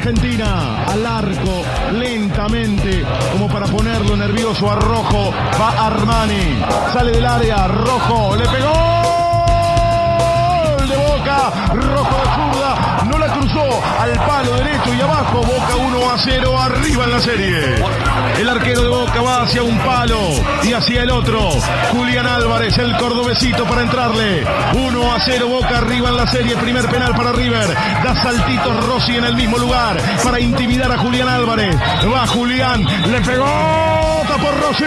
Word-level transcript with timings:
Argentina. 0.00 0.86
Al 0.86 1.04
arco, 1.04 1.62
lentamente, 1.92 3.04
como 3.32 3.48
para 3.48 3.66
ponerlo 3.66 4.16
nervioso 4.16 4.70
a 4.70 4.76
Rojo. 4.76 5.30
Va 5.60 5.86
Armani. 5.88 6.58
Sale 6.90 7.12
del 7.12 7.26
área. 7.26 7.68
Rojo. 7.68 8.34
Le 8.34 8.48
pegó. 8.48 8.72
De 10.88 10.96
Boca. 10.96 11.52
Rojo 11.74 12.16
de 12.16 12.30
zurda. 12.34 12.79
Al 14.00 14.12
palo 14.26 14.54
derecho 14.56 14.94
y 14.94 15.00
abajo. 15.00 15.40
Boca 15.42 15.76
1 15.76 16.10
a 16.10 16.18
0. 16.18 16.60
Arriba 16.60 17.04
en 17.04 17.10
la 17.10 17.20
serie. 17.20 17.74
El 18.38 18.48
arquero 18.48 18.82
de 18.82 18.88
Boca 18.88 19.20
va 19.22 19.42
hacia 19.42 19.62
un 19.62 19.78
palo 19.78 20.18
y 20.62 20.72
hacia 20.72 21.02
el 21.02 21.10
otro. 21.10 21.50
Julián 21.92 22.26
Álvarez, 22.26 22.76
el 22.78 22.96
cordobesito 22.96 23.64
para 23.64 23.82
entrarle. 23.82 24.44
1 24.74 25.12
a 25.12 25.20
0 25.20 25.48
Boca 25.48 25.78
arriba 25.78 26.08
en 26.08 26.16
la 26.16 26.26
serie. 26.26 26.56
Primer 26.56 26.86
penal 26.88 27.14
para 27.14 27.32
River. 27.32 27.66
Da 28.02 28.14
saltitos 28.22 28.86
Rossi 28.86 29.16
en 29.16 29.24
el 29.24 29.34
mismo 29.34 29.58
lugar 29.58 29.96
para 30.22 30.40
intimidar 30.40 30.90
a 30.92 30.98
Julián 30.98 31.28
Álvarez. 31.28 31.76
Va 32.12 32.26
Julián, 32.26 32.84
le 33.10 33.20
pegó. 33.20 33.46
Tapó 34.28 34.50
Rossi. 34.52 34.84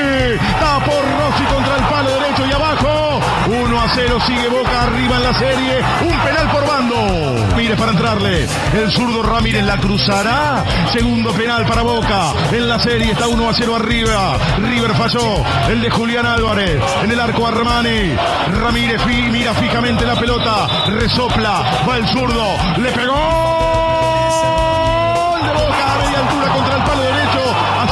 Tapó 0.60 0.92
Rossi 1.20 1.44
contra 1.54 1.76
el 1.76 1.84
palo 1.84 2.10
derecho 2.12 2.46
y 2.46 2.52
abajo. 2.54 3.22
1 3.48 3.82
a 3.82 3.90
0 3.94 4.18
sigue 4.26 4.48
Boca 4.48 4.84
arriba 4.84 5.18
en 5.18 5.24
la 5.24 5.34
serie. 5.34 5.82
Un 6.02 6.18
penal 6.20 6.50
por 6.52 6.68
bando. 6.68 7.56
Mire 7.56 7.76
para 7.76 7.92
entrarle. 7.92 8.48
El 8.74 8.83
zurdo 8.92 9.24
Ramírez 9.24 9.64
la 9.64 9.78
cruzará. 9.78 10.64
Segundo 10.92 11.32
penal 11.32 11.66
para 11.66 11.82
Boca. 11.84 12.34
En 12.52 12.68
la 12.68 12.80
serie 12.80 13.12
está 13.12 13.28
1 13.28 13.50
a 13.50 13.54
0 13.54 13.76
arriba. 13.76 14.38
River 14.58 14.94
falló. 14.96 15.44
El 15.70 15.82
de 15.82 15.90
Julián 15.90 16.26
Álvarez. 16.26 16.82
En 17.04 17.12
el 17.12 17.20
arco 17.20 17.48
Armani. 17.48 18.16
Ramírez 18.62 19.02
mira 19.06 19.54
fijamente 19.54 20.06
la 20.06 20.16
pelota. 20.16 20.68
Resopla. 20.88 21.86
Va 21.88 21.98
el 21.98 22.08
zurdo. 22.08 22.46
Le 22.78 22.92
pegó. 22.92 23.54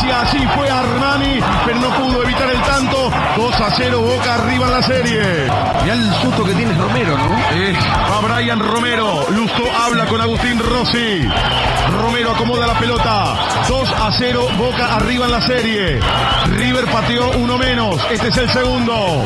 El 0.01 0.11
así 0.11 0.39
fue 0.55 0.69
Armani. 0.69 1.39
Pero 1.65 1.79
no 1.79 1.89
pudo 1.89 2.23
evitar 2.23 2.49
el 2.49 2.61
tanto. 2.61 3.11
2 3.37 3.61
a 3.61 3.71
0 3.75 4.01
Boca 4.01 4.35
arriba 4.35 4.65
en 4.65 4.71
la 4.71 4.83
serie. 4.83 5.21
Mirá 5.83 5.93
el 5.93 6.13
susto 6.21 6.43
que 6.43 6.53
tiene 6.53 6.73
Romero, 6.73 7.17
¿no? 7.17 7.37
Eh, 7.53 7.75
va 8.11 8.35
Brian 8.35 8.59
Romero. 8.59 9.00
Lusto 9.51 9.71
habla 9.75 10.05
con 10.05 10.21
Agustín 10.21 10.59
Rossi. 10.59 11.27
Romero 11.99 12.31
acomoda 12.31 12.67
la 12.67 12.79
pelota. 12.79 13.35
2 13.67 13.91
a 13.91 14.11
0. 14.11 14.47
Boca 14.57 14.95
arriba 14.95 15.25
en 15.25 15.31
la 15.31 15.41
serie. 15.41 15.99
River 16.45 16.85
pateó 16.85 17.31
uno 17.31 17.57
menos. 17.57 17.99
Este 18.09 18.29
es 18.29 18.37
el 18.37 18.49
segundo. 18.49 19.25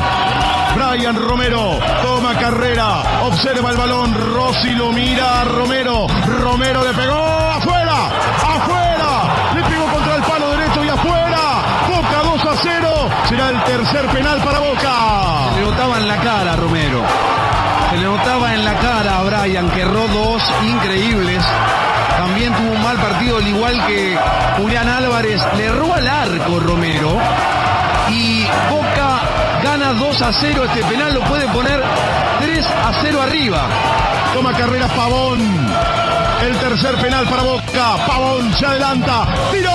Brian 0.76 1.16
Romero 1.16 1.80
toma 2.02 2.34
carrera. 2.40 3.22
Observa 3.24 3.72
el 3.72 3.78
balón. 3.78 4.14
Rossi 4.34 4.72
lo 4.72 4.92
mira 4.92 5.42
a 5.42 5.44
Romero. 5.46 6.08
Romero 6.42 6.84
le 6.84 6.94
pegó. 6.94 7.14
¡Afuera! 7.16 8.10
¡Afuera! 8.42 9.54
Le 9.54 9.64
pegó 9.64 9.86
contra 9.92 10.16
el 10.16 10.24
palo 10.24 10.50
derecho 10.52 10.84
y 10.84 10.90
afuera. 10.90 11.62
Boca 11.88 12.24
2 12.24 12.46
a 12.46 12.56
0. 12.64 13.10
Será 13.30 13.50
el 13.50 13.64
tercer 13.64 14.06
penal 14.08 14.42
para 14.44 14.60
notaba 18.18 18.54
en 18.54 18.64
la 18.64 18.74
cara 18.76 19.20
a 19.20 19.24
Brian, 19.24 19.70
que 19.72 19.82
erró 19.82 20.08
dos 20.08 20.42
increíbles. 20.64 21.44
También 22.18 22.54
tuvo 22.54 22.72
un 22.72 22.82
mal 22.82 22.96
partido, 22.98 23.38
al 23.38 23.48
igual 23.48 23.86
que 23.88 24.18
Julián 24.58 24.88
Álvarez. 24.88 25.42
Le 25.58 25.66
erró 25.66 25.94
al 25.94 26.08
arco 26.08 26.60
Romero. 26.60 27.18
Y 28.10 28.46
Boca 28.70 29.20
gana 29.64 29.94
2 29.94 30.22
a 30.22 30.32
0. 30.32 30.64
Este 30.64 30.84
penal 30.86 31.14
lo 31.14 31.22
puede 31.22 31.46
poner 31.50 31.84
3 32.40 32.66
a 32.66 32.94
0 33.02 33.22
arriba. 33.22 33.68
Toma 34.34 34.54
carrera 34.54 34.88
Pavón. 34.88 35.40
El 36.42 36.58
tercer 36.58 36.96
penal 36.96 37.28
para 37.28 37.44
Boca. 37.44 37.98
Pavón 38.08 38.54
se 38.54 38.66
adelanta. 38.66 39.28
¡Tiró! 39.52 39.72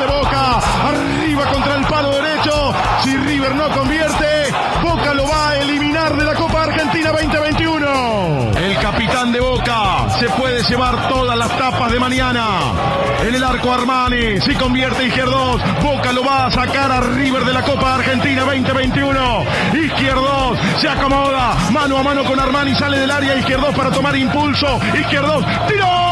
De 0.00 0.06
Boca. 0.06 0.60
Arriba 0.88 1.44
contra 1.52 1.74
el 1.74 1.86
palo 1.86 2.10
derecho. 2.10 2.74
Si 3.04 3.16
River 3.16 3.54
no 3.54 3.68
convierte, 3.70 4.52
Boca 4.82 4.97
Argentina 7.08 7.40
2021. 7.40 8.50
El 8.58 8.76
capitán 8.78 9.32
de 9.32 9.40
Boca 9.40 10.08
se 10.18 10.28
puede 10.30 10.62
llevar 10.62 11.08
todas 11.08 11.36
las 11.38 11.48
tapas 11.56 11.90
de 11.90 11.98
mañana. 11.98 12.46
En 13.26 13.34
el 13.34 13.42
arco 13.42 13.72
Armani, 13.72 14.40
si 14.40 14.54
convierte 14.54 15.06
Izquierdos, 15.06 15.60
Boca 15.82 16.12
lo 16.12 16.22
va 16.22 16.46
a 16.46 16.50
sacar 16.50 16.92
a 16.92 17.00
River 17.00 17.44
de 17.44 17.52
la 17.54 17.62
Copa 17.62 17.94
Argentina 17.94 18.42
2021. 18.44 19.44
Izquierdos 19.74 20.58
se 20.80 20.88
acomoda, 20.88 21.54
mano 21.72 21.96
a 21.98 22.02
mano 22.02 22.24
con 22.24 22.38
Armani, 22.38 22.74
sale 22.74 22.98
del 22.98 23.10
área 23.10 23.36
Izquierdos 23.36 23.74
para 23.74 23.90
tomar 23.90 24.14
impulso. 24.16 24.78
Izquierdos, 24.94 25.44
tiró. 25.66 26.07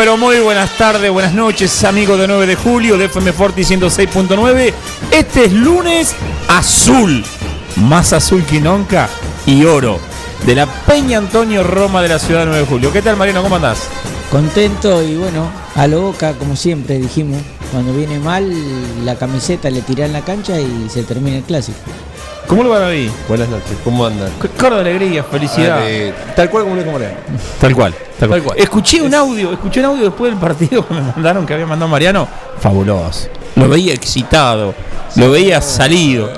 Pero 0.00 0.16
muy 0.16 0.40
buenas 0.40 0.78
tardes, 0.78 1.10
buenas 1.10 1.34
noches, 1.34 1.84
amigos 1.84 2.18
de 2.18 2.26
9 2.26 2.46
de 2.46 2.56
julio 2.56 2.96
de 2.96 3.04
FM 3.04 3.34
Forti 3.34 3.60
106.9. 3.60 4.72
Este 5.10 5.44
es 5.44 5.52
lunes 5.52 6.14
azul, 6.48 7.22
más 7.76 8.14
azul 8.14 8.42
que 8.46 8.62
nunca 8.62 9.10
y 9.44 9.66
oro, 9.66 10.00
de 10.46 10.54
la 10.54 10.64
Peña 10.64 11.18
Antonio 11.18 11.62
Roma 11.62 12.00
de 12.00 12.08
la 12.08 12.18
ciudad 12.18 12.40
de 12.40 12.46
9 12.46 12.60
de 12.60 12.66
julio. 12.66 12.92
¿Qué 12.94 13.02
tal, 13.02 13.18
Mariano? 13.18 13.42
¿Cómo 13.42 13.56
andás? 13.56 13.88
Contento 14.30 15.02
y 15.02 15.16
bueno, 15.16 15.52
a 15.74 15.86
lo 15.86 16.00
boca, 16.00 16.32
como 16.32 16.56
siempre 16.56 16.98
dijimos, 16.98 17.42
cuando 17.70 17.92
viene 17.92 18.18
mal, 18.18 18.50
la 19.04 19.16
camiseta 19.16 19.70
le 19.70 19.82
tira 19.82 20.06
en 20.06 20.12
la 20.12 20.22
cancha 20.22 20.58
y 20.60 20.88
se 20.88 21.02
termina 21.04 21.36
el 21.38 21.42
clásico. 21.44 21.78
¿Cómo 22.46 22.64
lo 22.64 22.70
van 22.70 22.82
a 22.82 22.86
ver? 22.88 23.08
Buenas 23.28 23.48
noches, 23.48 23.76
¿cómo 23.84 24.04
andan? 24.04 24.30
Coro 24.58 24.76
de 24.76 24.80
alegría, 24.80 25.22
felicidad. 25.22 25.80
Ah, 25.80 26.32
tal 26.34 26.50
cual 26.50 26.64
como 26.64 26.74
le 26.76 26.84
como 26.84 26.98
le 26.98 27.06
Tal 27.60 27.74
cual, 27.76 27.94
tal 28.18 28.28
cual. 28.28 28.40
Tal 28.40 28.42
cual. 28.42 28.58
Escuché 28.58 29.00
un 29.00 29.14
audio, 29.14 29.52
escuché 29.52 29.80
un 29.80 29.86
audio 29.86 30.04
después 30.04 30.32
del 30.32 30.40
partido 30.40 30.84
que 30.88 30.94
me 30.94 31.00
mandaron 31.00 31.46
que 31.46 31.54
había 31.54 31.66
mandado 31.66 31.88
Mariano. 31.88 32.26
Fabuloso. 32.58 33.28
Lo 33.54 33.68
veía 33.68 33.94
excitado, 33.94 34.74
lo 35.16 35.30
veía 35.30 35.60
salido. 35.60 36.28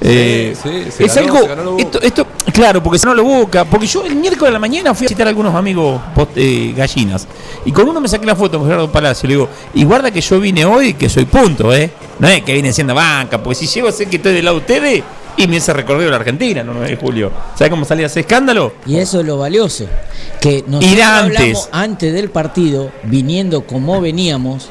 Eh, 0.00 0.56
sí, 0.60 0.90
se 0.90 1.04
es 1.04 1.14
ganó, 1.14 1.26
algo. 1.28 1.42
se 1.42 1.48
ganó 1.48 1.62
lo 1.64 1.70
Boca. 1.72 1.82
esto, 1.84 2.02
esto, 2.02 2.26
claro, 2.54 2.82
porque 2.82 2.98
se 2.98 3.06
no 3.06 3.14
lo 3.14 3.24
boca. 3.24 3.64
Porque 3.66 3.86
yo 3.86 4.02
el 4.04 4.14
miércoles 4.16 4.48
de 4.48 4.52
la 4.52 4.58
mañana 4.58 4.94
fui 4.94 5.04
a 5.04 5.08
visitar 5.08 5.26
a 5.26 5.30
algunos 5.30 5.54
amigos 5.54 6.00
post- 6.14 6.32
eh, 6.36 6.72
gallinas. 6.74 7.26
Y 7.66 7.72
con 7.72 7.86
uno 7.88 8.00
me 8.00 8.08
saqué 8.08 8.24
la 8.24 8.34
foto 8.36 8.58
con 8.58 8.66
Gerardo 8.66 8.90
Palacio. 8.90 9.28
Le 9.28 9.34
digo, 9.34 9.48
y 9.74 9.84
guarda 9.84 10.10
que 10.10 10.20
yo 10.22 10.40
vine 10.40 10.64
hoy, 10.64 10.94
que 10.94 11.08
soy 11.10 11.26
punto, 11.26 11.74
¿eh? 11.74 11.90
No 12.18 12.28
es 12.28 12.42
que 12.42 12.54
vine 12.54 12.72
siendo 12.72 12.94
banca, 12.94 13.42
porque 13.42 13.56
si 13.56 13.66
llego 13.66 13.88
a 13.88 13.92
ser 13.92 14.06
que 14.08 14.16
estoy 14.16 14.32
del 14.32 14.44
lado 14.44 14.56
de 14.58 14.60
ustedes, 14.62 15.02
y 15.36 15.48
me 15.48 15.56
hice 15.56 15.72
recorrido 15.72 16.10
la 16.10 16.16
Argentina, 16.16 16.62
no 16.62 16.72
9 16.74 16.90
de 16.90 16.96
julio. 16.96 17.32
¿Sabes 17.56 17.68
cómo 17.68 17.84
salía 17.84 18.06
ese 18.06 18.20
escándalo? 18.20 18.74
Y 18.86 18.98
eso 18.98 19.18
es 19.18 19.26
lo 19.26 19.36
valioso. 19.36 19.84
Que 20.40 20.62
nosotros 20.66 21.00
antes. 21.02 21.38
hablamos 21.40 21.68
antes 21.72 22.12
del 22.14 22.30
partido, 22.30 22.92
viniendo 23.02 23.62
como 23.66 24.00
veníamos. 24.00 24.68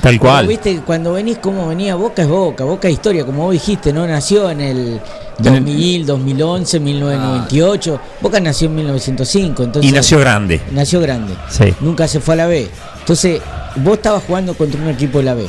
Tal 0.00 0.18
Pero 0.20 0.46
Viste 0.46 0.80
cuando 0.86 1.12
venís 1.12 1.38
como 1.38 1.68
venía, 1.68 1.94
Boca 1.96 2.22
es 2.22 2.28
Boca, 2.28 2.64
Boca 2.64 2.88
es 2.88 2.94
historia, 2.94 3.26
como 3.26 3.44
vos 3.44 3.52
dijiste, 3.52 3.92
no 3.92 4.06
nació 4.06 4.50
en 4.50 4.60
el 4.60 5.00
2000, 5.38 6.06
2011, 6.06 6.80
1998. 6.80 8.00
Boca 8.20 8.40
nació 8.40 8.68
en 8.68 8.76
1905, 8.76 9.62
entonces 9.62 9.90
Y 9.90 9.94
nació 9.94 10.18
grande. 10.20 10.60
nació 10.72 11.00
grande. 11.00 11.34
Sí. 11.48 11.74
Nunca 11.80 12.06
se 12.08 12.20
fue 12.20 12.34
a 12.34 12.38
la 12.38 12.46
B. 12.46 12.68
Entonces, 13.00 13.40
vos 13.76 13.94
estabas 13.94 14.22
jugando 14.24 14.54
contra 14.54 14.80
un 14.80 14.88
equipo 14.88 15.18
de 15.18 15.24
la 15.24 15.34
B. 15.34 15.46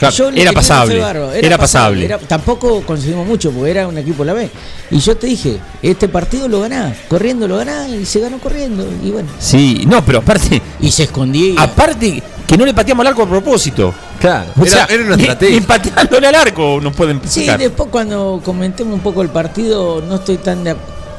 Claro, 0.00 0.14
Yo 0.16 0.30
era 0.30 0.52
pasable, 0.52 1.00
era 1.40 1.56
pasable. 1.58 2.04
era- 2.06 2.18
tampoco 2.18 2.80
conseguimos 2.82 3.26
mucho 3.26 3.52
porque 3.52 3.70
era 3.70 3.86
un 3.86 3.96
equipo 3.98 4.22
de 4.24 4.26
la 4.26 4.32
B. 4.32 4.50
Y 4.90 4.98
yo 4.98 5.16
te 5.16 5.26
dije, 5.28 5.58
este 5.82 6.08
partido 6.08 6.48
lo 6.48 6.60
ganás, 6.62 6.96
corriendo 7.08 7.46
lo 7.46 7.58
ganás 7.58 7.88
y 7.90 8.04
se 8.06 8.18
ganó 8.18 8.38
corriendo. 8.38 8.84
Y 9.04 9.10
bueno, 9.10 9.28
Sí, 9.38 9.84
no, 9.86 10.04
pero 10.04 10.18
aparte, 10.20 10.60
y 10.80 10.90
se 10.90 11.02
escondía. 11.04 11.60
aparte 11.62 12.22
que 12.46 12.56
no 12.56 12.64
le 12.66 12.74
pateamos 12.74 13.04
al 13.04 13.12
arco 13.12 13.22
a 13.22 13.28
propósito. 13.28 13.94
Claro, 14.18 14.50
O 14.58 14.62
era, 14.62 14.70
sea, 14.70 14.86
era 14.86 15.04
una 15.04 15.14
estrategia. 15.16 15.60
Ni, 15.60 15.66
pateándole 15.66 16.26
al 16.26 16.34
arco 16.34 16.80
nos 16.82 16.96
pueden 16.96 17.20
Sí, 17.28 17.44
sacar. 17.46 17.60
después 17.60 17.90
cuando 17.92 18.40
comentemos 18.44 18.92
un 18.94 19.00
poco 19.00 19.22
el 19.22 19.28
partido, 19.28 20.02
no 20.02 20.16
estoy 20.16 20.38
tan 20.38 20.64
de 20.64 20.72
ac- 20.72 20.78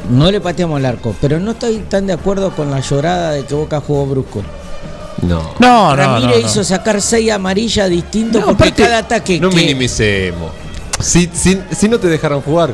no 0.10 0.32
le 0.32 0.42
pateamos 0.42 0.78
al 0.78 0.86
arco, 0.88 1.16
pero 1.22 1.40
no 1.40 1.52
estoy 1.52 1.78
tan 1.88 2.08
de 2.08 2.14
acuerdo 2.14 2.52
con 2.56 2.72
la 2.72 2.80
llorada 2.80 3.32
de 3.34 3.46
que 3.46 3.54
Boca 3.54 3.80
jugó 3.80 4.08
brusco. 4.08 4.42
No. 5.22 5.54
No, 5.60 5.90
no, 5.90 5.96
Ramírez 5.96 6.36
no, 6.38 6.42
no. 6.42 6.48
hizo 6.48 6.64
sacar 6.64 7.02
seis 7.02 7.32
amarillas 7.32 7.90
distintos 7.90 8.42
No, 8.42 8.48
porque 8.48 8.64
aparte, 8.64 8.84
cada 8.84 8.98
ataque 9.00 9.40
No 9.40 9.50
que 9.50 9.56
minimicemos. 9.56 10.52
Si, 11.00 11.30
si, 11.34 11.60
si 11.72 11.90
no 11.90 12.00
te 12.00 12.08
dejaron 12.08 12.42
jugar, 12.42 12.74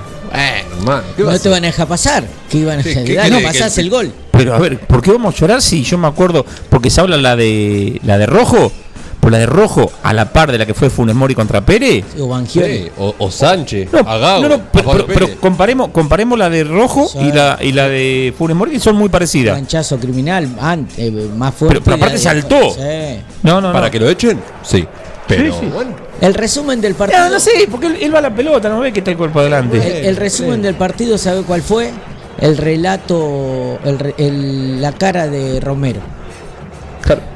bueno, 0.83 1.01
¿qué 1.15 1.23
no 1.23 1.39
te 1.39 1.49
van 1.49 1.63
a 1.63 1.67
dejar 1.67 1.87
pasar, 1.87 2.25
que 2.49 2.57
iban 2.57 2.79
a 2.79 2.83
¿Qué- 2.83 2.91
hacer, 2.91 3.05
qué 3.05 3.15
que 3.15 3.39
pasás 3.43 3.77
el- 3.77 3.85
el 3.85 3.89
gol. 3.89 4.13
Pero 4.31 4.53
a 4.53 4.59
ver, 4.59 4.79
¿por 4.79 5.01
qué 5.01 5.11
vamos 5.11 5.33
a 5.33 5.37
llorar 5.37 5.61
si 5.61 5.83
yo 5.83 5.97
me 5.97 6.07
acuerdo? 6.07 6.45
Porque 6.69 6.89
se 6.89 6.99
habla 7.01 7.17
la 7.17 7.35
de 7.35 7.99
la 8.03 8.17
de 8.17 8.25
Rojo, 8.25 8.71
por 9.19 9.31
la 9.31 9.39
de 9.39 9.45
Rojo 9.45 9.91
a 10.03 10.13
la 10.13 10.31
par 10.31 10.51
de 10.51 10.57
la 10.57 10.65
que 10.65 10.73
fue 10.73 10.89
Funes 10.89 11.15
Mori 11.15 11.35
contra 11.35 11.61
Pérez. 11.65 12.05
O. 12.19 12.45
Sí, 12.45 12.89
o, 12.97 13.15
o 13.17 13.31
Sánchez, 13.31 13.89
No, 13.91 14.47
no, 14.47 14.61
pero, 15.07 15.27
comparemos, 15.39 15.89
comparemos 15.89 16.37
la 16.39 16.49
de 16.49 16.63
Rojo 16.63 17.09
y 17.21 17.31
la 17.31 17.57
y 17.61 17.71
la 17.71 17.89
de 17.89 18.33
Funes 18.37 18.55
Mori 18.55 18.71
que 18.71 18.79
son 18.79 18.95
muy 18.95 19.09
parecidas. 19.09 19.55
Manchazo 19.57 19.97
criminal, 19.99 20.47
an- 20.59 20.87
eh, 20.97 21.11
más 21.35 21.53
fuerte. 21.55 21.75
Pero- 21.79 21.83
pero 21.83 21.95
aparte 21.97 22.13
de- 22.17 22.21
saltó. 22.23 22.69
Sí. 22.71 23.19
No, 23.43 23.59
no, 23.61 23.67
no. 23.67 23.73
¿Para 23.73 23.89
que 23.91 23.99
lo 23.99 24.09
echen? 24.09 24.39
Sí. 24.63 24.85
Pero 25.27 25.53
Sí, 25.53 25.59
sí. 25.61 25.69
bueno. 25.73 25.91
El 26.21 26.33
resumen 26.33 26.79
del 26.79 26.95
partido. 26.95 27.19
No, 27.25 27.29
no 27.31 27.39
sé, 27.39 27.51
porque 27.69 27.87
él, 27.87 27.97
él 28.01 28.13
va 28.15 28.19
a 28.19 28.21
la 28.21 28.33
pelota, 28.33 28.69
no 28.69 28.79
ve 28.79 28.93
que 28.93 28.99
está 28.99 29.11
el 29.11 29.17
cuerpo 29.17 29.39
adelante. 29.41 29.77
El, 29.99 30.05
el 30.05 30.15
resumen 30.15 30.61
del 30.61 30.75
partido, 30.75 31.17
¿sabe 31.17 31.41
cuál 31.43 31.61
fue? 31.61 31.91
El 32.39 32.55
relato, 32.57 33.77
el 33.83 33.99
re- 33.99 34.15
el- 34.17 34.81
la 34.81 34.93
cara 34.93 35.27
de 35.27 35.59
Romero. 35.59 35.99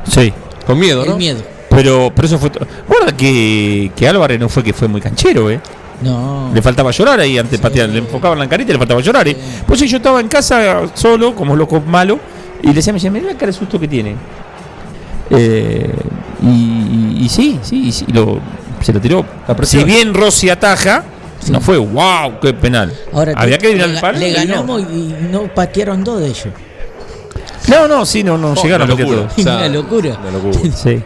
Sí. 0.10 0.34
Con 0.66 0.80
miedo, 0.80 1.06
¿no? 1.06 1.12
El 1.14 1.18
miedo. 1.18 1.42
Pero, 1.72 2.12
pero 2.14 2.28
eso 2.28 2.38
fue. 2.38 2.52
Guarda 2.88 3.16
que, 3.18 3.92
que 3.96 4.08
Álvarez 4.08 4.40
no 4.40 4.48
fue 4.50 4.62
que 4.64 4.74
fue 4.74 4.88
muy 4.88 5.02
canchero, 5.02 5.50
¿eh? 5.50 5.60
No. 6.04 6.52
Le 6.54 6.62
faltaba 6.62 6.92
llorar 6.92 7.20
ahí 7.20 7.38
antes 7.38 7.52
de 7.52 7.58
Sí. 7.58 7.64
patear. 7.64 7.90
Le 7.90 8.00
enfocaban 8.00 8.38
la 8.38 8.48
carita 8.50 8.72
y 8.72 8.74
le 8.74 8.78
faltaba 8.80 9.00
llorar. 9.02 9.28
¿eh? 9.28 9.38
Pues 9.66 9.80
sí, 9.80 9.88
yo 9.88 9.98
estaba 9.98 10.20
en 10.20 10.28
casa 10.28 10.82
solo, 10.94 11.34
como 11.36 11.56
loco 11.56 11.80
malo, 11.80 12.20
y 12.62 12.68
le 12.68 12.74
decía, 12.74 12.92
me 12.94 12.98
decía, 12.98 13.10
mirá 13.12 13.28
la 13.28 13.34
cara 13.34 13.48
de 13.48 13.54
susto 13.54 13.80
que 13.80 13.88
tiene. 13.88 14.16
Eh, 15.30 15.90
y, 16.44 16.48
y- 16.50 17.18
y 17.26 17.30
sí, 17.30 17.60
sí, 17.62 17.88
y 17.88 17.92
sí, 17.92 18.06
lo, 18.12 18.40
se 18.82 18.92
lo 18.92 19.00
tiró. 19.00 19.26
Si 19.64 19.84
bien 19.84 20.14
Rossi 20.14 20.50
ataja, 20.50 21.04
Sí. 21.40 21.52
no 21.52 21.60
fue 21.62 21.78
wow, 21.78 22.40
qué 22.42 22.54
penal. 22.54 22.94
Ahora 23.14 23.34
Había 23.36 23.58
que 23.58 23.72
ir 23.72 23.82
al 23.82 24.00
palo. 24.00 24.20
le 24.20 24.30
y 24.30 24.34
no. 24.34 24.38
ganamos 24.40 24.82
y 24.82 25.16
no 25.32 25.44
patearon 25.54 26.04
dos 26.04 26.20
de 26.20 26.28
ellos. 26.28 26.48
No, 27.68 27.88
no, 27.88 28.06
sí, 28.06 28.24
no, 28.24 28.38
no, 28.38 28.54
Oh, 28.58 28.64
llegaron 28.64 28.92
una 28.92 29.00
locura. 29.00 29.28
todos. 29.28 29.38
Una 29.46 29.68
locura. 29.70 30.18
Una 30.22 30.32
locura. 30.32 30.76
Sí. 30.76 31.02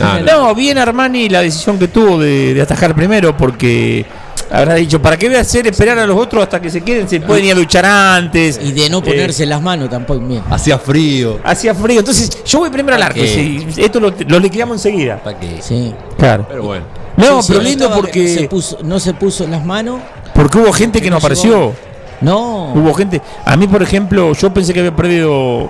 Ah, 0.00 0.20
No, 0.24 0.54
bien 0.54 0.78
Armani 0.78 1.28
la 1.28 1.40
decisión 1.42 1.78
que 1.78 1.88
tuvo 1.88 2.18
de, 2.18 2.54
de 2.54 2.62
atajar 2.62 2.94
primero 2.94 3.36
porque 3.36 4.04
habrá 4.50 4.74
dicho, 4.74 5.00
¿para 5.00 5.16
qué 5.16 5.28
voy 5.28 5.36
a 5.36 5.40
hacer 5.40 5.66
esperar 5.66 5.98
a 5.98 6.06
los 6.06 6.16
otros 6.18 6.42
hasta 6.42 6.60
que 6.60 6.70
se 6.70 6.80
queden? 6.82 7.08
Se 7.08 7.20
pueden 7.20 7.44
ir 7.46 7.52
a 7.52 7.54
luchar 7.54 7.84
antes. 7.86 8.60
Y 8.62 8.72
de 8.72 8.88
no 8.90 8.98
Eh, 8.98 9.02
ponerse 9.02 9.46
las 9.46 9.60
manos 9.62 9.88
tampoco. 9.90 10.20
Bien. 10.20 10.42
Hacía 10.50 10.78
frío. 10.78 11.38
hacía 11.44 11.74
frío. 11.74 12.00
Entonces, 12.00 12.44
yo 12.44 12.58
voy 12.60 12.70
primero 12.70 12.96
al 12.96 13.02
arco. 13.02 13.20
sí, 13.20 13.66
esto 13.76 14.00
lo, 14.00 14.12
lo 14.28 14.38
liquidamos 14.38 14.76
enseguida. 14.78 15.16
¿Para 15.22 15.38
qué? 15.38 15.58
Sí. 15.60 15.94
Claro. 16.18 16.46
Pero 16.48 16.62
bueno. 16.62 16.84
No, 17.16 17.40
Sí, 17.42 17.52
pero 17.52 17.64
sí, 17.64 17.68
lindo 17.70 17.90
porque, 17.94 18.28
se 18.34 18.48
puso- 18.48 18.78
no 18.82 18.98
se 18.98 19.14
puso 19.14 19.46
las 19.46 19.64
manos. 19.64 20.00
porque 20.34 20.58
hubo 20.58 20.72
gente 20.72 21.00
que 21.00 21.08
no 21.10 21.16
apareció. 21.18 21.72
No. 22.20 22.72
Hubo 22.74 22.92
gente. 22.94 23.20
A 23.44 23.56
mí, 23.56 23.66
por 23.68 23.82
ejemplo, 23.82 24.32
yo 24.34 24.52
pensé 24.52 24.72
que 24.72 24.80
había 24.80 24.94
perdido. 24.96 25.68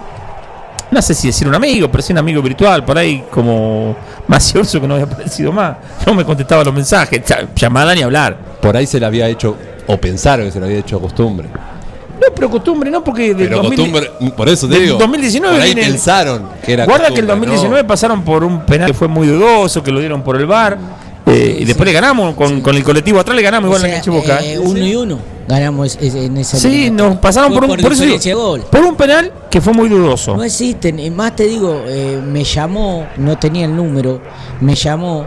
No 0.94 1.02
sé 1.02 1.12
si 1.12 1.26
decir 1.26 1.48
un 1.48 1.54
amigo, 1.56 1.90
pero 1.90 2.02
sí 2.02 2.12
un 2.12 2.18
amigo 2.20 2.40
virtual, 2.40 2.84
por 2.84 2.96
ahí 2.96 3.24
como 3.30 3.96
Macioso 4.28 4.80
que 4.80 4.86
no 4.86 4.94
había 4.94 5.06
aparecido 5.12 5.50
más. 5.52 5.76
No 6.06 6.14
me 6.14 6.24
contestaba 6.24 6.62
los 6.62 6.72
mensajes, 6.72 7.20
llamada 7.56 7.94
ni 7.94 8.02
hablar. 8.02 8.36
Por 8.62 8.76
ahí 8.76 8.86
se 8.86 9.00
le 9.00 9.06
había 9.06 9.28
hecho, 9.28 9.56
o 9.88 9.96
pensaron 9.96 10.46
que 10.46 10.52
se 10.52 10.60
le 10.60 10.66
había 10.66 10.78
hecho 10.78 11.00
costumbre. 11.00 11.48
No, 11.48 12.28
pero 12.34 12.48
costumbre 12.48 12.90
no, 12.92 13.02
porque 13.02 13.34
del 13.34 13.48
Pero 13.48 13.62
2000 13.62 13.76
costumbre, 13.76 14.32
por 14.36 14.48
eso 14.48 14.68
te 14.68 14.78
digo. 14.78 14.96
2019 14.98 15.52
por 15.56 15.62
ahí 15.62 15.74
viene- 15.74 15.90
pensaron 15.90 16.48
que 16.64 16.72
era 16.74 16.84
Guarda 16.84 17.08
que 17.08 17.20
el 17.20 17.26
costumbre, 17.26 17.48
2019 17.50 17.82
¿no? 17.82 17.86
pasaron 17.88 18.22
por 18.22 18.44
un 18.44 18.60
penal 18.64 18.86
que 18.86 18.94
fue 18.94 19.08
muy 19.08 19.26
dudoso, 19.26 19.82
que 19.82 19.90
lo 19.90 19.98
dieron 19.98 20.22
por 20.22 20.36
el 20.36 20.46
bar. 20.46 20.78
Eh, 21.26 21.56
y 21.60 21.64
después 21.64 21.86
le 21.86 21.92
ganamos, 21.92 22.34
con, 22.34 22.60
con 22.60 22.76
el 22.76 22.84
colectivo 22.84 23.18
atrás 23.18 23.34
le 23.36 23.42
ganamos 23.42 23.68
igual 23.68 23.82
O 23.82 23.84
en 23.86 23.90
la 23.90 23.96
cancha 23.96 24.10
de 24.10 24.16
Boca. 24.16 24.40
eh, 24.42 24.54
¿eh? 24.54 24.58
uno 24.58 24.86
y 24.86 24.94
uno. 24.94 25.18
Ganamos 25.46 25.98
en 26.00 26.36
esa 26.38 26.56
Sí, 26.56 26.90
nos 26.90 27.16
pasaron 27.16 27.52
por 27.52 27.64
un, 27.64 27.78
eso 27.78 28.60
por 28.70 28.82
un 28.84 28.96
penal 28.96 29.30
que 29.50 29.60
fue 29.60 29.72
muy 29.74 29.88
dudoso. 29.88 30.36
No 30.36 30.42
existen, 30.42 30.98
y 30.98 31.10
más 31.10 31.36
te 31.36 31.44
digo, 31.44 31.82
eh, 31.86 32.18
me 32.26 32.44
llamó, 32.44 33.06
no 33.18 33.36
tenía 33.38 33.66
el 33.66 33.76
número, 33.76 34.20
me 34.60 34.74
llamó 34.74 35.26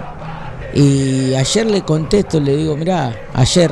y 0.73 1.33
ayer 1.35 1.65
le 1.67 1.81
contesto, 1.81 2.39
le 2.39 2.55
digo, 2.55 2.75
mirá, 2.75 3.15
ayer, 3.33 3.71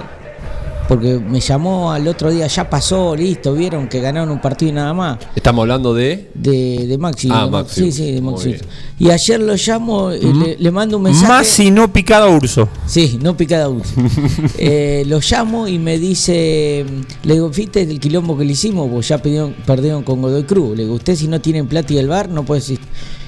porque 0.88 1.20
me 1.20 1.40
llamó 1.40 1.92
al 1.92 2.08
otro 2.08 2.32
día, 2.32 2.48
ya 2.48 2.70
pasó, 2.70 3.16
listo, 3.16 3.54
vieron 3.54 3.88
que 3.88 4.00
ganaron 4.02 4.30
un 4.32 4.40
partido 4.42 4.72
y 4.72 4.76
nada 4.76 4.94
más, 4.94 5.18
Estamos 5.36 5.64
hablando 5.64 5.94
de. 5.94 6.30
de, 6.34 6.86
de 6.88 6.98
Maxi. 6.98 7.30
Ah, 7.32 7.46
de 7.46 7.52
Ma- 7.52 7.62
Maxi. 7.64 7.82
Sí, 7.86 7.92
sí, 7.92 8.12
de 8.12 8.22
Maxi. 8.22 8.56
Y 9.00 9.10
ayer 9.10 9.40
lo 9.40 9.56
llamo 9.56 10.14
y 10.14 10.34
le, 10.34 10.58
le 10.58 10.72
mando 10.72 10.98
un 10.98 11.04
mensaje. 11.04 11.28
Más 11.28 11.48
si 11.48 11.72
no 11.72 11.92
picada 11.92 12.28
Urso. 12.30 12.70
Sí, 12.86 13.20
no 13.22 13.36
picada 13.36 13.70
uno. 13.70 13.84
Eh, 14.58 15.04
lo 15.08 15.20
llamo 15.20 15.68
y 15.68 15.78
me 15.80 15.98
dice, 16.00 16.86
le 17.24 17.34
digo, 17.34 17.50
¿viste 17.50 17.82
el 17.82 18.00
quilombo 18.00 18.38
que 18.38 18.46
le 18.46 18.54
hicimos? 18.54 18.90
Pues 18.92 19.08
ya 19.08 19.18
perdieron 19.20 20.04
con 20.04 20.22
Godoy 20.22 20.44
Cruz. 20.44 20.76
Le 20.78 20.84
digo, 20.84 20.96
usted 20.96 21.16
si 21.16 21.28
no 21.28 21.40
tienen 21.42 21.68
plata 21.68 21.94
y 21.94 21.98
el 21.98 22.08
bar, 22.08 22.30
no 22.30 22.44
puede 22.46 22.60
existir. 22.60 22.86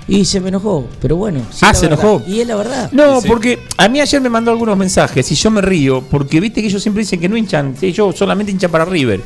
Y 0.10 0.24
se 0.24 0.40
me 0.40 0.50
enojó, 0.50 0.88
pero 1.02 1.18
bueno. 1.18 1.42
sí 1.52 1.60
Ah, 1.64 1.74
se 1.74 1.88
verdad. 1.88 2.06
enojó. 2.06 2.24
Y 2.28 2.40
es 2.40 2.48
la 2.48 2.56
verdad. 2.56 2.90
No, 2.94 3.20
Sí. 3.22 3.28
porque 3.28 3.60
a 3.78 3.90
mí 3.90 4.00
ayer 4.00 4.22
me 4.22 4.30
mandó 4.30 4.52
algunos 4.52 4.78
mensajes 4.78 5.30
y 5.32 5.36
yo 5.36 5.52
me 5.52 5.62
río, 5.62 6.02
porque 6.10 6.40
viste 6.40 6.62
que 6.62 6.68
ellos 6.68 6.82
siempre 6.82 7.02
dicen 7.04 7.20
que 7.20 7.28
no 7.28 7.36
hinchan, 7.36 7.74
que 7.74 7.88
ellos 7.88 8.16
solamente 8.16 8.52
hinchan 8.52 8.72
para 8.72 8.86
River. 8.86 9.22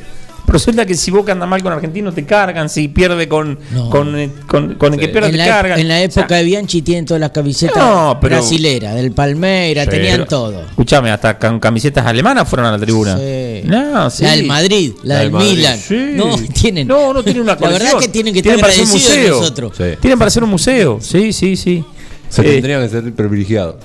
Pero 0.45 0.53
resulta 0.53 0.85
que 0.85 0.95
si 0.95 1.11
Boca 1.11 1.31
anda 1.31 1.45
mal 1.45 1.61
con 1.63 1.71
Argentino 1.71 2.11
te 2.11 2.25
cargan, 2.25 2.69
si 2.69 2.87
pierde 2.87 3.27
con, 3.27 3.57
No. 3.71 3.89
con, 3.89 4.17
eh, 4.19 4.29
con- 4.47 4.75
con 4.75 4.93
el 4.93 4.99
que 4.99 5.07
pierde 5.09 5.27
En 5.27 5.31
te 5.33 5.37
la, 5.37 5.45
cargan. 5.47 5.79
en 5.79 5.87
la 5.87 5.93
O 5.95 5.97
sea, 5.97 6.05
época 6.23 6.35
de 6.35 6.43
Bianchi 6.43 6.81
tienen 6.81 7.05
todas 7.05 7.21
las 7.21 7.31
camisetas 7.31 7.77
No, 7.77 8.17
pero- 8.19 8.35
brasileras, 8.37 8.95
del 8.95 9.11
Palmeira, 9.11 9.83
Sí, 9.85 9.89
tenían 9.91 10.13
pero- 10.13 10.25
todo. 10.27 10.61
Escuchame, 10.61 11.11
hasta 11.11 11.37
con 11.39 11.59
camisetas 11.59 12.05
alemanas 12.05 12.47
fueron 12.49 12.65
a 12.67 12.71
la 12.71 12.79
tribuna. 12.79 13.17
Sí. 13.17 13.61
No, 13.65 14.09
sí. 14.09 14.23
La 14.23 14.31
del 14.31 14.45
Madrid, 14.45 14.91
la, 15.03 15.13
La 15.15 15.19
del 15.21 15.31
Madrid. 15.31 15.49
Milan. 15.57 15.79
Sí. 15.79 15.97
No, 16.15 16.35
tienen. 16.53 16.87
No, 16.87 17.13
no 17.13 17.23
tienen 17.23 17.43
una 17.43 17.53
La 17.53 17.57
colección. 17.57 17.87
verdad 17.87 17.99
que 18.01 18.07
tienen 18.09 18.33
que 18.33 18.39
estar 18.39 18.59
para 18.59 18.73
hacer 18.73 18.83
un 18.85 18.91
museo. 18.91 19.39
nosotros. 19.39 19.73
Sí. 19.77 19.83
Tienen 20.01 20.19
para 20.19 20.27
hacer 20.27 20.43
un 20.43 20.49
museo. 20.49 20.99
Sí, 21.01 21.31
sí, 21.33 21.55
sí. 21.55 21.83
Se 22.29 22.41
Eh, 22.41 22.45
tendrían 22.53 22.81
que 22.81 22.89
ser 22.89 23.13
privilegiados. 23.13 23.75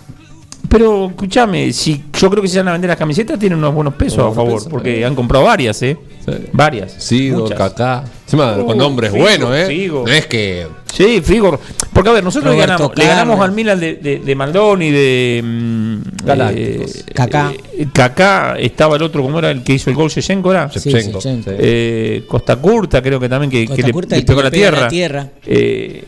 Pero 0.68 1.06
escúchame, 1.08 1.72
si 1.72 2.02
yo 2.18 2.30
creo 2.30 2.42
que 2.42 2.48
si 2.48 2.56
van 2.58 2.68
a 2.68 2.72
vender 2.72 2.88
las 2.88 2.96
camisetas 2.98 3.38
tienen 3.38 3.58
unos 3.58 3.74
buenos 3.74 3.94
pesos 3.94 4.18
Unos 4.18 4.32
a 4.32 4.34
favor, 4.34 4.54
pesos, 4.54 4.68
porque 4.68 5.00
eh. 5.00 5.04
han 5.04 5.14
comprado 5.14 5.44
varias, 5.44 5.80
¿eh? 5.82 5.96
Sí. 6.24 6.32
Varias. 6.52 6.92
Sigo. 6.98 7.48
Kaká. 7.48 8.04
Encima, 8.24 8.56
Uh, 8.56 8.66
con 8.66 8.76
nombres 8.78 9.12
Figo, 9.12 9.22
buenos, 9.22 9.54
¿eh? 9.56 9.66
Figo. 9.68 10.04
No 10.06 10.12
es 10.12 10.26
que. 10.26 10.66
Sí, 10.92 11.20
Figo. 11.22 11.60
Porque 11.92 12.10
a 12.10 12.12
ver, 12.14 12.24
nosotros 12.24 12.52
le 12.52 12.58
ganamos, 12.60 12.90
le 12.96 13.06
ganamos 13.06 13.38
al 13.40 13.52
Milan 13.52 13.78
de, 13.78 13.94
de, 13.96 14.18
de 14.18 14.34
Maldoni, 14.34 14.90
de 14.90 15.40
mm, 15.44 15.96
Galácticos. 16.24 16.94
eh, 16.96 17.04
Kaká. 17.14 17.52
eh, 17.78 17.86
Kaká, 17.92 18.56
estaba 18.58 18.96
el 18.96 19.02
otro, 19.02 19.22
¿cómo 19.22 19.38
era 19.38 19.50
el 19.50 19.62
que 19.62 19.74
hizo 19.74 19.90
el 19.90 19.96
gol 19.96 20.10
Shevchenko 20.10 20.50
era? 20.50 20.68
Sí, 20.70 20.90
Shevchenko. 20.90 21.20
Shevchenko. 21.20 21.50
Sí. 21.50 21.56
Eh, 21.60 22.24
Costa 22.26 22.56
Curta, 22.56 23.00
creo 23.02 23.20
que 23.20 23.28
también 23.28 23.50
que, 23.50 23.66
Costa 23.66 23.82
que 23.82 23.86
le, 23.86 23.92
Curta, 23.92 24.16
le 24.16 24.22
pegó 24.22 24.42
la 24.42 24.50
pega 24.50 24.68
a 24.68 24.70
la 24.72 24.88
tierra. 24.88 25.28
tierra. 25.28 25.28
Eh, 25.46 26.04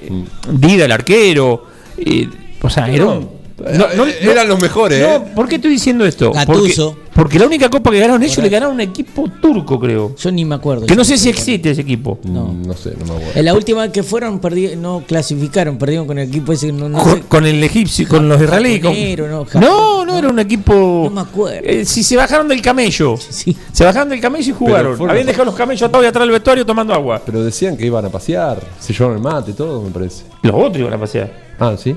Dida, 0.52 0.86
el 0.86 0.92
arquero. 0.92 1.64
eh, 1.98 2.28
o 2.60 2.68
sea, 2.70 2.88
era 2.90 3.06
un- 3.06 3.37
no, 3.58 3.86
no- 3.96 4.06
Eh, 4.06 4.18
eran 4.22 4.48
los 4.48 4.60
mejores, 4.60 5.00
no, 5.00 5.14
¿eh? 5.16 5.32
¿por 5.34 5.48
qué 5.48 5.56
estoy 5.56 5.70
diciendo 5.72 6.04
esto? 6.04 6.32
Gattuso. 6.32 6.90
Porque, 6.92 7.08
porque 7.14 7.38
la 7.40 7.46
única 7.46 7.68
copa 7.68 7.90
que 7.90 7.98
ganaron 7.98 8.22
ellos 8.22 8.38
le 8.38 8.48
ganaron 8.48 8.72
a 8.72 8.74
un 8.74 8.80
equipo 8.80 9.28
turco, 9.42 9.78
creo. 9.80 10.14
Yo 10.16 10.30
ni 10.30 10.44
me 10.44 10.54
acuerdo. 10.54 10.86
Que 10.86 10.94
no 10.94 11.04
sé 11.04 11.18
si 11.18 11.28
existe 11.28 11.70
ese 11.70 11.80
equipo. 11.80 12.18
No. 12.24 12.52
No 12.52 12.74
sé, 12.74 12.90
no 12.98 13.06
me 13.06 13.12
acuerdo. 13.14 13.32
En 13.34 13.44
la 13.44 13.54
última 13.54 13.82
vez 13.82 13.90
que 13.90 14.02
fueron, 14.04 14.40
perdi- 14.40 14.76
no 14.76 15.02
clasificaron, 15.06 15.76
perdieron 15.78 16.06
con 16.06 16.18
el 16.18 16.28
equipo 16.28 16.52
ese. 16.52 16.70
No, 16.72 16.88
no 16.88 16.98
con, 17.02 17.14
sé. 17.14 17.22
con 17.28 17.46
el 17.46 17.62
egipcio, 17.64 18.06
con 18.08 18.28
los 18.28 18.40
israelíes. 18.40 18.80
con- 18.80 19.60
no, 19.60 19.60
no, 19.60 20.04
no, 20.04 20.18
era 20.18 20.28
un 20.28 20.38
equipo. 20.38 21.02
No 21.04 21.10
me 21.10 21.20
acuerdo. 21.22 21.60
Eh, 21.68 21.84
si 21.84 22.02
se 22.04 22.16
bajaron 22.16 22.46
del 22.48 22.62
camello. 22.62 23.16
Sí. 23.30 23.56
Se 23.72 23.84
bajaron 23.84 24.08
del 24.08 24.20
camello 24.20 24.50
y 24.50 24.54
jugaron. 24.54 24.96
fueron- 24.96 25.10
Habían 25.10 25.26
dejado 25.26 25.44
los 25.46 25.54
camellos 25.54 25.82
atados 25.82 26.04
y 26.04 26.08
atrás 26.08 26.22
del 26.22 26.30
vestuario 26.32 26.64
tomando 26.66 26.92
agua. 26.94 27.20
Pero 27.24 27.42
decían 27.44 27.76
que 27.76 27.86
iban 27.86 28.04
a 28.04 28.08
pasear. 28.08 28.60
Se 28.80 28.92
llevaron 28.92 29.16
el 29.16 29.22
mate 29.22 29.50
y 29.50 29.54
todo, 29.54 29.82
me 29.82 29.90
parece. 29.90 30.24
Los 30.42 30.54
otros 30.54 30.78
iban 30.78 30.92
a 30.94 30.98
pasear. 30.98 31.32
Ah, 31.58 31.74
sí. 31.76 31.96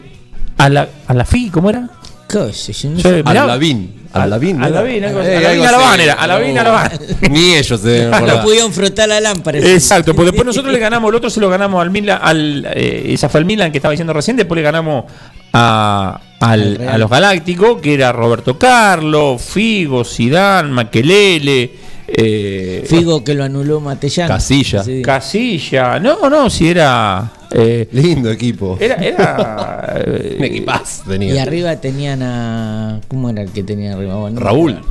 A 0.57 0.69
la, 0.69 0.87
a 1.07 1.13
la 1.13 1.25
FI, 1.25 1.49
¿cómo 1.49 1.69
era? 1.69 1.89
¿Qué 2.29 2.53
sé 2.53 2.71
yo? 2.73 2.89
No 2.91 2.97
Yo- 2.97 3.09
sé. 3.09 3.23
mirá. 3.23 3.43
Alavín. 3.43 4.01
Alavín. 4.13 4.61
Alavín, 4.61 5.03
algo 5.05 5.19
así. 5.21 5.29
Eh, 5.29 5.37
Alavín 5.37 5.65
algo 5.65 5.93
era, 6.01 6.13
Alavín 6.15 6.53
No. 6.55 6.63
Ni 7.29 7.55
ellos 7.55 7.79
se 7.79 7.87
deben 7.87 8.09
No 8.11 8.15
acordar. 8.17 8.43
pudieron 8.43 8.73
frotar 8.73 9.07
la 9.09 9.21
lámpara. 9.21 9.57
Exacto, 9.59 10.13
pues 10.13 10.25
después 10.27 10.45
nosotros 10.45 10.73
le 10.73 10.79
ganamos, 10.79 11.09
el 11.09 11.15
otro 11.15 11.29
se 11.29 11.39
lo 11.39 11.49
ganamos 11.49 11.81
al 11.81 11.91
Milan, 11.91 12.19
al, 12.21 12.67
eh, 12.73 13.05
esa 13.13 13.29
fue 13.29 13.39
el 13.39 13.45
Milan 13.45 13.71
que 13.71 13.77
estaba 13.77 13.91
diciendo 13.91 14.11
recién, 14.13 14.35
después 14.37 14.57
le 14.57 14.63
ganamos 14.63 15.05
a, 15.53 16.19
al- 16.41 16.77
Al 16.81 16.89
a 16.89 16.97
los 16.97 17.09
Galácticos, 17.09 17.81
que 17.81 17.93
era 17.93 18.11
Roberto 18.11 18.57
Carlos, 18.59 19.41
Figo, 19.41 20.03
Zidane, 20.03 20.69
Maquelele, 20.69 21.71
eh, 22.17 22.83
Figo 22.87 23.23
que 23.23 23.33
lo 23.33 23.43
anuló 23.43 23.79
Matellán. 23.79 24.27
Casilla. 24.27 24.83
Sí. 24.83 25.01
Casilla, 25.01 25.99
no, 25.99 26.29
no, 26.29 26.49
si 26.49 26.69
era... 26.69 27.31
eh, 27.51 27.87
Lindo 27.91 28.29
equipo. 28.29 28.77
era... 28.79 28.95
era 28.95 29.93
eh, 30.05 30.35
Un 30.39 30.45
equipazo 30.45 31.03
tenía. 31.07 31.33
Y 31.33 31.37
arriba 31.37 31.75
tenían 31.77 32.21
a. 32.23 33.01
¿Cómo 33.07 33.29
era 33.29 33.41
el 33.41 33.51
que 33.51 33.63
tenía 33.63 33.93
arriba? 33.93 34.15
Bueno, 34.15 34.39
no 34.39 34.45
Raúl. 34.45 34.81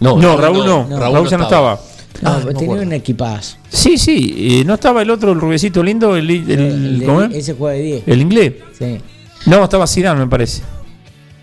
No, 0.00 0.36
Raúl 0.36 0.64
no, 0.66 0.86
no, 0.88 0.98
Raúl, 0.98 1.28
ya 1.28 1.38
no 1.38 1.44
estaba. 1.44 1.80
No, 2.22 2.30
Ah, 2.30 2.40
tenía 2.58 2.74
un 2.82 2.92
equipazo. 2.92 3.56
Sí, 3.68 3.96
sí, 3.96 4.58
eh, 4.60 4.64
no 4.64 4.74
estaba 4.74 5.02
el 5.02 5.10
otro, 5.10 5.30
el 5.32 5.40
rubiecito 5.40 5.82
lindo, 5.84 6.16
el, 6.16 6.28
el- 6.30 6.50
El 6.50 6.98
de- 7.00 7.06
¿cómo 7.06 7.22
es? 7.22 7.34
ese 7.34 7.54
juega 7.54 7.76
de 7.76 7.82
10. 7.82 8.02
El 8.06 8.20
inglés. 8.22 8.52
Sí. 8.76 8.98
No, 9.46 9.62
estaba 9.62 9.86
Zidane, 9.86 10.18
me 10.20 10.26
parece. 10.26 10.62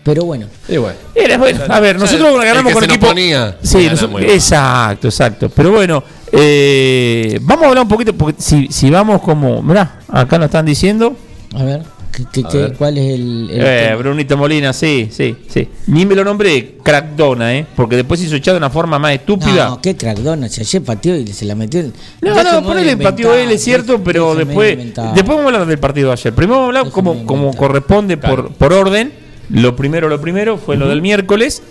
Pero 0.06 0.24
bueno, 0.24 0.46
Y 0.68 0.76
bueno. 0.78 0.96
Era, 1.14 1.36
bueno, 1.36 1.60
a 1.68 1.80
ver, 1.80 1.98
nosotros 1.98 2.30
el 2.30 2.46
ganamos 2.46 2.68
que 2.68 2.72
con 2.74 2.82
se 2.82 2.86
nos 2.88 2.96
equipo. 2.96 3.08
ponía, 3.10 3.56
sí, 3.62 3.88
nosotros- 3.90 4.22
exacto, 4.22 5.08
exacto. 5.08 5.48
Pero 5.50 5.72
bueno, 5.72 6.02
eh, 6.32 7.38
vamos 7.42 7.64
a 7.64 7.68
hablar 7.68 7.82
un 7.82 7.88
poquito, 7.88 8.12
porque 8.14 8.40
si, 8.40 8.68
si 8.70 8.88
vamos 8.90 9.20
como. 9.20 9.62
Mirá, 9.62 9.98
acá 10.08 10.38
nos 10.38 10.46
están 10.46 10.64
diciendo. 10.64 11.16
a 11.54 11.62
ver, 11.64 11.82
¿qué, 12.12 12.24
qué- 12.32 12.44
A 12.46 12.48
qué- 12.48 12.58
ver. 12.58 12.72
¿cuál 12.74 12.98
es 12.98 13.14
el. 13.14 13.50
el 13.50 13.60
Eh, 13.60 13.84
tema? 13.88 13.96
Brunito 13.96 14.36
Molina, 14.36 14.72
sí, 14.72 15.08
sí, 15.10 15.34
sí. 15.48 15.68
Ni 15.88 16.06
me 16.06 16.14
lo 16.14 16.22
nombré 16.24 16.76
Crackdona, 16.82 17.54
¿eh? 17.56 17.66
Porque 17.74 17.96
después 17.96 18.22
hizo 18.22 18.36
echado 18.36 18.54
de 18.54 18.58
una 18.58 18.70
forma 18.70 18.98
más 18.98 19.12
estúpida. 19.12 19.68
No, 19.70 19.80
qué 19.82 19.96
crack 19.96 20.18
Donald. 20.18 20.52
Ayer 20.56 20.82
pateó 20.82 21.16
y 21.16 21.26
se 21.28 21.44
la 21.46 21.54
metió. 21.56 21.80
en- 21.80 21.92
No, 22.20 22.42
no, 22.42 22.62
ponele 22.62 22.96
pateó 22.96 23.34
él, 23.34 23.50
es 23.50 23.64
cierto, 23.64 24.00
pero 24.04 24.34
después 24.36 24.76
después 24.78 25.26
vamos 25.26 25.42
a 25.42 25.46
hablar 25.46 25.66
del 25.66 25.78
partido 25.78 26.08
de 26.08 26.12
ayer. 26.12 26.32
Primero 26.32 26.60
vamos 26.60 26.74
a 26.76 26.78
hablar 26.78 26.92
como, 26.92 27.24
como 27.26 27.52
corresponde 27.54 28.16
por, 28.16 28.52
por 28.52 28.72
orden. 28.72 29.25
Lo 29.50 29.76
primero, 29.76 30.08
lo 30.08 30.20
primero 30.20 30.58
fue 30.58 30.76
lo 30.76 30.88
del 30.88 31.02
miércoles. 31.02 31.62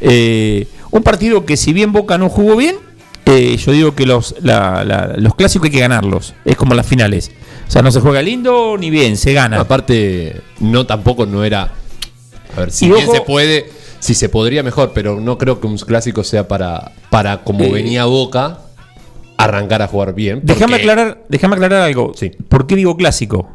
Eh, 0.00 0.66
un 0.90 1.02
partido 1.02 1.44
que 1.46 1.56
si 1.56 1.72
bien 1.72 1.92
Boca 1.92 2.18
no 2.18 2.28
jugó 2.28 2.56
bien, 2.56 2.76
eh, 3.26 3.56
yo 3.56 3.72
digo 3.72 3.94
que 3.94 4.04
los, 4.06 4.34
la- 4.42 4.84
la- 4.84 5.14
los 5.16 5.34
clásicos 5.34 5.66
hay 5.66 5.72
que 5.72 5.80
ganarlos. 5.80 6.34
Es 6.44 6.56
como 6.56 6.74
las 6.74 6.86
finales. 6.86 7.30
O 7.66 7.70
sea, 7.70 7.80
no 7.82 7.90
se 7.90 8.00
juega 8.00 8.20
lindo 8.20 8.76
ni 8.78 8.90
bien, 8.90 9.16
se 9.16 9.32
gana. 9.32 9.60
Aparte, 9.60 10.40
no 10.60 10.84
tampoco 10.86 11.24
no 11.24 11.42
era. 11.44 11.72
A 12.56 12.60
ver, 12.60 12.70
si 12.70 12.86
Y 12.86 12.90
bien 12.90 13.10
se 13.10 13.20
puede, 13.22 13.70
si 13.98 14.12
se 14.14 14.28
podría 14.28 14.62
mejor, 14.62 14.92
pero 14.94 15.20
no 15.20 15.38
creo 15.38 15.58
que 15.60 15.66
un 15.66 15.78
clásico 15.78 16.22
sea 16.24 16.46
para, 16.48 16.92
para 17.08 17.42
como 17.44 17.64
Eh, 17.64 17.70
venía 17.72 18.04
Boca, 18.04 18.58
arrancar 19.38 19.80
a 19.80 19.86
jugar 19.88 20.14
bien. 20.14 20.40
Déjame 20.42 20.76
aclarar, 20.76 21.22
déjame 21.30 21.54
aclarar 21.54 21.82
algo. 21.82 22.12
Sí. 22.14 22.30
¿Por 22.48 22.66
qué 22.66 22.76
digo 22.76 22.96
clásico? 22.96 23.48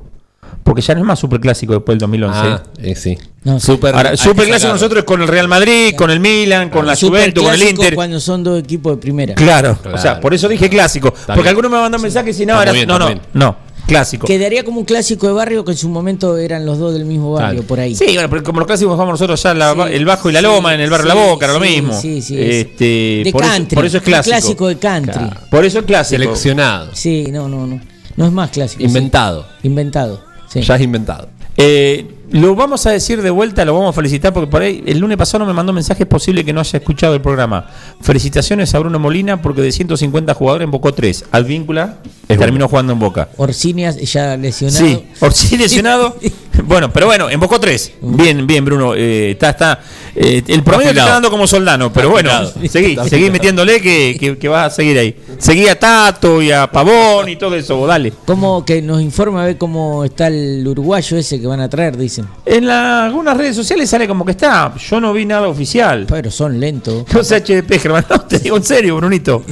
Porque 0.64 0.82
ya 0.82 0.94
no 0.96 1.02
es 1.02 1.06
más 1.08 1.20
superclásico 1.20 1.74
después 1.74 1.94
del 1.94 2.00
2011. 2.00 2.40
Ah, 2.42 2.64
eh, 2.82 2.96
sí. 2.96 3.18
No. 3.44 3.60
Super, 3.60 3.96
Ahora, 3.96 4.18
superclásico 4.18 4.74
nosotros 4.74 5.00
es 5.00 5.06
con 5.06 5.22
el 5.22 5.28
Real 5.28 5.48
Madrid, 5.48 5.94
con 5.96 6.12
el 6.12 6.20
Milan, 6.20 6.70
con 6.70 6.86
la 6.86 6.96
Juventus, 6.96 7.44
con 7.44 7.54
el 7.54 7.64
Inter. 7.64 7.96
cuando 7.96 8.20
son 8.20 8.44
dos 8.44 8.60
equipos 8.60 8.94
de 8.94 8.98
primera. 9.02 9.36
Claro, 9.36 9.78
Claro. 9.82 9.98
o 9.98 10.00
sea, 10.02 10.20
por 10.20 10.34
eso 10.34 10.48
dije 10.50 10.70
clásico. 10.70 11.12
porque 11.14 11.34
bien. 11.42 11.48
algunos 11.48 11.72
me 11.72 11.78
mandan 11.78 12.02
mensajes 12.02 12.38
y 12.40 12.46
no, 12.46 12.62
era- 12.62 12.72
bien, 12.74 12.88
no, 12.88 13.00
no, 13.00 13.10
no, 13.34 13.56
clásico. 13.88 14.28
Quedaría 14.28 14.66
como 14.66 14.80
un 14.80 14.86
clásico 14.86 15.28
de 15.28 15.34
barrio 15.34 15.64
que 15.64 15.72
en 15.72 15.78
su 15.78 15.88
momento 15.88 16.36
eran 16.38 16.66
los 16.66 16.78
dos 16.78 16.92
del 16.94 17.06
mismo 17.06 17.32
barrio, 17.32 17.60
Claro. 17.62 17.68
por 17.68 17.80
ahí. 17.80 17.96
Sí, 17.96 18.06
bueno, 18.16 18.30
pero 18.30 18.44
como 18.44 18.60
los 18.60 18.68
clásicos 18.68 18.92
jugamos 18.94 19.14
nosotros 19.14 19.42
ya 19.42 19.54
la- 19.54 19.74
Sí, 19.74 19.80
el 19.94 20.04
Bajo 20.04 20.30
y 20.30 20.34
la 20.34 20.40
sí, 20.40 20.46
Loma, 20.46 20.74
en 20.74 20.82
el 20.82 20.90
barrio 20.90 21.10
sí, 21.10 21.18
La 21.18 21.24
Boca, 21.26 21.46
era 21.46 21.54
lo 21.54 21.60
mismo. 21.62 21.94
Sí, 22.02 22.22
sí. 22.22 22.36
Este, 22.38 23.22
de 23.24 23.30
por, 23.32 23.42
country. 23.44 23.64
eso, 23.68 23.76
por 23.76 23.86
eso 23.86 23.98
es 23.98 24.04
clásico. 24.04 24.36
clásico 24.36 24.68
de 24.68 24.78
country. 24.78 25.14
Claro. 25.14 25.40
Por 25.50 25.64
eso 25.64 25.80
es 25.80 25.86
clásico. 25.86 26.22
Seleccionado. 26.22 26.90
Sí, 26.94 27.28
no, 27.32 27.48
no, 27.48 27.66
no. 27.66 27.80
No 28.18 28.26
es 28.26 28.32
más 28.32 28.50
clásico. 28.50 28.80
sí. 28.82 28.86
Inventado. 28.88 29.46
Inventado. 29.64 30.27
Sí. 30.48 30.62
Ya 30.62 30.76
es 30.76 30.82
inventado. 30.82 31.30
Eh, 31.58 32.06
lo 32.32 32.56
vamos 32.56 32.86
a 32.86 32.92
decir 32.92 33.22
de 33.22 33.30
vuelta, 33.30 33.66
lo 33.66 33.74
vamos 33.74 33.90
a 33.90 33.94
felicitar 33.94 34.34
porque 34.34 34.50
por 34.50 34.62
ahí 34.62 34.84
el 34.86 35.00
lunes 35.00 35.18
pasado 35.18 35.46
me 35.46 35.54
mandó 35.54 35.74
mensaje, 35.74 36.04
es 36.04 36.10
posible 36.10 36.44
que 36.44 36.54
no 36.54 36.60
haya 36.60 36.78
escuchado 36.78 37.16
el 37.16 37.22
programa. 37.22 37.68
Felicitaciones 38.02 38.76
a 38.76 38.80
Bruno 38.80 39.00
Molina 39.00 39.42
porque 39.42 39.62
de 39.62 39.72
150 39.72 40.34
jugadores 40.34 40.66
embocó 40.66 40.94
3. 40.94 41.26
Advíncula 41.32 41.98
terminó 42.28 42.68
jugando 42.68 42.94
en 42.94 43.00
Boca. 43.00 43.30
Orsinias 43.38 43.98
ya 43.98 44.38
lesionado. 44.38 44.86
Sí, 44.86 45.08
Orsi 45.20 45.58
lesionado. 45.58 46.18
bueno, 46.66 46.92
pero 46.92 47.06
bueno, 47.08 47.30
embocó 47.30 47.60
3. 47.60 47.94
Bien, 48.02 48.46
bien, 48.48 48.64
Bruno. 48.66 48.94
eh, 48.96 49.32
está, 49.32 49.50
está. 49.52 49.80
eh, 50.16 50.44
el 50.48 50.64
promedio 50.64 50.94
te 50.94 51.00
está 51.00 51.12
dando 51.12 51.30
como 51.30 51.46
soldano, 51.48 51.92
pero 51.94 52.10
bueno, 52.10 52.32
seguí, 52.70 52.98
seguí 53.10 53.30
metiéndole 53.30 53.82
que, 53.82 54.18
que, 54.20 54.38
que 54.38 54.48
vas 54.48 54.74
a 54.74 54.76
seguir 54.76 54.98
ahí. 54.98 55.16
Seguí 55.38 55.68
a 55.68 55.78
Tato 55.80 56.42
y 56.42 56.52
a 56.52 56.68
Pavón 56.72 57.30
y 57.30 57.36
todo 57.36 57.56
eso, 57.56 57.86
dale. 57.86 58.14
Como 58.26 58.66
que 58.66 58.82
nos 58.82 59.02
informa 59.02 59.44
a 59.44 59.46
ver 59.46 59.58
cómo 59.58 60.04
está 60.04 60.28
el 60.28 60.66
uruguayo 60.68 61.18
ese 61.18 61.40
que 61.40 61.48
van 61.48 61.60
a 61.60 61.70
traer, 61.70 61.96
dicen. 61.98 62.26
En 62.46 62.66
la- 62.68 63.06
algunas 63.06 63.38
redes 63.38 63.56
sociales 63.56 63.90
sale 63.90 64.08
como 64.08 64.26
que 64.26 64.32
está. 64.32 64.74
Yo 64.76 65.00
no 65.00 65.14
vi 65.14 65.26
nada 65.26 65.48
oficial. 65.48 66.06
Pero 66.10 66.32
son 66.32 66.60
lentos. 66.60 67.06
No 67.14 67.24
sé 67.24 67.36
HDP, 67.42 67.80
Germán. 67.80 68.06
No, 68.10 68.22
te 68.22 68.40
digo 68.40 68.58
en 68.58 68.64
serio, 68.64 68.96
Brunito. 68.98 69.44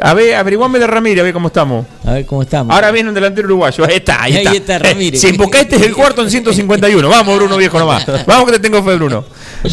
A 0.00 0.14
ver, 0.14 0.34
averiguame 0.34 0.78
de 0.78 0.86
Ramírez, 0.86 1.20
a 1.20 1.24
ver 1.24 1.32
cómo 1.32 1.48
estamos. 1.48 1.86
A 2.04 2.12
ver 2.12 2.26
cómo 2.26 2.42
estamos. 2.42 2.74
Ahora 2.74 2.90
viene 2.90 3.08
un 3.08 3.14
delantero 3.14 3.46
uruguayo. 3.46 3.84
Ahí 3.84 3.96
está, 3.96 4.22
ahí 4.22 4.36
Ahí 4.36 4.44
está. 4.56 4.76
está 4.76 4.78
Ramírez. 4.90 5.20
Si 5.20 5.28
embocaste 5.28 5.76
es 5.76 5.82
el 5.82 5.94
cuarto 5.94 6.22
en 6.22 6.30
151. 6.44 7.08
Vamos, 7.08 7.36
Bruno, 7.36 7.56
viejo 7.56 7.78
nomás. 7.78 8.04
Vamos 8.26 8.46
que 8.46 8.52
te 8.52 8.58
tengo 8.60 8.82
fe, 8.82 8.96
Bruno. 8.96 9.24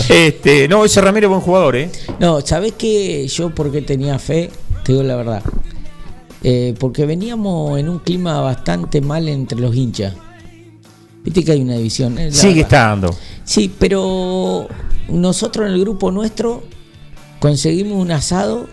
Este, 0.10 0.68
no, 0.68 0.86
ese 0.86 1.02
Ramírez 1.02 1.26
es 1.26 1.30
buen 1.30 1.42
jugador, 1.42 1.76
¿eh? 1.76 1.90
No, 2.20 2.42
¿sabés 2.42 2.74
qué? 2.78 3.28
Yo 3.28 3.50
porque 3.54 3.82
tenía 3.82 4.20
fe, 4.20 4.50
te 4.84 4.92
digo 4.94 5.04
la 5.04 5.16
verdad. 5.16 5.44
Eh, 6.44 6.74
porque 6.80 7.06
veníamos 7.06 7.78
en 7.80 7.90
un 7.90 8.00
clima 8.00 8.40
bastante 8.42 9.02
mal 9.02 9.28
entre 9.28 9.60
los 9.60 9.76
hinchas. 9.76 10.14
Viste 11.24 11.44
que 11.44 11.52
hay 11.52 11.62
una 11.62 11.76
división. 11.76 12.18
eh, 12.18 12.32
Sigue 12.32 12.62
estando. 12.62 13.14
Sí, 13.44 13.74
pero 13.78 14.68
nosotros 15.10 15.68
en 15.68 15.74
el 15.74 15.80
grupo 15.82 16.12
nuestro 16.12 16.64
conseguimos 17.40 17.98
un 18.02 18.12
asado 18.12 18.68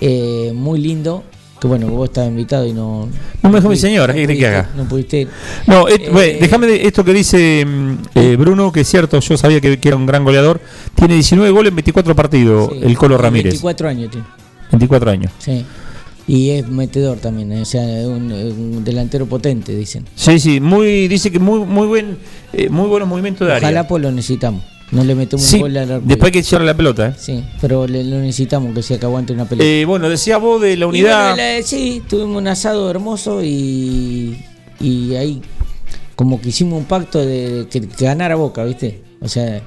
eh, 0.00 0.52
muy 0.54 0.80
lindo. 0.80 1.22
Que 1.60 1.66
bueno, 1.66 1.88
vos 1.88 2.08
estabas 2.08 2.30
invitado 2.30 2.66
y 2.66 2.72
no. 2.72 3.08
No 3.42 3.50
me 3.50 3.56
dejó 3.56 3.68
mi 3.68 3.76
señora, 3.76 4.14
¿qué 4.14 4.20
querés 4.20 4.38
que 4.38 4.46
haga? 4.46 4.70
No 4.76 4.84
pudiste. 4.84 5.26
No, 5.66 5.88
et- 5.88 6.02
Eh, 6.02 6.10
bueno, 6.12 6.38
déjame 6.40 6.66
de- 6.68 6.86
esto 6.86 7.02
que 7.04 7.12
dice 7.12 7.64
mm, 7.66 7.94
eh, 8.14 8.36
Bruno, 8.38 8.70
que 8.70 8.82
es 8.82 8.88
cierto, 8.88 9.18
yo 9.18 9.36
sabía 9.36 9.60
que, 9.60 9.78
que 9.80 9.88
era 9.88 9.96
un 9.96 10.06
gran 10.06 10.22
goleador. 10.24 10.60
Tiene 10.94 11.14
19 11.14 11.50
goles 11.50 11.70
en 11.70 11.76
24 11.76 12.14
partidos, 12.14 12.70
Sí, 12.72 12.78
el 12.82 12.96
Colo 12.96 13.18
Ramírez. 13.18 13.54
24 13.54 13.88
años 13.88 14.10
tiene. 14.10 14.26
24 14.70 15.10
años. 15.10 15.32
Sí. 15.38 15.64
Y 16.28 16.50
es 16.50 16.68
metedor 16.68 17.18
también, 17.18 17.50
eh, 17.52 17.62
o 17.62 17.64
sea, 17.64 17.82
un, 18.06 18.30
un 18.30 18.84
delantero 18.84 19.26
potente, 19.26 19.74
dicen. 19.74 20.04
Sí, 20.14 20.38
sí, 20.38 20.60
muy, 20.60 21.08
dice 21.08 21.32
que 21.32 21.38
muy, 21.38 21.60
muy 21.60 21.86
buen, 21.88 22.18
eh, 22.52 22.68
muy 22.68 22.86
buenos 22.86 23.08
movimientos 23.08 23.46
de 23.48 23.54
área. 23.54 23.66
Ojalá 23.68 23.88
pues 23.88 24.02
lo 24.02 24.12
necesitamos. 24.12 24.62
No 24.90 25.04
le 25.04 25.14
metemos 25.14 25.44
Sí, 25.44 25.56
un 25.56 25.62
gol 25.62 25.76
al 25.76 26.06
después 26.06 26.32
que 26.32 26.42
cierre 26.42 26.64
la 26.64 26.74
pelota. 26.76 27.08
¿eh? 27.08 27.14
Sí, 27.18 27.44
pero 27.60 27.86
le, 27.86 28.02
lo 28.04 28.18
necesitamos 28.18 28.74
que 28.74 28.82
sea 28.82 28.98
que 28.98 29.04
aguante 29.06 29.32
una 29.34 29.44
pelota. 29.46 29.68
Eh, 29.68 29.84
bueno, 29.84 30.08
decía 30.08 30.38
vos 30.38 30.60
de 30.62 30.76
la 30.76 30.86
unidad. 30.86 31.34
bueno, 31.34 31.56
la- 31.56 31.62
sí, 31.62 32.02
tuvimos 32.08 32.36
un 32.38 32.48
asado 32.48 32.90
hermoso 32.90 33.42
y, 33.44 34.42
y 34.80 35.14
ahí 35.16 35.42
como 36.16 36.40
que 36.40 36.48
hicimos 36.48 36.78
un 36.78 36.84
pacto 36.86 37.18
de 37.24 37.66
que, 37.70 37.82
que 37.82 38.04
ganara 38.04 38.34
Boca, 38.36 38.64
¿viste? 38.64 39.02
O 39.20 39.28
sea, 39.28 39.60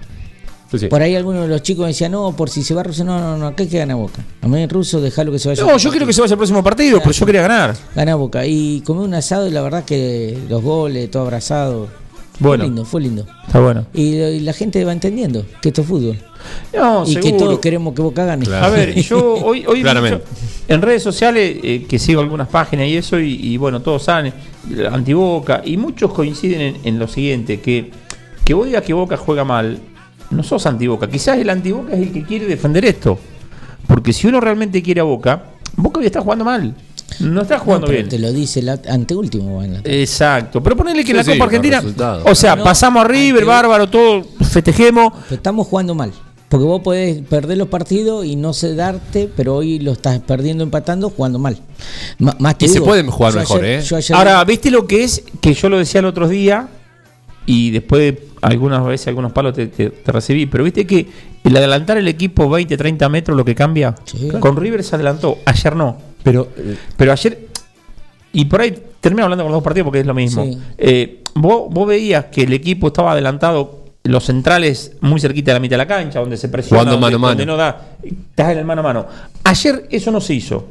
Sí, 0.71 0.79
sí. 0.79 0.87
por 0.87 1.01
ahí 1.01 1.15
algunos 1.15 1.41
de 1.43 1.47
los 1.49 1.61
chicos 1.63 1.85
decían, 1.85 2.13
no, 2.13 2.33
por 2.35 2.49
si 2.49 2.63
se 2.63 2.73
va 2.73 2.81
Russo, 2.81 3.03
no, 3.03 3.19
no, 3.19 3.37
no, 3.37 3.47
acá 3.47 3.61
hay 3.63 3.69
que 3.69 3.77
gana 3.77 3.93
Boca. 3.95 4.23
A 4.41 4.47
mí 4.47 4.65
Russo, 4.67 5.01
dejalo 5.01 5.31
que 5.31 5.37
se 5.39 5.49
vaya. 5.49 5.63
No, 5.63 5.77
yo 5.77 5.91
quiero 5.91 6.07
que 6.07 6.13
se 6.13 6.21
vaya 6.21 6.33
el 6.33 6.37
próximo 6.37 6.63
partido, 6.63 6.99
pero 6.99 7.11
yo 7.11 7.25
quería 7.25 7.41
ganar. 7.41 7.75
Gana 7.93 8.15
Boca. 8.15 8.45
Y 8.45 8.81
comí 8.81 9.03
un 9.03 9.13
asado 9.13 9.47
y 9.47 9.51
la 9.51 9.61
verdad 9.61 9.83
que 9.83 10.37
los 10.49 10.63
goles, 10.63 11.11
todo 11.11 11.23
abrazado. 11.23 11.89
Bueno. 12.39 12.63
Fue 12.63 12.67
lindo, 12.67 12.85
fue 12.85 13.01
lindo. 13.01 13.25
Está 13.45 13.59
bueno. 13.59 13.85
Y, 13.93 14.15
y 14.15 14.39
la 14.39 14.53
gente 14.53 14.83
va 14.83 14.93
entendiendo 14.93 15.45
que 15.61 15.69
esto 15.69 15.81
es 15.81 15.87
fútbol. 15.87 16.17
No, 16.75 17.03
y 17.05 17.15
que 17.17 17.33
todos 17.33 17.59
queremos 17.59 17.93
que 17.93 18.01
Boca 18.01 18.25
gane. 18.25 18.45
Claro. 18.45 18.65
A 18.65 18.69
ver, 18.69 18.95
yo 18.95 19.35
hoy, 19.43 19.63
hoy 19.67 19.81
Claramente. 19.81 20.23
en 20.67 20.81
redes 20.81 21.03
sociales, 21.03 21.57
eh, 21.61 21.85
que 21.87 21.99
sigo 21.99 22.21
algunas 22.21 22.47
páginas 22.47 22.87
y 22.87 22.97
eso, 22.97 23.19
y, 23.19 23.33
y 23.33 23.57
bueno, 23.57 23.81
todos 23.81 24.03
saben, 24.03 24.33
antiboca, 24.91 25.61
y 25.63 25.77
muchos 25.77 26.13
coinciden 26.13 26.61
en, 26.61 26.75
en 26.83 26.99
lo 26.99 27.07
siguiente, 27.07 27.59
que, 27.59 27.91
que 28.43 28.53
vos 28.53 28.65
digas 28.65 28.83
que 28.83 28.93
Boca 28.93 29.17
juega 29.17 29.43
mal, 29.43 29.79
no 30.31 30.43
sos 30.43 30.65
antiboca, 30.65 31.07
quizás 31.09 31.37
el 31.37 31.49
antiboca 31.49 31.93
es 31.93 31.99
el 31.99 32.11
que 32.11 32.23
quiere 32.23 32.45
defender 32.45 32.85
esto, 32.85 33.19
porque 33.87 34.13
si 34.13 34.27
uno 34.27 34.39
realmente 34.39 34.81
quiere 34.81 35.01
a 35.01 35.03
Boca, 35.03 35.43
Boca 35.75 35.99
hoy 35.99 36.05
está 36.07 36.21
jugando 36.21 36.45
mal, 36.45 36.73
no 37.19 37.41
está 37.41 37.57
No, 37.57 37.63
jugando 37.63 37.87
pero 37.87 37.97
bien. 37.97 38.09
te 38.09 38.19
lo 38.19 38.31
dice 38.31 38.59
el 38.61 38.69
anteúltimo. 38.69 39.57
va 39.57 39.65
en 39.65 39.73
la- 39.73 39.81
Exacto, 39.83 40.61
pero 40.63 40.75
ponele 40.75 40.99
que 41.01 41.05
Sí, 41.07 41.11
en 41.11 41.17
la 41.17 41.23
sí, 41.23 41.31
Copa 41.33 41.45
Argentina, 41.45 41.83
o 42.25 42.35
sea, 42.35 42.55
No, 42.55 42.63
pasamos 42.63 43.03
a 43.03 43.07
River, 43.07 43.45
bárbaro, 43.45 43.89
todo, 43.89 44.23
festejemos, 44.49 45.13
Pero 45.29 45.35
estamos 45.35 45.67
jugando 45.67 45.93
mal. 45.95 46.11
Porque 46.49 46.65
vos 46.65 46.81
podés 46.81 47.21
perder 47.21 47.57
los 47.57 47.69
partidos 47.69 48.25
y 48.25 48.35
no 48.35 48.51
sé 48.51 48.75
darte, 48.75 49.29
pero 49.37 49.55
hoy 49.55 49.79
lo 49.79 49.93
estás 49.93 50.19
perdiendo, 50.19 50.65
empatando, 50.65 51.09
jugando 51.09 51.39
mal. 51.39 51.57
Ma- 52.19 52.35
más 52.39 52.55
Y 52.59 52.67
se 52.67 52.73
digo, 52.73 52.85
puede 52.87 53.03
jugar 53.03 53.33
yo 53.33 53.39
mejor, 53.39 53.63
ayer- 53.63 53.79
¿eh? 53.89 54.13
Ahora, 54.13 54.43
¿viste 54.43 54.69
lo 54.69 54.85
que 54.85 55.05
es? 55.05 55.23
Que 55.39 55.53
yo 55.53 55.69
lo 55.69 55.77
decía 55.77 55.99
el 55.99 56.05
otro 56.07 56.27
día 56.27 56.67
y 57.45 57.71
después 57.71 58.01
de 58.01 58.27
algunas 58.41 58.85
veces 58.85 59.07
algunos 59.07 59.31
palos 59.31 59.53
te, 59.53 59.67
te- 59.67 59.91
te 59.91 60.11
recibí, 60.11 60.45
pero 60.45 60.63
viste 60.65 60.85
que 60.85 61.07
el 61.43 61.55
adelantar 61.55 61.97
el 61.97 62.07
equipo 62.09 62.49
20, 62.49 62.75
30 62.75 63.07
metros 63.07 63.37
lo 63.37 63.45
que 63.45 63.55
cambia. 63.55 63.95
Sí. 64.03 64.27
Con 64.41 64.57
River 64.57 64.83
se 64.83 64.95
adelantó, 64.95 65.37
ayer 65.45 65.73
no. 65.75 65.97
Pero 66.23 66.49
eh, 66.57 66.77
Pero 66.97 67.11
ayer, 67.11 67.47
y 68.33 68.45
por 68.45 68.61
ahí 68.61 68.77
termino 68.99 69.23
hablando 69.23 69.43
con 69.43 69.51
los 69.51 69.57
dos 69.57 69.63
partidos 69.63 69.85
porque 69.85 69.99
es 69.99 70.05
lo 70.05 70.13
mismo. 70.13 70.43
Sí. 70.43 70.57
Eh, 70.77 71.23
vos, 71.35 71.63
vos 71.69 71.87
veías 71.87 72.25
que 72.25 72.43
el 72.43 72.53
equipo 72.53 72.87
estaba 72.87 73.11
adelantado, 73.13 73.85
los 74.03 74.25
centrales 74.25 74.93
muy 75.01 75.19
cerquita 75.19 75.51
de 75.51 75.55
la 75.55 75.59
mitad 75.59 75.73
de 75.73 75.77
la 75.79 75.87
cancha, 75.87 76.19
donde 76.19 76.37
se 76.37 76.49
presiona, 76.49 76.83
Jugando 76.83 76.99
donde, 76.99 77.17
mano 77.17 77.27
donde 77.29 77.45
mano. 77.45 77.57
no 77.57 77.63
da, 77.63 77.95
estás 78.03 78.51
en 78.51 78.57
el 78.59 78.65
mano 78.65 78.81
a 78.81 78.83
mano. 78.83 79.05
Ayer 79.43 79.87
eso 79.89 80.11
no 80.11 80.21
se 80.21 80.33
hizo. 80.33 80.65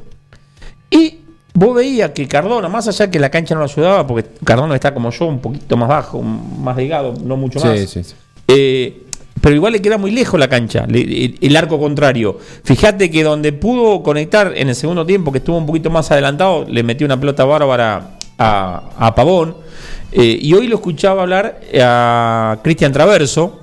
Y 0.91 1.19
vos 1.55 1.75
veías 1.75 2.11
que 2.11 2.27
Cardona, 2.27 2.69
más 2.69 2.89
allá 2.89 3.11
que 3.11 3.19
la 3.21 3.31
cancha 3.31 3.55
no 3.55 3.61
lo 3.61 3.67
ayudaba, 3.67 4.07
porque 4.07 4.29
Cardona 4.45 4.75
está 4.75 4.93
como 4.93 5.11
yo, 5.11 5.27
un 5.27 5.41
poquito 5.41 5.77
más 5.77 5.89
bajo, 5.89 6.23
más 6.23 6.77
delgado, 6.77 7.15
no 7.23 7.37
mucho 7.37 7.61
más. 7.61 7.79
sí, 7.79 7.87
sí, 7.87 8.05
sí. 8.05 8.15
Eh, 8.49 9.07
pero 9.41 9.55
igual 9.55 9.73
le 9.73 9.81
queda 9.83 9.97
muy 9.99 10.11
lejos 10.11 10.39
la 10.39 10.49
cancha, 10.49 10.87
le- 10.89 11.01
el, 11.25 11.39
el 11.41 11.57
arco 11.57 11.79
contrario. 11.79 12.39
Fíjate 12.65 13.11
que 13.11 13.23
donde 13.23 13.53
pudo 13.53 14.03
conectar 14.03 14.53
en 14.57 14.69
el 14.69 14.75
segundo 14.75 15.05
tiempo, 15.07 15.33
que 15.33 15.39
estuvo 15.39 15.57
un 15.57 15.67
poquito 15.67 15.91
más 15.91 16.11
adelantado, 16.11 16.65
le 16.69 16.83
metió 16.83 17.07
una 17.07 17.19
pelota 17.19 17.45
bárbara 17.45 18.17
a, 18.39 18.83
a 18.99 19.15
Pavón. 19.15 19.57
Eh, 20.13 20.39
y 20.41 20.53
hoy 20.55 20.67
lo 20.67 20.77
escuchaba 20.77 21.23
hablar 21.23 21.61
a 21.81 22.59
Cristian 22.63 22.93
Traverso, 22.93 23.61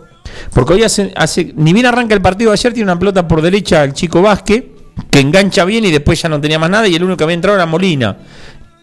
porque 0.54 0.74
hoy 0.74 0.84
hace, 0.84 1.12
hace, 1.16 1.54
ni 1.56 1.74
bien 1.74 1.86
arranca 1.86 2.14
el 2.16 2.22
partido 2.22 2.52
ayer, 2.52 2.74
tiene 2.74 2.90
una 2.92 2.98
pelota 3.00 3.28
por 3.28 3.42
derecha 3.42 3.82
al 3.82 3.94
chico 3.94 4.22
Vázquez, 4.22 4.64
que 5.12 5.20
engancha 5.20 5.64
bien 5.66 5.86
y 5.86 5.92
después 5.92 6.22
ya 6.22 6.30
no 6.30 6.40
tenía 6.42 6.58
más 6.58 6.70
nada, 6.70 6.88
y 6.88 6.96
el 6.96 7.04
único 7.04 7.18
que 7.18 7.24
había 7.26 7.34
entrado 7.36 7.56
era 7.58 7.66
Molina. 7.66 8.18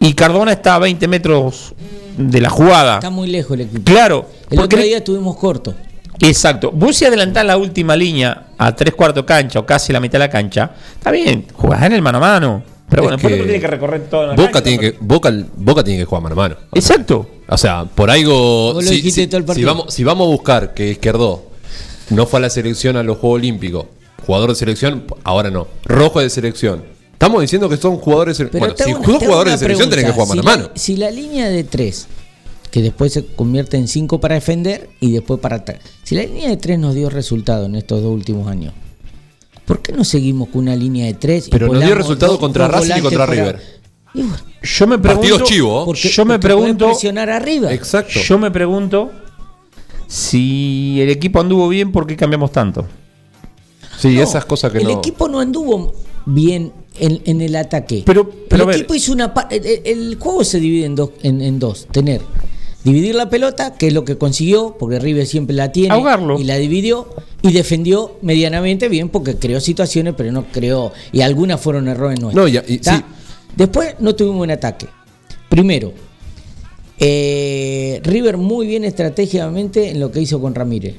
Y 0.00 0.12
Cardona 0.12 0.52
está 0.52 0.74
a 0.74 0.78
20 0.80 1.08
metros 1.08 1.74
de 2.18 2.40
la 2.40 2.50
jugada. 2.50 2.94
Está 2.96 3.10
muy 3.10 3.28
lejos 3.28 3.52
el 3.52 3.62
equipo. 3.62 3.82
Claro, 3.84 4.26
El 4.50 4.56
porque 4.58 4.76
otro 4.76 4.82
día 4.82 4.98
estuvimos 4.98 5.36
cortos. 5.36 5.74
Exacto. 6.20 6.70
Vos 6.72 6.96
si 6.96 7.04
adelantás 7.04 7.44
la 7.44 7.56
última 7.56 7.96
línea 7.96 8.48
a 8.56 8.74
tres 8.74 8.94
cuartos 8.94 9.24
cancha 9.24 9.58
o 9.58 9.66
casi 9.66 9.92
la 9.92 10.00
mitad 10.00 10.12
de 10.14 10.18
la 10.20 10.30
cancha, 10.30 10.70
está 10.94 11.10
bien, 11.10 11.46
jugás 11.54 11.82
en 11.82 11.92
el 11.92 12.02
mano 12.02 12.18
a 12.18 12.20
mano. 12.20 12.62
Pero 12.88 13.02
Es 13.02 13.04
bueno, 13.04 13.16
después 13.16 13.32
que 13.32 13.40
uno 13.40 13.44
tiene 13.46 13.60
que 13.60 13.66
recorrer 13.66 14.02
toda 14.08 14.26
la 14.28 14.32
Boca 14.34 14.44
cancha, 14.52 14.62
tiene 14.62 14.76
¿no? 14.76 14.82
que 14.92 14.98
Boca, 15.00 15.32
Boca 15.56 15.82
tiene 15.84 16.00
que 16.00 16.04
jugar 16.04 16.22
mano 16.22 16.34
a 16.34 16.36
mano. 16.36 16.56
Exacto. 16.74 17.28
O 17.48 17.56
sea, 17.58 17.84
por 17.84 18.10
algo. 18.10 18.80
Si, 18.82 19.10
si- 19.10 19.26
vamos, 19.64 19.92
si 19.92 20.04
vamos 20.04 20.26
a 20.26 20.30
buscar 20.30 20.74
que 20.74 20.90
Izquierdo 20.90 21.44
no 22.10 22.26
fue 22.26 22.38
a 22.38 22.42
la 22.42 22.50
selección 22.50 22.96
a 22.96 23.02
los 23.02 23.18
Juegos 23.18 23.38
Olímpicos, 23.38 23.86
jugador 24.26 24.50
de 24.50 24.54
selección, 24.56 25.04
ahora 25.24 25.50
no. 25.50 25.66
Rojo 25.84 26.20
de 26.20 26.30
selección. 26.30 26.84
Estamos 27.12 27.40
diciendo 27.40 27.68
que 27.70 27.76
son 27.78 27.96
jugadores 27.96 28.36
Pero 28.36 28.50
Bueno, 28.58 28.74
si 28.76 28.92
una- 28.92 29.18
jugadores 29.18 29.52
de 29.54 29.58
selección, 29.58 29.88
tenés 29.90 30.04
que 30.04 30.12
jugar 30.12 30.28
pregunta. 30.28 30.50
mano 30.50 30.62
a 30.64 30.66
mano. 30.68 30.72
Si 30.76 30.96
la 30.96 31.10
línea 31.10 31.48
de 31.48 31.64
tres, 31.64 32.06
que 32.74 32.82
después 32.82 33.12
se 33.12 33.24
convierte 33.24 33.76
en 33.76 33.86
cinco 33.86 34.18
para 34.18 34.34
defender 34.34 34.90
y 34.98 35.12
después 35.12 35.38
para 35.38 35.54
atacar. 35.58 35.80
Si 36.02 36.16
la 36.16 36.24
línea 36.24 36.48
de 36.48 36.56
tres 36.56 36.76
nos 36.76 36.92
dio 36.92 37.08
resultado 37.08 37.66
en 37.66 37.76
estos 37.76 38.02
dos 38.02 38.10
últimos 38.12 38.48
años, 38.48 38.74
¿por 39.64 39.80
qué 39.80 39.92
no 39.92 40.02
seguimos 40.02 40.48
con 40.48 40.62
una 40.62 40.74
línea 40.74 41.06
de 41.06 41.14
tres? 41.14 41.46
y 41.46 41.50
Pero 41.50 41.68
nos 41.72 41.84
dio 41.84 41.94
resultado 41.94 42.32
dos- 42.32 42.40
contra 42.40 42.66
dos 42.66 42.74
Racing 42.88 42.98
y 42.98 43.00
contra 43.00 43.26
para- 43.26 43.32
River. 43.32 43.60
Y 44.14 44.22
bueno, 44.22 44.36
Yo 44.60 44.86
me 44.88 44.98
pregunto. 44.98 45.28
Partidos 45.28 45.48
chivo, 45.48 45.82
¿eh? 45.82 45.84
porque- 45.86 46.08
yo 46.08 46.24
me 46.24 46.38
pregunto. 46.40 46.86
presionar 46.86 47.30
arriba. 47.30 47.72
Exacto. 47.72 48.18
Yo 48.18 48.38
me 48.38 48.50
pregunto 48.50 49.12
si 50.08 50.98
el 51.00 51.10
equipo 51.10 51.38
anduvo 51.40 51.68
bien, 51.68 51.92
¿por 51.92 52.08
qué 52.08 52.16
cambiamos 52.16 52.50
tanto? 52.50 52.86
Sí, 54.00 54.16
No, 54.16 54.22
esas 54.22 54.44
cosas 54.46 54.72
que 54.72 54.78
el 54.78 54.84
no. 54.84 54.98
equipo 54.98 55.28
no 55.28 55.38
anduvo 55.38 55.94
bien 56.26 56.72
en, 56.98 57.22
en 57.24 57.40
el 57.40 57.54
ataque. 57.54 58.02
Pero- 58.04 58.28
el 58.50 58.60
equipo 58.70 58.94
hizo 58.96 59.12
una. 59.12 59.32
El, 59.48 59.64
el- 59.64 59.80
el 59.84 60.16
juego 60.18 60.42
se 60.42 60.58
divide 60.58 60.86
en 60.86 60.96
dos, 60.96 61.10
en, 61.22 61.40
en 61.40 61.60
dos. 61.60 61.86
Tener. 61.92 62.20
Dividir 62.84 63.14
la 63.14 63.30
pelota, 63.30 63.74
que 63.74 63.88
es 63.88 63.94
lo 63.94 64.04
que 64.04 64.18
consiguió, 64.18 64.76
porque 64.78 64.98
River 64.98 65.26
siempre 65.26 65.56
la 65.56 65.72
tiene. 65.72 65.94
Ahogarlo. 65.94 66.38
Y 66.38 66.44
la 66.44 66.56
dividió. 66.56 67.08
Y 67.40 67.52
defendió 67.52 68.18
medianamente 68.20 68.88
bien, 68.88 69.08
porque 69.08 69.36
creó 69.36 69.58
situaciones, 69.60 70.14
pero 70.16 70.30
no 70.32 70.44
creó. 70.52 70.92
Y 71.10 71.22
algunas 71.22 71.60
fueron 71.60 71.88
errores 71.88 72.20
nuestros. 72.20 72.50
Sí. 72.66 73.02
Después 73.56 73.94
no 74.00 74.14
tuvimos 74.14 74.42
un 74.42 74.50
ataque. 74.50 74.86
Primero, 75.48 75.92
eh, 76.98 78.00
River 78.04 78.36
muy 78.36 78.66
bien 78.66 78.84
estratégicamente 78.84 79.90
en 79.90 80.00
lo 80.00 80.10
que 80.10 80.20
hizo 80.20 80.40
con 80.40 80.54
Ramírez. 80.54 80.96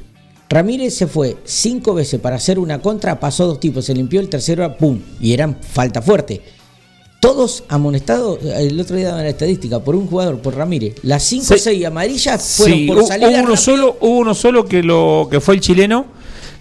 Ramírez 0.49 0.93
se 0.93 1.07
fue 1.07 1.37
cinco 1.43 1.93
veces 1.93 2.19
para 2.19 2.35
hacer 2.35 2.59
una 2.59 2.81
contra, 2.81 3.19
pasó 3.19 3.47
dos 3.47 3.59
tipos, 3.59 3.85
se 3.85 3.93
limpió 3.93 4.19
el 4.19 4.29
tercero, 4.29 4.77
¡pum! 4.77 4.99
Y 5.19 5.33
eran 5.33 5.57
falta 5.61 6.01
fuerte. 6.01 6.41
Todos 7.25 7.63
amonestados, 7.69 8.39
el 8.43 8.79
otro 8.79 8.95
día 8.95 9.07
daban 9.09 9.23
la 9.23 9.29
estadística, 9.29 9.79
por 9.79 9.95
un 9.95 10.07
jugador, 10.07 10.39
por 10.39 10.55
Ramírez. 10.55 10.95
Las 11.03 11.23
cinco 11.23 11.53
o 11.53 11.57
Sí. 11.57 11.63
seis 11.63 11.85
amarillas 11.85 12.55
fueron 12.57 12.77
Sí, 12.77 12.85
por 12.87 13.03
salida 13.05 13.29
hubo 13.29 13.43
uno 13.43 13.57
solo, 13.57 13.97
hubo 13.99 14.17
uno 14.19 14.35
solo 14.35 14.65
que 14.65 14.83
lo 14.83 15.27
que 15.31 15.39
fue 15.39 15.55
el 15.55 15.61
chileno 15.61 16.05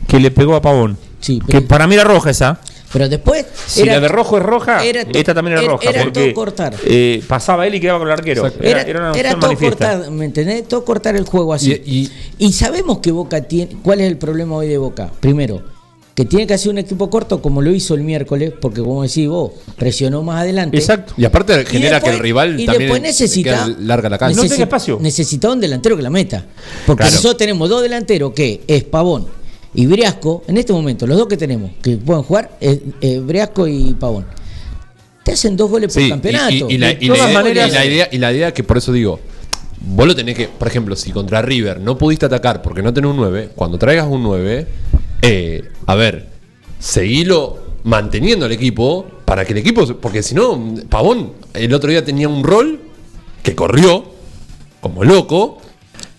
que 0.09 0.19
le 0.21 0.31
pegó 0.31 0.55
a 0.55 0.63
Pavón. 0.63 0.97
Sí, 1.21 1.41
que 1.47 1.61
para 1.61 1.87
mí 1.87 1.95
era 1.95 2.05
roja 2.05 2.31
esa. 2.31 2.61
Pero 2.93 3.09
después. 3.09 3.45
Si 3.67 3.85
la 3.85 3.99
de 3.99 4.07
rojo 4.09 4.39
es 4.39 4.43
roja, 4.45 4.85
era 4.85 5.05
to- 5.05 5.19
esta 5.19 5.35
también 5.35 5.59
era 5.59 5.67
roja. 5.67 5.91
era 5.91 6.05
porque 6.05 6.27
todo 6.29 6.35
cortar. 6.35 6.77
eh, 6.87 7.23
pasaba 7.27 7.67
él 7.67 7.75
y 7.75 7.81
quedaba 7.81 7.99
con 7.99 8.09
el 8.09 8.13
arquero. 8.15 8.47
Exacto. 8.47 8.63
Era, 8.67 8.81
Era, 8.83 8.91
era 8.91 8.99
una 9.01 9.11
era 9.19 9.19
acción 9.31 9.41
todo 9.41 9.49
manifiesta. 9.51 9.93
cortar, 9.97 10.11
¿me 10.13 10.25
entendés? 10.25 10.69
Todo 10.69 10.85
cortar 10.85 11.17
el 11.17 11.25
juego 11.25 11.53
así. 11.53 11.73
Y- 11.85 12.11
Y, 12.39 12.53
sabemos 12.53 12.99
que 12.99 13.11
Boca 13.11 13.43
tiene. 13.43 13.77
¿Cuál 13.83 14.01
es 14.01 14.07
el 14.07 14.17
problema 14.17 14.55
hoy 14.57 14.69
de 14.69 14.79
Boca? 14.79 15.11
Primero, 15.21 15.61
que 16.15 16.25
tiene 16.25 16.47
que 16.47 16.55
hacer 16.55 16.71
un 16.71 16.79
equipo 16.79 17.11
corto 17.11 17.43
como 17.43 17.61
lo 17.61 17.73
hizo 17.73 17.95
el 17.95 18.03
miércoles, 18.03 18.53
porque 18.61 18.81
como 18.81 19.03
decís 19.03 19.29
vos, 19.29 19.51
presionó 19.77 20.23
más 20.23 20.43
adelante. 20.43 20.77
Exacto. 20.77 21.13
Y 21.17 21.25
aparte 21.25 21.61
Y 21.63 21.67
genera 21.67 21.95
después- 21.97 22.11
que 22.13 22.17
el 22.17 22.23
rival 22.23 22.61
y 22.61 22.67
también 22.67 22.83
después 22.83 23.03
necesita, 23.03 23.67
larga 23.81 24.09
la 24.09 24.19
cancha. 24.19 24.41
No 24.43 24.49
tenga 24.49 24.63
espacio. 24.63 24.99
Necesita 25.01 25.51
un 25.51 25.59
delantero 25.61 25.97
que 25.97 26.03
la 26.03 26.11
meta. 26.11 26.45
Porque 26.87 27.01
Claro. 27.03 27.17
nosotros 27.17 27.37
tenemos 27.39 27.69
dos 27.69 27.83
delanteros 27.83 28.33
que 28.33 28.63
es 28.69 28.85
Pavón 28.85 29.27
y 29.75 29.87
Briasco. 29.87 30.45
En 30.47 30.57
este 30.57 30.73
momento, 30.73 31.05
los 31.07 31.19
dos 31.19 31.27
que 31.27 31.37
tenemos 31.37 31.73
que 31.83 31.97
pueden 31.97 32.23
jugar 32.23 32.57
es 32.61 32.79
eh, 33.01 33.19
Briasco 33.19 33.67
y 33.67 33.95
Pavón. 33.95 34.25
Te 35.25 35.33
hacen 35.33 35.57
dos 35.57 35.69
goles 35.71 35.93
Sí, 35.93 36.01
por 36.01 36.09
campeonato. 36.11 36.53
Y, 36.71 36.75
y 36.75 36.79
la, 36.79 36.89
De 36.89 36.99
y 37.01 37.09
la 37.09 37.15
todas 37.15 37.31
idea, 37.31 37.43
maneras- 37.43 37.71
y 37.71 37.75
la 37.75 37.85
idea, 37.87 38.09
y 38.13 38.19
la 38.19 38.33
idea 38.33 38.55
que 38.55 38.63
por 38.63 38.77
eso 38.79 38.93
digo, 38.93 39.19
vos 39.81 40.07
lo 40.07 40.15
tenés 40.15 40.37
que, 40.37 40.47
por 40.49 40.69
ejemplo, 40.69 40.95
si 40.95 41.11
contra 41.11 41.43
River 41.43 41.81
no 41.81 41.99
pudiste 41.99 42.27
atacar 42.27 42.63
porque 42.63 42.83
no 42.83 42.93
tenés 42.95 43.11
un 43.11 43.17
9, 43.17 43.49
cuando 43.57 43.79
traigas 43.79 44.07
un 44.07 44.23
9, 44.23 44.67
eh, 45.27 45.63
a 45.87 45.95
ver, 45.95 46.29
seguilo 46.79 47.59
manteniendo 47.85 48.47
el 48.47 48.53
equipo 48.53 49.07
para 49.25 49.45
que 49.45 49.53
el 49.53 49.59
equipo, 49.59 49.87
porque 50.01 50.23
si 50.23 50.35
no, 50.35 50.75
Pavón 50.89 51.33
el 51.55 51.73
otro 51.75 51.91
día 51.91 52.05
tenía 52.05 52.29
un 52.29 52.43
rol 52.45 52.81
que 53.43 53.55
corrió 53.55 54.05
como 54.81 55.05
loco, 55.05 55.59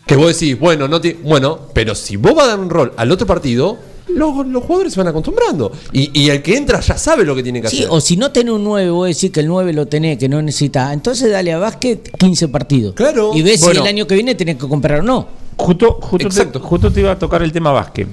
que 0.06 0.16
vos 0.16 0.28
decís, 0.40 0.60
bueno, 0.60 0.88
no 0.88 1.00
te, 1.02 1.14
bueno, 1.14 1.60
pero 1.74 1.94
si 1.96 2.16
vos 2.16 2.34
vas 2.36 2.46
a 2.46 2.50
dar 2.50 2.60
un 2.60 2.70
rol 2.70 2.94
al 2.98 3.12
otro 3.12 3.26
partido, 3.28 3.78
los, 4.08 4.46
los 4.48 4.64
jugadores 4.64 4.94
se 4.94 5.00
van 5.00 5.08
acostumbrando. 5.08 5.72
Y, 5.92 6.20
y 6.20 6.30
el 6.30 6.42
que 6.44 6.56
entra 6.58 6.80
ya 6.80 6.98
sabe 6.98 7.26
lo 7.26 7.36
que 7.36 7.42
tiene 7.44 7.62
que 7.62 7.70
Sí, 7.70 7.80
hacer. 7.80 7.90
o 7.92 8.00
si 8.02 8.18
no 8.18 8.32
tenés 8.32 8.54
un 8.54 8.64
9, 8.64 8.90
vos 8.92 9.08
decís 9.08 9.32
que 9.32 9.40
el 9.40 9.48
9 9.48 9.74
lo 9.74 9.88
tenés, 9.88 10.18
que 10.18 10.30
no 10.30 10.42
necesitas. 10.42 10.94
Entonces 10.94 11.32
dale 11.32 11.52
a 11.54 11.58
básquet 11.58 12.12
15 12.18 12.48
partidos. 12.50 12.94
Claro. 12.96 13.32
Y 13.34 13.42
ves 13.42 13.62
Bueno. 13.62 13.76
si 13.76 13.82
el 13.82 13.88
año 13.88 14.06
que 14.08 14.14
viene 14.16 14.36
tenés 14.36 14.58
que 14.58 14.68
comprar 14.68 15.00
o 15.00 15.04
no. 15.04 15.28
Justo, 15.58 15.94
justo, 16.02 16.18
te, 16.18 16.24
Exacto. 16.26 16.60
justo 16.60 16.92
te 16.92 17.00
iba 17.00 17.12
a 17.12 17.20
tocar 17.20 17.42
el 17.42 17.52
tema 17.52 17.72
básquet. 17.72 18.08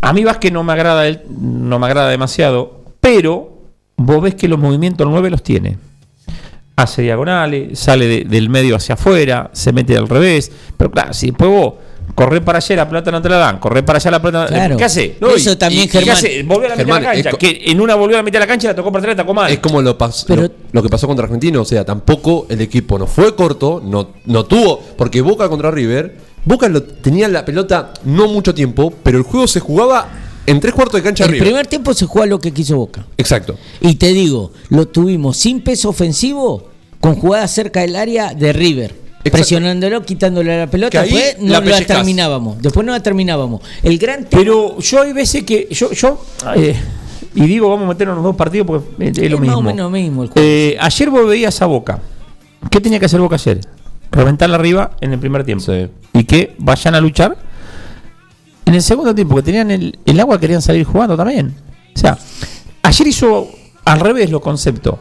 A 0.00 0.12
mí 0.12 0.24
básquet 0.24 0.52
no 0.52 0.62
me 0.64 0.72
agrada 0.72 1.06
el- 1.06 1.22
no 1.40 1.78
me 1.78 1.86
agrada 1.86 2.08
demasiado, 2.08 2.82
pero 3.00 3.58
vos 3.96 4.22
ves 4.22 4.34
que 4.34 4.48
los 4.48 4.58
movimientos 4.58 5.04
el 5.06 5.10
9 5.10 5.30
los 5.30 5.42
tiene. 5.42 5.76
Hace 6.76 7.02
diagonales, 7.02 7.76
sale 7.78 8.06
de- 8.06 8.24
del 8.24 8.48
medio 8.48 8.76
hacia 8.76 8.94
afuera, 8.94 9.50
se 9.52 9.72
mete 9.72 9.96
al 9.96 10.08
revés. 10.08 10.52
Pero 10.76 10.90
claro, 10.92 11.12
si 11.12 11.26
después 11.28 11.50
vos 11.50 11.74
corres 12.14 12.40
para 12.40 12.58
allá 12.58 12.76
la 12.76 12.88
pelota 12.88 13.10
no 13.10 13.20
te 13.20 13.28
la 13.28 13.36
dan, 13.36 13.58
corres 13.58 13.82
para 13.82 13.96
allá 13.98 14.10
la 14.12 14.22
pelota 14.22 14.46
Claro. 14.46 14.76
¿Qué 14.76 14.84
hace? 14.84 15.16
No, 15.20 15.30
Eso 15.30 15.58
también, 15.58 15.88
¿Qué 15.88 15.98
Germán. 15.98 16.16
hace? 16.16 16.42
Volvió 16.44 16.66
a 16.66 16.68
la 16.70 16.76
mitad 16.76 16.94
de 17.00 17.02
la 17.02 17.12
cancha. 17.12 17.30
Que 17.32 17.62
en 17.66 17.80
una 17.80 17.96
volvió 17.96 18.16
a 18.16 18.20
la 18.20 18.22
mitad 18.22 18.38
de 18.38 18.44
la 18.44 18.46
cancha 18.46 18.68
y 18.68 18.70
la 18.70 18.74
tocó 18.76 18.92
para 18.92 19.00
atrás 19.00 19.16
la 19.16 19.22
tocó 19.24 19.34
mal. 19.34 19.50
Es 19.50 19.58
como 19.58 19.82
lo, 19.82 19.98
pas- 19.98 20.24
Pero- 20.28 20.42
lo, 20.42 20.50
lo 20.70 20.82
que 20.84 20.88
pasó 20.88 21.08
contra 21.08 21.24
Argentino, 21.24 21.62
o 21.62 21.64
sea, 21.64 21.84
tampoco 21.84 22.46
el 22.48 22.60
equipo 22.60 22.96
no 22.96 23.08
fue 23.08 23.34
corto, 23.34 23.82
no, 23.84 24.10
no 24.26 24.44
tuvo, 24.44 24.78
porque 24.96 25.20
Boca 25.20 25.48
contra 25.48 25.72
River, 25.72 26.16
Boca 26.48 26.68
lo- 26.68 26.82
tenía 26.82 27.28
la 27.28 27.44
pelota 27.44 27.92
no 28.04 28.26
mucho 28.28 28.54
tiempo, 28.54 28.92
pero 29.02 29.18
el 29.18 29.24
juego 29.24 29.46
se 29.46 29.60
jugaba 29.60 30.08
en 30.46 30.60
tres 30.60 30.72
cuartos 30.72 30.94
de 30.98 31.02
cancha 31.02 31.24
El 31.24 31.30
River. 31.32 31.44
primer 31.46 31.66
tiempo 31.66 31.92
se 31.92 32.06
juega 32.06 32.26
lo 32.26 32.40
que 32.40 32.52
quiso 32.52 32.76
Boca. 32.76 33.04
Exacto. 33.18 33.56
Y 33.82 33.96
te 33.96 34.08
digo, 34.14 34.52
lo 34.70 34.88
tuvimos 34.88 35.36
sin 35.36 35.60
peso 35.60 35.90
ofensivo, 35.90 36.70
con 37.00 37.14
jugadas 37.16 37.50
cerca 37.50 37.80
del 37.80 37.94
área 37.96 38.32
de 38.34 38.52
River. 38.54 38.90
Exacto. 38.92 39.30
Presionándolo, 39.32 40.02
quitándole 40.04 40.56
la 40.58 40.66
pelota, 40.68 41.02
después 41.02 41.36
no 41.40 41.60
la 41.60 41.80
terminábamos. 41.84 42.62
Después 42.62 42.86
no 42.86 42.92
la 42.92 43.02
terminábamos. 43.02 43.60
El 43.82 43.98
gran 43.98 44.24
tema- 44.24 44.40
Pero 44.42 44.78
yo 44.78 45.02
hay 45.02 45.12
veces 45.12 45.42
que 45.44 45.68
yo, 45.70 45.92
yo 45.92 46.24
eh, 46.56 46.74
y 47.34 47.42
digo 47.46 47.68
vamos 47.68 47.84
a 47.84 47.88
meternos 47.88 48.14
en 48.14 48.22
los 48.22 48.24
dos 48.24 48.36
partidos 48.36 48.66
porque 48.66 49.04
es, 49.04 49.18
es 49.18 49.24
Es 49.24 49.30
lo 49.30 49.36
más 49.38 49.46
mismo. 49.48 49.58
o 49.58 49.62
menos 49.62 49.84
lo 49.84 49.90
mismo 49.90 50.22
el 50.22 50.28
juego. 50.30 50.48
Eh, 50.48 50.76
ayer 50.80 51.10
vos 51.10 51.26
veías 51.28 51.60
a 51.60 51.66
Boca. 51.66 51.98
¿Qué 52.70 52.80
tenía 52.80 52.98
que 52.98 53.04
hacer 53.06 53.20
Boca 53.20 53.34
ayer? 53.36 53.60
Reventarla 54.10 54.56
arriba 54.56 54.92
en 55.00 55.12
el 55.12 55.18
primer 55.18 55.44
tiempo. 55.44 55.64
Sí. 55.64 55.88
Y 56.12 56.24
que 56.24 56.54
vayan 56.58 56.94
a 56.94 57.00
luchar. 57.00 57.36
En 58.64 58.74
el 58.74 58.82
segundo 58.82 59.14
tiempo, 59.14 59.36
que 59.36 59.42
tenían 59.42 59.70
el, 59.70 59.98
el 60.04 60.20
agua, 60.20 60.38
querían 60.38 60.60
salir 60.60 60.84
jugando 60.84 61.16
también. 61.16 61.54
O 61.94 61.98
sea, 61.98 62.18
ayer 62.82 63.06
hizo 63.06 63.48
al 63.84 64.00
revés 64.00 64.30
los 64.30 64.40
conceptos. 64.40 64.96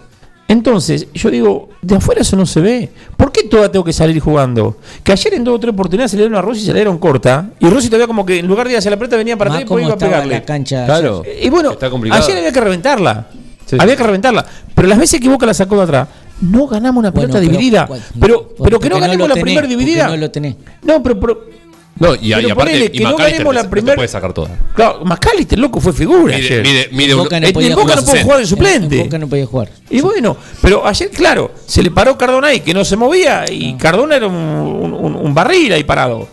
Entonces, 0.49 1.07
yo 1.13 1.29
digo, 1.29 1.69
de 1.81 1.97
afuera 1.97 2.21
eso 2.21 2.37
no 2.37 2.45
se 2.45 2.61
ve. 2.61 2.89
¿Por 3.17 3.33
qué 3.33 3.43
toda 3.43 3.69
tengo 3.69 3.83
que 3.83 3.91
salir 3.91 4.17
jugando? 4.21 4.77
Que 5.03 5.11
ayer 5.11 5.33
en 5.33 5.43
dos 5.43 5.55
o 5.55 5.59
tres 5.59 5.73
oportunidades 5.73 6.11
se 6.11 6.17
le 6.17 6.23
dieron 6.23 6.37
a 6.37 6.41
Rossi 6.41 6.61
y 6.61 6.65
se 6.65 6.71
le 6.71 6.79
dieron 6.79 6.97
corta. 6.97 7.49
Y 7.59 7.69
Rossi 7.69 7.87
todavía 7.89 8.07
como 8.07 8.25
que 8.25 8.39
en 8.39 8.47
lugar 8.47 8.65
de 8.67 8.73
ir 8.73 8.77
hacia 8.79 8.89
la 8.91 8.97
pelota 8.97 9.17
venía 9.17 9.35
para 9.35 9.49
atrás 9.49 9.61
y 9.61 9.63
después 9.65 9.83
iba 9.83 9.91
a 9.91 9.95
estaba 9.95 10.11
pegarle. 10.11 10.33
la 10.35 10.45
cancha. 10.45 10.85
Claro. 10.85 11.23
Y 11.41 11.49
bueno, 11.49 11.71
ayer 12.11 12.37
había 12.37 12.51
que 12.53 12.61
reventarla. 12.61 13.27
Sí, 13.65 13.75
había 13.77 13.97
que 13.97 14.03
reventarla. 14.03 14.45
Pero 14.73 14.87
las 14.87 14.97
veces 14.97 15.19
que 15.19 15.27
Boca 15.27 15.45
la 15.45 15.53
sacó 15.53 15.75
de 15.75 15.83
atrás, 15.83 16.07
no 16.41 16.67
ganamos 16.67 16.99
una 17.01 17.11
Bueno, 17.11 17.27
pelota 17.29 17.39
pero- 17.39 17.51
dividida. 17.51 17.85
bueno, 17.85 18.03
Pero, 18.19 18.41
porque 18.49 18.63
pero 18.63 18.79
que 18.79 18.89
no 18.89 18.95
no 18.95 19.01
ganemos 19.01 19.19
lo 19.23 19.27
la 19.27 19.33
tenés, 19.33 19.43
primera 19.43 19.67
dividida. 19.67 20.07
no 20.07 20.17
lo 20.17 20.31
tenés. 20.31 20.55
No, 20.83 21.01
pero, 21.03 21.19
pero- 21.19 21.57
No, 21.99 22.13
y, 22.13 22.31
y 22.31 22.33
Pero 22.35 22.37
aparte, 22.53 22.55
ponele 22.73 22.85
y 22.85 22.89
que 22.89 22.99
no 23.03 23.09
McAllister 23.09 23.31
ganemos 23.33 23.55
la 23.55 23.61
te- 23.61 23.67
te 23.67 23.71
primer- 23.71 23.95
puede 23.95 24.07
sacar 24.07 24.31
todas. 24.33 24.51
claro, 24.75 25.03
Macalister, 25.03 25.57
loco, 25.57 25.81
fue 25.81 25.93
figura. 25.93 26.35
Mide, 26.37 26.45
ayer. 26.45 26.61
mide, 26.61 26.89
mide 26.91 27.11
En 27.13 27.17
un- 27.17 27.23
Boca 27.23 27.39
no 27.39 27.47
en 27.47 27.53
podía 27.53 27.69
Boca 27.75 27.95
no 27.95 28.01
jugar. 28.01 28.05
puede 28.05 28.23
jugar 28.23 28.37
de 28.37 28.43
En- 28.43 28.47
suplente. 28.47 28.97
en 28.99 29.03
Boca 29.05 29.17
no 29.17 29.27
podía 29.27 29.45
jugar. 29.47 29.69
Y 29.89 30.01
bueno, 30.01 30.37
pero 30.61 30.85
ayer, 30.85 31.09
claro, 31.09 31.51
se 31.65 31.81
le 31.81 31.89
paró 31.89 32.15
Cardona 32.15 32.49
ahí, 32.49 32.59
que 32.59 32.71
no 32.75 32.85
se 32.85 32.95
movía, 32.97 33.45
y 33.51 33.73
Cardona 33.77 34.15
era 34.15 34.27
un, 34.27 34.35
un- 34.35 34.93
un- 34.93 35.15
un 35.15 35.33
barril 35.33 35.73
ahí 35.73 35.83
parado. 35.83 36.27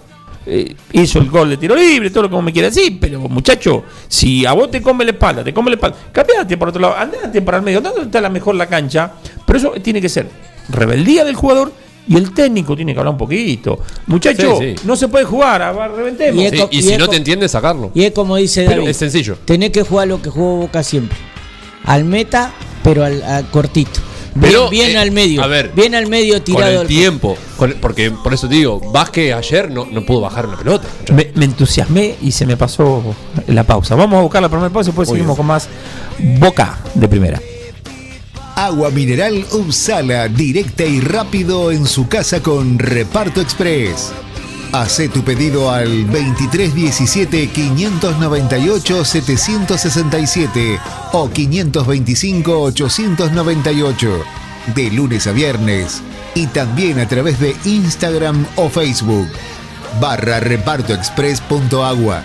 Eh, 0.47 0.77
hizo 0.93 1.19
el 1.21 1.31
gol 1.31 1.49
de 1.49 1.57
tiro 1.57 1.75
libre, 1.75 2.11
todo 2.11 2.25
lo 2.25 2.29
que 2.31 2.43
me 2.43 2.53
quieras 2.53 2.75
decir, 2.75 2.99
pero 3.01 3.19
muchacho, 3.21 3.85
si 4.09 4.45
a 4.45 4.53
vos 4.53 4.71
te 4.71 4.83
come 4.83 5.03
la 5.07 5.13
espalda, 5.13 5.43
te 5.43 5.55
come 5.55 5.71
la 5.71 5.77
espalda, 5.77 5.97
cambiate 6.13 6.59
por 6.59 6.69
otro 6.69 6.83
lado, 6.83 6.95
andate 6.99 7.41
para 7.41 7.57
el 7.57 7.63
medio, 7.63 7.81
¿dónde 7.81 8.03
está 8.03 8.21
la 8.21 8.29
mejor 8.29 8.55
la 8.55 8.67
cancha? 8.67 9.13
Pero 9.55 9.73
eso 9.75 9.81
tiene 9.81 10.01
que 10.01 10.09
ser 10.09 10.27
rebeldía 10.69 11.25
del 11.25 11.37
jugador 11.37 11.73
y 12.09 12.17
el 12.17 12.33
técnico 12.35 12.75
tiene 12.75 12.93
que 12.93 12.99
hablar 12.99 13.13
un 13.13 13.19
poquito. 13.19 13.79
Muchacho, 14.09 14.59
Sí, 14.59 14.75
sí. 14.77 14.83
no 14.87 14.97
se 14.97 15.07
puede 15.09 15.25
jugar, 15.25 15.63
a 15.63 15.71
ver, 15.73 15.93
reventemos. 15.93 16.43
Y 16.43 16.47
es 16.47 16.51
Sí, 16.53 16.59
co- 16.59 16.69
y 16.73 16.79
y 16.79 16.83
si 16.83 16.97
no 16.97 17.07
te 17.09 17.17
entiende, 17.17 17.49
sacarlo. 17.49 17.93
Y 17.95 18.03
es 18.05 18.13
como 18.13 18.35
dice 18.37 18.65
Pero 18.65 18.79
David. 18.79 18.89
es 18.91 18.97
sencillo. 18.97 19.39
Tenés 19.45 19.71
que 19.71 19.83
jugar 19.83 20.09
lo 20.09 20.21
que 20.21 20.29
jugó 20.31 20.57
Boca 20.57 20.83
siempre. 20.83 21.17
Al 21.85 22.05
meta, 22.05 22.53
pero 22.83 23.05
al, 23.05 23.23
al 23.23 23.49
cortito. 23.51 24.01
Bien, 24.35 24.51
Pero, 24.51 24.69
bien 24.69 24.91
eh, 24.91 24.99
al 24.99 25.13
medio. 25.13 25.45
a 25.45 25.47
ver, 25.47 25.71
bien 25.77 25.95
al 25.95 26.09
medio 26.09 26.35
Con 26.35 26.43
tirado. 26.43 26.83
el 26.83 26.89
tiempo. 26.89 27.37
con 27.57 27.71
el- 27.71 27.77
porque 27.77 28.11
por 28.11 28.35
eso 28.35 28.49
te 28.49 28.57
digo, 28.57 28.81
Vázquez 28.93 29.33
ayer 29.33 29.71
no, 29.71 29.87
no 29.87 30.05
pudo 30.05 30.23
bajar 30.23 30.47
una 30.47 30.59
pelota. 30.59 30.89
Me, 31.13 31.31
me 31.37 31.45
entusiasmé 31.45 32.17
y 32.21 32.33
se 32.33 32.45
me 32.45 32.57
pasó 32.57 33.15
la 33.47 33.63
pausa. 33.63 33.95
Vamos 33.95 34.19
a 34.19 34.23
buscar 34.23 34.43
la 34.43 34.49
primera 34.49 34.71
pausa 34.71 34.89
y 34.89 34.91
después 34.91 35.09
Muy 35.09 35.19
seguimos 35.19 35.37
bien. 35.37 35.37
con 35.37 35.47
más 35.47 35.69
Boca 36.41 36.81
de 36.95 37.07
primera. 37.09 37.41
Agua 38.57 38.91
mineral 38.91 39.45
Upsala, 39.51 40.29
directa 40.29 40.85
y 40.85 41.01
rápido 41.01 41.73
en 41.73 41.87
su 41.87 42.07
casa 42.07 42.41
con 42.41 42.79
Reparto 42.79 43.41
Express. 43.41 44.13
Hacé 44.73 45.09
tu 45.09 45.25
pedido 45.25 45.73
al 45.73 46.07
2317 46.07 47.49
598 47.49 49.05
767 49.05 50.79
o 51.13 51.29
525 51.31 52.61
898 52.61 54.25
de 54.75 54.91
lunes 54.93 55.27
a 55.27 55.33
viernes 55.33 56.01
y 56.37 56.47
también 56.47 57.01
a 57.01 57.09
través 57.09 57.41
de 57.41 57.57
Instagram 57.65 58.47
o 58.55 58.69
Facebook 58.69 59.29
barra 60.01 60.39
repartoexpress.agua. 60.39 62.23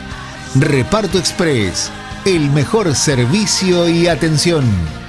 Reparto 0.55 1.17
Express, 1.17 1.89
el 2.25 2.51
mejor 2.51 2.95
servicio 2.95 3.89
y 3.89 4.07
atención. 4.07 5.08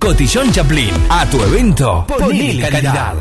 Cotillón 0.00 0.50
Chaplin. 0.52 0.90
A 1.08 1.26
tu 1.28 1.40
evento, 1.42 2.06
ponele 2.06 2.68
calidad. 2.68 3.14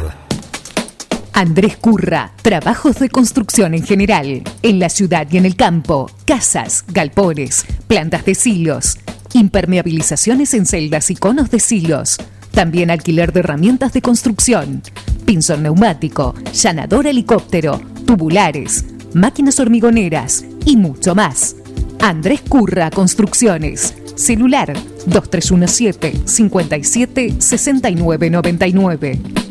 Andrés 1.33 1.77
Curra, 1.77 2.31
trabajos 2.41 2.99
de 2.99 3.09
construcción 3.09 3.73
en 3.73 3.83
general, 3.83 4.43
en 4.61 4.79
la 4.79 4.89
ciudad 4.89 5.27
y 5.29 5.37
en 5.37 5.45
el 5.45 5.55
campo, 5.55 6.09
casas, 6.25 6.85
galpones, 6.87 7.65
plantas 7.87 8.23
de 8.25 8.35
silos, 8.35 8.97
impermeabilizaciones 9.33 10.53
en 10.53 10.65
celdas 10.65 11.11
y 11.11 11.15
conos 11.15 11.51
de 11.51 11.59
silos, 11.59 12.17
también 12.51 12.89
alquiler 12.89 13.33
de 13.33 13.41
herramientas 13.41 13.91
de 13.91 14.01
construcción, 14.01 14.81
pinzón 15.25 15.63
neumático, 15.63 16.35
llanador 16.53 17.05
helicóptero, 17.05 17.81
tubulares, 18.05 18.85
máquinas 19.13 19.59
hormigoneras 19.59 20.45
y 20.65 20.77
mucho 20.77 21.15
más. 21.15 21.57
Andrés 21.99 22.41
Curra 22.41 22.91
Construcciones, 22.91 23.93
celular 24.15 24.73
2317 25.05 26.13
57 26.25 27.41
69 27.41 28.29
99. 28.29 29.45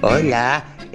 Hola, 0.00 0.64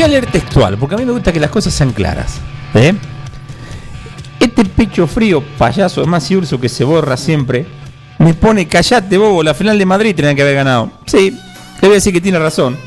Voy 0.00 0.06
a 0.06 0.12
leer 0.12 0.32
textual, 0.32 0.78
porque 0.78 0.94
a 0.94 0.98
mí 0.98 1.04
me 1.04 1.12
gusta 1.12 1.30
que 1.30 1.38
las 1.38 1.50
cosas 1.50 1.74
sean 1.74 1.92
claras. 1.92 2.36
¿eh? 2.72 2.94
Este 4.40 4.64
pecho 4.64 5.06
frío, 5.06 5.44
payaso 5.58 6.06
más 6.06 6.30
y 6.30 6.36
urso 6.36 6.58
que 6.58 6.70
se 6.70 6.84
borra 6.84 7.18
siempre, 7.18 7.66
me 8.18 8.32
pone, 8.32 8.66
callate 8.66 9.18
bobo, 9.18 9.42
la 9.42 9.52
final 9.52 9.78
de 9.78 9.84
Madrid 9.84 10.16
tenía 10.16 10.34
que 10.34 10.40
haber 10.40 10.54
ganado. 10.54 10.90
Sí, 11.04 11.32
le 11.32 11.80
voy 11.82 11.90
a 11.90 11.94
decir 11.96 12.14
que 12.14 12.22
tiene 12.22 12.38
razón. 12.38 12.78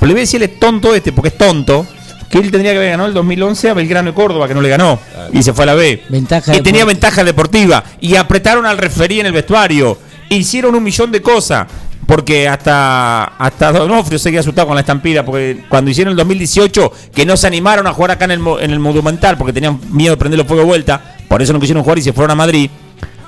Pero 0.00 0.06
le 0.06 0.14
voy 0.14 0.20
a 0.20 0.22
decir, 0.22 0.42
él 0.42 0.48
es 0.50 0.58
tonto 0.58 0.94
este, 0.94 1.12
porque 1.12 1.28
es 1.28 1.36
tonto, 1.36 1.86
que 2.30 2.38
él 2.38 2.50
tendría 2.50 2.72
que 2.72 2.78
haber 2.78 2.92
ganado 2.92 3.08
el 3.10 3.14
2011 3.14 3.68
a 3.68 3.74
Belgrano 3.74 4.12
de 4.12 4.14
Córdoba, 4.14 4.48
que 4.48 4.54
no 4.54 4.62
le 4.62 4.70
ganó. 4.70 4.98
Y 5.34 5.42
se 5.42 5.52
fue 5.52 5.64
a 5.64 5.66
la 5.66 5.74
B. 5.74 6.04
Ventaja 6.08 6.54
y 6.54 6.56
de 6.56 6.62
tenía 6.62 6.86
ventaja 6.86 7.22
deportiva. 7.22 7.84
Y 8.00 8.16
apretaron 8.16 8.64
al 8.64 8.78
referí 8.78 9.20
en 9.20 9.26
el 9.26 9.32
vestuario. 9.32 9.98
Hicieron 10.30 10.74
un 10.74 10.82
millón 10.82 11.12
de 11.12 11.20
cosas. 11.20 11.66
Porque 12.06 12.48
hasta, 12.48 13.24
hasta 13.24 13.72
Donofrio 13.72 14.18
seguía 14.18 14.40
asustado 14.40 14.68
con 14.68 14.76
la 14.76 14.80
estampida. 14.80 15.24
Porque 15.24 15.64
cuando 15.68 15.90
hicieron 15.90 16.12
el 16.12 16.16
2018, 16.16 16.92
que 17.12 17.26
no 17.26 17.36
se 17.36 17.46
animaron 17.46 17.86
a 17.86 17.92
jugar 17.92 18.12
acá 18.12 18.26
en 18.26 18.32
el, 18.32 18.40
en 18.60 18.70
el 18.70 18.78
Monumental, 18.78 19.36
porque 19.36 19.52
tenían 19.52 19.80
miedo 19.90 20.12
de 20.12 20.16
prender 20.16 20.38
los 20.38 20.46
fuego 20.46 20.62
de 20.62 20.68
vuelta. 20.68 21.16
Por 21.28 21.42
eso 21.42 21.52
no 21.52 21.60
quisieron 21.60 21.82
jugar 21.82 21.98
y 21.98 22.02
se 22.02 22.12
fueron 22.12 22.30
a 22.30 22.34
Madrid. 22.36 22.70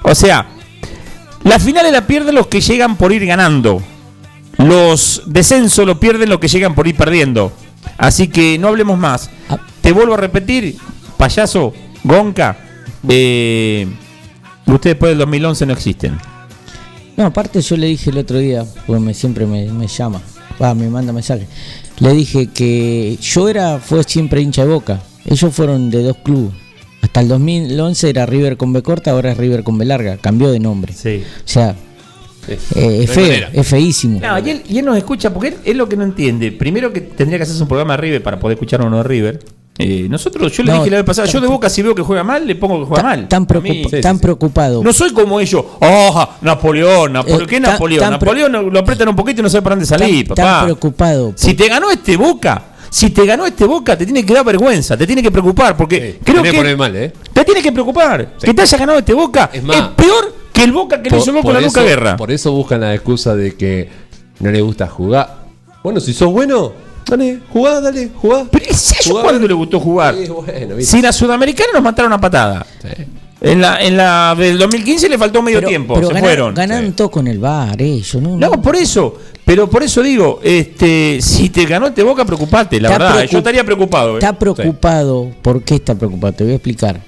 O 0.03 0.15
sea, 0.15 0.47
la 1.45 1.59
final 1.59 1.91
la 1.93 2.07
pierden 2.07 2.35
los 2.35 2.47
que 2.47 2.61
llegan 2.61 2.97
por 2.97 3.13
ir 3.13 3.27
ganando. 3.27 3.83
Los 4.59 5.23
descensos 5.27 5.87
lo 5.87 5.99
pierden 5.99 6.29
los 6.29 6.39
que 6.39 6.49
llegan 6.49 6.75
por 6.75 6.87
ir 6.87 6.97
perdiendo. 6.97 7.53
Así 7.97 8.29
que 8.29 8.59
no 8.59 8.69
hablemos 8.69 8.99
más. 8.99 9.31
Te 9.81 9.93
vuelvo 9.93 10.15
a 10.15 10.19
repetir, 10.19 10.77
payaso, 11.17 11.73
Gonca, 12.05 12.57
eh, 13.09 13.87
ustedes 14.67 14.95
después 14.95 15.11
del 15.11 15.19
2011 15.19 15.67
no 15.67 15.73
existen. 15.73 16.19
No, 17.19 17.27
aparte 17.27 17.61
yo 17.61 17.77
le 17.77 17.89
dije 17.89 18.11
el 18.11 18.19
otro 18.19 18.39
día, 18.39 18.65
porque 18.87 19.03
me, 19.03 19.13
siempre 19.13 19.45
me, 19.45 19.67
me 19.73 19.89
llama, 19.89 20.23
va, 20.63 20.73
me 20.73 20.89
manda 20.89 21.13
mensaje. 21.13 21.49
Le 21.99 22.13
dije 22.13 22.47
que 22.47 23.19
yo 23.21 23.49
era, 23.49 23.81
fue 23.81 24.05
siempre 24.05 24.41
hincha 24.41 24.65
de 24.65 24.73
boca. 24.73 25.03
Ellos 25.25 25.53
fueron 25.53 25.91
de 25.91 26.05
dos 26.05 26.17
clubes. 26.19 26.55
Hasta 27.03 27.21
el 27.21 27.27
2011 27.27 28.09
era 28.09 28.25
River 28.25 28.57
con 28.57 28.73
B 28.73 28.83
corta, 28.83 29.11
ahora 29.11 29.33
es 29.33 29.37
River 29.37 29.65
con 29.65 29.77
B 29.79 29.85
larga. 29.85 30.17
Cambió 30.19 30.53
de 30.53 30.61
nombre. 30.61 30.93
Sí. 30.93 31.25
O 31.39 31.49
sea, 31.49 31.75
eh, 32.47 33.01
es 33.03 33.11
feo, 33.11 33.65
feísimo. 33.65 34.21
No, 34.21 34.39
y 34.39 34.51
él, 34.51 34.63
y 34.69 34.79
él 34.79 34.85
nos 34.85 34.97
escucha 34.97 35.35
porque 35.35 35.49
él 35.49 35.55
es 35.65 35.75
lo 35.75 35.89
que 35.89 35.97
no 35.97 36.05
entiende. 36.05 36.53
Primero 36.53 36.93
que 36.93 37.01
tendría 37.01 37.39
que 37.39 37.43
hacerse 37.43 37.61
un 37.61 37.69
programa 37.69 37.95
de 37.95 38.03
River 38.03 38.23
para 38.23 38.39
poder 38.39 38.55
escuchar 38.55 38.81
uno 38.83 38.99
de 38.99 39.03
River. 39.03 39.41
Eh, 39.81 40.07
nosotros, 40.11 40.51
yo 40.53 40.65
le 40.65 40.73
No, 40.73 40.79
dije 40.79 40.91
la 40.91 40.97
vez 40.99 41.07
pasada, 41.07 41.29
yo 41.29 41.41
de 41.41 41.47
Boca 41.47 41.71
si 41.71 41.83
veo 41.83 41.95
que 41.95 42.03
juega 42.03 42.25
mal, 42.25 42.45
le 42.47 42.57
pongo 42.57 42.81
que 42.81 42.87
juega 42.87 43.03
mal. 43.03 43.29
Tan, 43.29 43.43
A 43.49 43.61
mí- 43.61 43.71
preocupa- 43.83 44.01
tan 44.01 44.19
preocupado. 44.19 44.83
No 44.83 44.93
soy 44.93 45.13
como 45.13 45.39
ellos. 45.39 45.65
¡Oh, 45.81 46.29
Napoleón! 46.43 47.13
Napoleón 47.13 47.43
Eh, 47.43 47.47
¿Qué 47.47 47.61
tan- 47.61 47.73
Napoleón? 47.73 48.01
tan 48.01 48.11
Napoleón 48.13 48.73
lo 48.73 48.79
apretan 48.81 49.09
un 49.09 49.15
poquito 49.17 49.41
y 49.41 49.45
no 49.45 49.49
sabe 49.51 49.63
para 49.63 49.77
dónde 49.77 49.87
salir, 49.87 50.27
tan, 50.27 50.35
papá. 50.37 50.43
tan 50.59 50.65
preocupado. 50.65 51.33
Si 51.37 51.55
te 51.55 51.69
ganó 51.69 51.91
este 51.93 52.17
Boca, 52.17 52.63
si 52.91 53.11
te 53.11 53.25
ganó 53.25 53.47
este 53.47 53.67
Boca, 53.67 53.97
te 53.97 54.05
tiene 54.05 54.27
que 54.27 54.35
dar 54.35 54.45
vergüenza, 54.45 54.97
te 54.97 55.07
tiene 55.07 55.23
que 55.23 55.31
preocupar, 55.31 55.77
porque 55.77 56.19
creo 56.25 56.43
Tenés 56.43 56.61
que 56.65 56.77
mal, 56.77 56.97
¿eh? 56.97 57.13
te 57.33 57.45
tiene 57.45 57.63
que 57.63 57.71
preocupar. 57.71 58.33
Que 58.43 58.53
te 58.53 58.63
haya 58.63 58.79
ganado 58.79 58.99
este 58.99 59.15
Boca 59.15 59.51
es, 59.53 59.63
más, 59.63 59.91
peor 59.91 60.35
que 60.53 60.65
el 60.65 60.73
Boca 60.73 61.01
que 61.01 61.09
le 61.11 61.19
hizo 61.19 61.31
en 61.31 61.37
la 61.37 61.61
Boca 61.61 61.83
Guerra. 61.83 62.17
por 62.17 62.33
eso 62.33 62.51
buscan 62.51 62.81
la 62.81 62.95
excusa 62.95 63.37
de 63.37 63.55
que 63.55 63.89
no 64.41 64.51
le 64.51 64.61
gusta 64.61 64.89
jugar. 64.89 65.47
Bueno, 65.85 66.01
si 66.01 66.13
sos 66.13 66.33
bueno, 66.33 66.73
dale, 67.09 67.39
jugá, 67.53 67.81
dale, 67.81 68.11
jugá. 68.15 68.45
Pero 68.51 68.65
¿es 68.69 68.93
a 68.93 68.97
ellos 69.03 69.21
cuándo 69.23 69.47
le 69.49 69.55
gustó 69.55 69.81
jugar? 69.81 70.15
Sí, 70.15 70.29
bueno, 70.31 70.77
viste. 70.77 70.97
Si 70.97 71.03
la 71.03 71.13
Sudamericana 71.13 71.71
nos 71.75 71.83
mataron 71.83 72.13
a 72.13 72.21
patada. 72.21 72.67
En 73.41 73.61
la, 73.61 73.81
en 73.81 73.97
la 73.97 74.35
del 74.37 74.59
2015 74.59 75.09
le 75.09 75.17
faltó 75.17 75.41
medio 75.43 75.63
tiempo, 75.63 75.95
Pero 75.95 76.09
se 76.09 76.19
fueron. 76.19 76.55
ganaron 76.55 76.93
todo 76.95 77.09
con 77.09 77.29
el 77.29 77.39
bar, 77.39 77.81
ellos, 77.81 78.21
¿no? 78.21 78.37
No, 78.37 78.51
por 78.61 78.75
eso. 78.75 79.17
Pero 79.45 79.71
por 79.71 79.83
eso 79.85 80.03
digo, 80.03 80.41
este, 80.43 81.21
si 81.23 81.49
te 81.49 81.65
ganó 81.65 81.87
este 81.87 82.03
Boca, 82.03 82.25
preocupate, 82.25 82.81
la 82.81 82.89
Está 82.91 82.99
verdad. 82.99 83.23
preocup- 83.23 83.31
Yo 83.31 83.39
estaría 83.39 83.65
preocupado. 83.65 84.15
¿eh? 84.15 84.19
Está 84.19 84.33
preocupado. 84.37 85.31
¿Por 85.41 85.63
qué 85.63 85.77
está 85.77 85.95
preocupado? 85.95 86.33
Te 86.33 86.43
voy 86.45 86.53
a 86.53 86.57
explicar. 86.57 87.01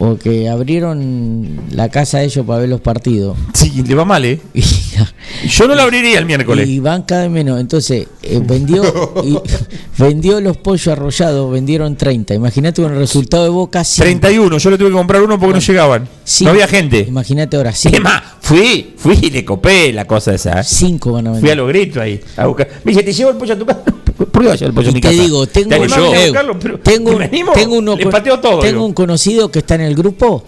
Porque 0.00 0.48
abrieron 0.48 1.60
la 1.72 1.90
casa 1.90 2.20
de 2.20 2.24
ellos 2.24 2.46
para 2.46 2.60
ver 2.60 2.70
los 2.70 2.80
partidos. 2.80 3.36
Sí, 3.52 3.82
le 3.86 3.94
va 3.94 4.06
mal, 4.06 4.24
¿eh? 4.24 4.40
Yo 5.46 5.68
no 5.68 5.74
la 5.74 5.82
abriría 5.82 6.18
el 6.18 6.24
miércoles. 6.24 6.66
Y 6.66 6.80
van 6.80 7.02
cada 7.02 7.22
vez 7.24 7.30
menos. 7.30 7.60
Entonces, 7.60 8.06
eh, 8.22 8.40
vendió 8.42 8.82
y- 9.22 9.38
vendió 10.02 10.40
los 10.40 10.56
pollos 10.56 10.88
arrollados, 10.88 11.52
vendieron 11.52 11.96
30. 11.96 12.32
Imagínate 12.32 12.80
con 12.80 12.92
el 12.92 12.98
resultado 12.98 13.42
de 13.44 13.50
Boca. 13.50 13.84
cinco. 13.84 14.04
31, 14.04 14.56
yo 14.56 14.70
le 14.70 14.78
tuve 14.78 14.88
que 14.88 14.94
comprar 14.94 15.20
uno 15.22 15.38
porque 15.38 15.54
no 15.56 15.60
llegaban. 15.60 16.08
Sí. 16.24 16.44
No 16.44 16.50
había 16.52 16.66
gente. 16.66 17.00
Imagínate 17.06 17.58
ahora, 17.58 17.68
Es 17.68 17.78
cinco. 17.80 18.00
más, 18.00 18.22
fui, 18.40 18.94
fui 18.96 19.18
y 19.20 19.28
le 19.28 19.44
copé 19.44 19.92
la 19.92 20.06
cosa 20.06 20.32
esa. 20.34 20.60
¿eh? 20.60 20.64
Cinco 20.64 21.12
van 21.12 21.26
a 21.26 21.30
Fui 21.32 21.40
vender. 21.40 21.52
a 21.52 21.56
los 21.56 21.68
gritos 21.68 22.02
ahí 22.02 22.18
a 22.38 22.46
buscar. 22.46 22.68
Me 22.84 22.92
dice, 22.92 23.02
¿te 23.04 23.12
llevo 23.12 23.32
el 23.32 23.36
pollo 23.36 23.52
a 23.52 23.58
tu 23.58 23.66
casa? 23.66 23.80
¿Por 24.26 24.42
qué 24.42 24.48
vas 24.48 24.54
a 24.54 24.58
llevar 24.58 24.70
el 24.70 24.74
pollo 24.74 24.88
a 24.88 24.90
Y 24.90 24.94
mi 24.94 25.00
te 25.00 25.08
casa? 25.08 25.22
digo, 25.22 25.46
tengo, 25.46 25.68
¿Te 25.68 25.74
animás 25.76 25.98
a 25.98 26.00
venir 26.00 26.16
a 26.16 26.20
eh? 26.20 26.24
Pero- 26.60 26.78
tengo, 26.80 27.16
¿me 27.18 27.24
animo? 27.24 27.52
tengo 27.52 27.78
uno 27.78 27.96
todo. 28.40 28.60
un 28.84 28.92
conocido 28.92 29.50
que 29.50 29.60
está 29.60 29.74
en 29.76 29.82
el 29.82 29.94
grupo 29.94 30.44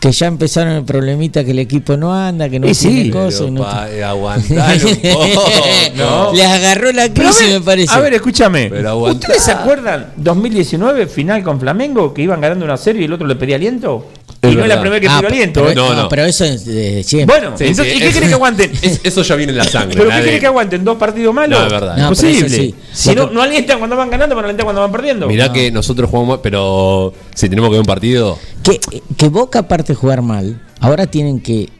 que 0.00 0.12
ya 0.12 0.26
empezaron 0.26 0.74
el 0.74 0.84
problemita 0.84 1.42
que 1.44 1.52
el 1.52 1.58
equipo 1.60 1.96
no 1.96 2.12
anda, 2.14 2.48
que 2.50 2.60
no 2.60 2.68
Y 2.68 2.74
tiene 2.74 3.04
sí. 3.04 3.10
cosas. 3.10 3.50
No. 3.50 3.64
Les 6.34 6.46
agarró 6.46 6.92
la 6.92 7.08
crisis, 7.12 7.48
ver, 7.48 7.60
me 7.60 7.64
parece. 7.64 7.94
A 7.94 8.00
ver, 8.00 8.12
escúchame. 8.14 8.70
¿Ustedes 9.10 9.42
se 9.42 9.52
acuerdan 9.52 10.12
2019, 10.16 11.06
final 11.06 11.42
con 11.42 11.58
Flamengo, 11.58 12.12
que 12.12 12.20
iban 12.22 12.38
ganando 12.40 12.64
una 12.66 12.76
serie 12.76 13.02
y 13.02 13.04
el 13.06 13.12
otro 13.14 13.26
le 13.26 13.34
pedía 13.36 13.56
aliento? 13.56 14.06
Y 14.42 14.54
no 14.54 14.62
es 14.62 14.68
la 14.68 14.80
primera 14.80 15.00
que 15.00 15.08
Ah, 15.08 15.18
aliento. 15.18 15.60
pero, 15.60 15.70
¿eh? 15.70 15.74
No, 15.74 15.94
no, 15.94 16.02
no. 16.02 16.08
pero 16.08 16.24
eso 16.24 16.44
es 16.44 16.66
de 16.66 17.02
siempre. 17.02 17.38
Bueno, 17.40 17.56
Sí, 17.56 17.64
entonces, 17.64 17.92
sí, 17.92 17.96
¿y 17.96 18.00
qué 18.00 18.06
es- 18.06 18.12
quieren 18.12 18.28
que 18.28 18.34
aguanten? 18.34 18.72
Es- 18.82 19.00
eso 19.02 19.22
ya 19.22 19.34
viene 19.36 19.52
en 19.52 19.58
la 19.58 19.64
sangre. 19.64 19.94
¿Pero 19.96 20.08
la 20.10 20.16
qué 20.16 20.22
quieren 20.22 20.40
que 20.40 20.46
aguanten? 20.46 20.84
¿Dos 20.84 20.98
partidos 20.98 21.34
malos? 21.34 21.58
No, 21.58 21.66
es 21.66 21.72
verdad. 21.72 21.96
No, 21.96 22.10
pero 22.10 22.28
Imposible. 22.28 22.48
sí. 22.56 22.74
Si 22.92 23.14
no, 23.14 23.30
no 23.30 23.40
alientan 23.42 23.78
cuando 23.78 23.96
van 23.96 24.10
ganando, 24.10 24.34
van 24.36 24.44
a 24.44 24.48
alentar 24.48 24.64
cuando 24.64 24.82
van 24.82 24.92
perdiendo. 24.92 25.26
Mirá 25.28 25.50
que 25.52 25.70
nosotros 25.70 26.10
jugamos, 26.10 26.40
pero 26.42 27.14
si 27.34 27.48
tenemos 27.48 27.68
que 27.70 27.72
ver 27.72 27.80
un 27.80 27.86
partido, 27.86 28.38
Que, 28.62 28.78
que 29.16 29.28
Boca, 29.28 29.60
aparte 29.60 29.92
de 29.92 29.96
jugar 29.96 30.20
mal, 30.20 30.60
ahora 30.80 31.06
tienen 31.06 31.40
que 31.40 31.70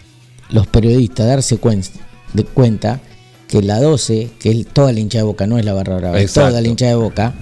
los 0.50 0.66
periodistas 0.66 1.26
darse 1.26 1.60
cuen- 1.60 1.86
de 2.32 2.44
cuenta 2.44 3.00
que 3.48 3.60
la 3.62 3.78
12, 3.80 4.30
que 4.40 4.50
es 4.50 4.66
toda 4.68 4.90
la 4.92 5.00
hincha 5.00 5.18
de 5.18 5.24
Boca, 5.24 5.46
no 5.46 5.58
es 5.58 5.64
la 5.66 5.74
barra 5.74 5.96
brava, 5.96 6.18
es 6.18 6.32
toda 6.32 6.50
la 6.62 6.66
hincha 6.66 6.86
de 6.86 6.94
Boca, 6.94 7.34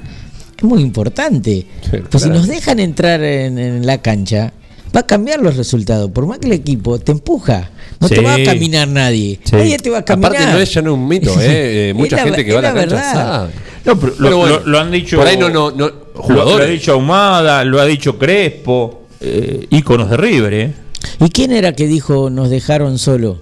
es 0.58 0.64
muy 0.64 0.82
importante. 0.82 1.64
Pues 2.10 2.24
si 2.24 2.28
nos 2.28 2.46
dejan 2.48 2.80
entrar 2.80 3.22
en, 3.22 3.58
en 3.58 3.86
la 3.86 3.98
cancha, 4.02 4.52
va 4.94 5.00
a 5.00 5.06
cambiar 5.06 5.40
los 5.40 5.56
resultados. 5.56 6.10
Por 6.10 6.26
más 6.26 6.38
que 6.38 6.46
el 6.48 6.52
equipo 6.54 6.98
te 6.98 7.12
empuja, 7.12 7.70
no 8.00 8.08
te 8.08 8.20
va 8.20 8.34
a 8.34 8.42
caminar 8.44 8.88
nadie. 8.88 9.38
Sí. 9.44 9.56
Nadie 9.56 9.78
te 9.78 9.90
va 9.90 9.98
a 9.98 10.04
caminar. 10.04 10.32
aparte 10.32 10.52
no 10.52 10.58
es 10.58 10.72
ya 10.74 10.82
no 10.82 10.94
un 10.94 11.08
mito, 11.08 11.30
¿eh? 11.40 11.90
Eh, 11.90 11.94
mucha 11.94 12.16
Es 12.16 12.22
la- 12.22 12.24
gente 12.28 12.44
que 12.44 12.52
va 12.52 12.60
a 12.60 12.62
es 12.68 12.68
la 12.68 12.74
la 12.74 12.80
cancha 12.80 12.96
verdad. 12.96 13.12
sabe. 13.14 13.52
No, 13.84 13.98
pero, 13.98 14.14
lo, 14.18 14.36
bueno, 14.38 14.58
lo- 14.60 14.66
lo 14.66 14.78
han 14.80 14.90
dicho. 14.90 15.16
por 15.16 15.26
ahí 15.26 15.36
no- 15.36 15.48
no- 15.48 15.70
no- 15.70 15.86
Lo, 15.88 15.94
jugadores. 16.14 16.58
lo 16.58 16.64
ha 16.64 16.66
dicho 16.66 16.92
Ahumada, 16.92 17.64
lo 17.64 17.80
ha 17.80 17.86
dicho 17.86 18.18
Crespo. 18.18 19.02
eh, 19.20 19.66
íconos 19.70 20.10
de 20.10 20.16
River, 20.16 20.54
¿eh? 20.54 20.72
¿Y 21.20 21.28
quién 21.30 21.52
era 21.52 21.72
que 21.74 21.86
dijo 21.86 22.28
nos 22.30 22.50
dejaron 22.50 22.98
solo? 22.98 23.38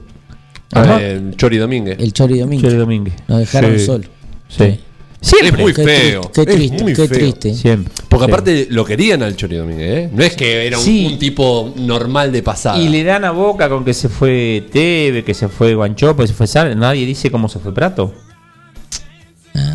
Eh, 0.75 1.33
Chori 1.37 1.57
Domínguez. 1.59 1.97
El 1.99 2.13
Chori 2.13 2.39
Domínguez. 2.39 2.69
Chori 2.71 2.79
Domínguez. 2.81 3.15
Nos 3.29 3.41
dejaron 3.41 3.79
Sí. 3.79 3.85
solo. 3.87 4.05
Sí. 4.49 4.79
Siempre. 5.21 5.49
Es 5.49 5.59
muy 5.59 5.75
Qué 5.75 5.85
feo. 5.85 6.21
triste, 6.23 6.33
qué 6.33 6.51
Es 6.51 6.57
triste, 6.57 6.83
muy 6.83 6.93
qué 6.95 7.07
feo. 7.09 7.19
triste. 7.19 7.55
Siempre. 7.55 7.93
Porque 8.09 8.25
aparte 8.25 8.67
lo 8.71 8.85
querían 8.87 9.23
al 9.23 9.37
Chori 9.37 9.57
Domínguez, 9.57 9.99
¿eh? 10.07 10.11
No 10.13 10.23
es 10.25 10.35
que 10.35 10.67
era 10.67 10.79
un, 10.79 10.85
Sí. 10.85 11.07
un 11.13 11.19
tipo 11.19 11.73
normal 11.77 12.33
de 12.33 12.43
pasada. 12.43 12.79
Y 12.79 12.89
le 12.89 13.05
dan 13.05 13.25
a 13.27 13.31
boca 13.31 13.69
con 13.69 13.85
que 13.85 13.93
se 13.93 14.09
fue 14.09 14.67
Teve, 14.73 15.23
que 15.23 15.35
se 15.35 15.49
fue 15.49 15.75
Guanchope, 15.75 16.23
que 16.23 16.29
se 16.29 16.35
fue 16.35 16.47
Sal. 16.47 16.79
Nadie 16.79 17.05
dice 17.05 17.31
cómo 17.31 17.49
se 17.49 17.59
fue 17.59 17.75
Prato. 17.75 18.15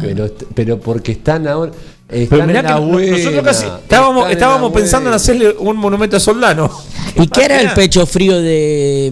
Pero, 0.01 0.31
pero 0.53 0.79
porque 0.79 1.11
están 1.13 1.47
ahora. 1.47 1.71
Pero 2.07 2.23
Están 2.23 2.47
mirá 2.47 2.59
en 2.59 2.65
que 2.65 2.71
la 2.71 2.79
no- 2.79 2.87
buena, 2.87 3.17
nosotros 3.17 3.43
casi 3.43 3.65
estábamos, 3.65 4.25
en 4.27 4.31
estábamos 4.31 4.69
la 4.71 4.75
pensando 4.77 5.09
en 5.09 5.15
hacerle 5.15 5.55
un 5.57 5.77
monumento 5.77 6.17
a 6.17 6.19
Soldano. 6.19 6.71
¿Y 7.15 7.27
qué 7.27 7.45
era 7.45 7.61
el 7.61 7.71
pecho 7.73 8.05
frío 8.05 8.39
de 8.41 9.11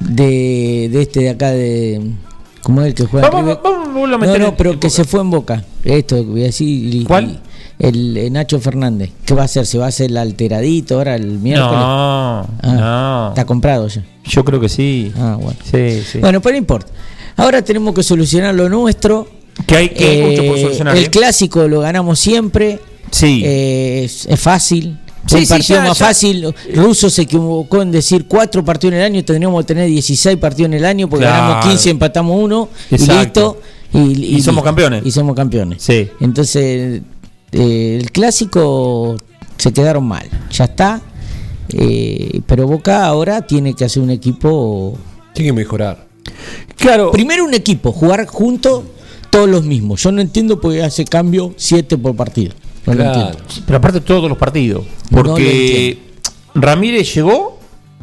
de, 0.00 0.88
de 0.92 1.02
este 1.02 1.20
de 1.20 1.30
acá 1.30 1.50
de 1.52 2.00
¿cómo 2.64 2.80
es 2.82 2.88
el 2.88 2.94
que 2.94 3.04
juega 3.04 3.30
Vamos, 3.30 3.58
vamos, 3.62 3.86
vamos 3.86 4.08
a 4.08 4.10
No, 4.10 4.18
meter 4.18 4.40
no, 4.40 4.48
en- 4.48 4.56
pero 4.56 4.70
que 4.72 4.76
Boca. 4.88 4.90
se 4.90 5.04
fue 5.04 5.20
en 5.20 5.30
Boca. 5.30 5.64
Esto 5.84 6.24
voy 6.24 6.42
a 6.42 6.46
decir 6.46 7.06
¿Cuál? 7.06 7.40
y 7.78 7.86
El, 7.86 8.16
eh, 8.16 8.30
Nacho 8.30 8.58
Fernández. 8.60 9.10
¿Qué 9.24 9.34
va 9.34 9.42
a 9.42 9.44
hacer? 9.46 9.66
¿Se 9.66 9.78
va 9.78 9.86
a 9.86 9.88
hacer 9.88 10.10
el 10.10 10.16
alteradito 10.16 10.96
ahora 10.96 11.14
el 11.16 11.38
miércoles? 11.38 11.72
No, 11.72 12.40
Ah, 12.42 12.46
no. 12.62 13.28
Está 13.30 13.44
comprado 13.46 13.86
ya. 13.88 14.04
Yo 14.24 14.44
creo 14.44 14.58
que 14.60 14.68
sí. 14.68 15.12
Ah, 15.16 15.36
bueno. 15.40 15.58
Sí, 15.70 16.02
sí. 16.10 16.18
Bueno, 16.18 16.40
pero 16.40 16.52
no 16.54 16.58
importa. 16.58 16.90
Ahora 17.36 17.62
tenemos 17.62 17.94
que 17.94 18.02
solucionar 18.02 18.54
lo 18.54 18.68
nuestro. 18.68 19.28
que 19.66 19.76
hay, 19.76 19.88
que 19.90 20.20
Eh, 20.20 20.30
mucho 20.30 20.48
por 20.50 20.58
solucionar. 20.58 20.96
el 20.96 21.04
¿eh? 21.04 21.10
clásico 21.10 21.66
lo 21.68 21.80
ganamos 21.80 22.18
siempre. 22.18 22.80
Sí. 23.10 23.42
Eh, 23.44 24.02
es, 24.04 24.26
es 24.26 24.40
fácil. 24.40 24.98
Sí, 25.26 25.40
sí, 25.40 25.46
partido 25.46 25.78
ya, 25.80 25.88
más 25.88 25.98
ya. 25.98 26.06
fácil. 26.06 26.54
Russo 26.74 27.08
se 27.10 27.22
equivocó 27.22 27.82
en 27.82 27.90
decir 27.90 28.26
cuatro 28.28 28.64
partidos 28.64 28.94
en 28.94 29.00
el 29.00 29.06
año. 29.06 29.24
Tendríamos 29.24 29.62
que 29.64 29.68
tener 29.68 29.88
16 29.88 30.36
partidos 30.38 30.66
en 30.66 30.74
el 30.74 30.84
año 30.84 31.08
porque 31.08 31.24
Claro. 31.24 31.42
ganamos 31.44 31.66
15, 31.66 31.90
empatamos 31.90 32.36
uno. 32.42 32.68
Y 32.90 32.96
listo. 32.98 33.60
Y, 33.92 34.36
Y 34.36 34.42
somos 34.42 34.62
campeones. 34.64 35.02
Y 35.06 35.10
somos 35.10 35.34
campeones. 35.36 35.82
Sí. 35.82 36.08
Entonces, 36.20 37.00
eh, 37.52 37.98
el 38.00 38.10
clásico 38.10 39.16
se 39.56 39.72
quedaron 39.72 40.04
mal. 40.04 40.28
Ya 40.50 40.64
está. 40.64 41.00
Eh, 41.70 42.40
pero 42.46 42.66
Boca 42.66 43.06
ahora 43.06 43.42
tiene 43.42 43.74
que 43.74 43.84
hacer 43.84 44.02
un 44.02 44.10
equipo. 44.10 44.98
Tiene 45.32 45.48
que 45.50 45.52
mejorar. 45.54 46.06
Claro. 46.76 47.10
Primero 47.12 47.44
un 47.44 47.54
equipo, 47.54 47.92
jugar 47.92 48.26
juntos 48.26 48.82
todos 49.30 49.48
los 49.48 49.64
mismos. 49.64 50.02
Yo 50.02 50.12
no 50.12 50.20
entiendo 50.20 50.60
por 50.60 50.72
qué 50.72 50.82
hace 50.82 51.04
cambio 51.04 51.54
7 51.56 51.96
por 51.96 52.14
partido. 52.14 52.54
No 52.86 52.92
lo 52.94 52.98
Claro. 53.02 53.20
entiendo. 53.20 53.44
Pero 53.66 53.78
aparte 53.78 54.00
todos 54.00 54.28
los 54.28 54.38
partidos. 54.38 54.84
No 55.10 55.22
Porque 55.22 55.98
Ramírez 56.54 57.14
llegó 57.14 57.58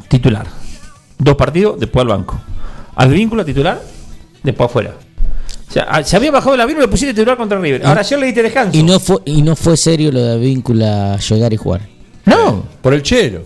titular. 0.07 0.47
Dos 1.17 1.35
partidos, 1.35 1.79
después 1.79 2.01
al 2.01 2.07
banco. 2.09 2.39
Advíncula 2.95 3.45
titular, 3.45 3.81
después 4.43 4.69
afuera. 4.69 4.95
O 5.69 5.73
sea, 5.73 5.83
a- 5.83 6.03
se 6.03 6.15
había 6.17 6.31
bajado 6.31 6.55
el 6.55 6.61
avión 6.61 6.79
y 6.79 6.81
le 6.81 6.87
pusiste 6.87 7.13
titular 7.13 7.37
contra 7.37 7.59
River. 7.59 7.85
Ahora 7.85 8.01
ayer 8.01 8.19
le 8.19 8.25
diste 8.25 8.43
descanso. 8.43 8.77
Y 8.77 8.83
no 8.83 8.99
fue 8.99 9.17
y 9.25 9.41
no 9.41 9.55
fue 9.55 9.77
serio 9.77 10.11
lo 10.11 10.21
de 10.21 10.37
Víncula 10.37 11.17
llegar 11.17 11.53
y 11.53 11.57
jugar. 11.57 11.81
No. 12.25 12.63
Por 12.81 12.93
el 12.93 13.01
chelo. 13.03 13.43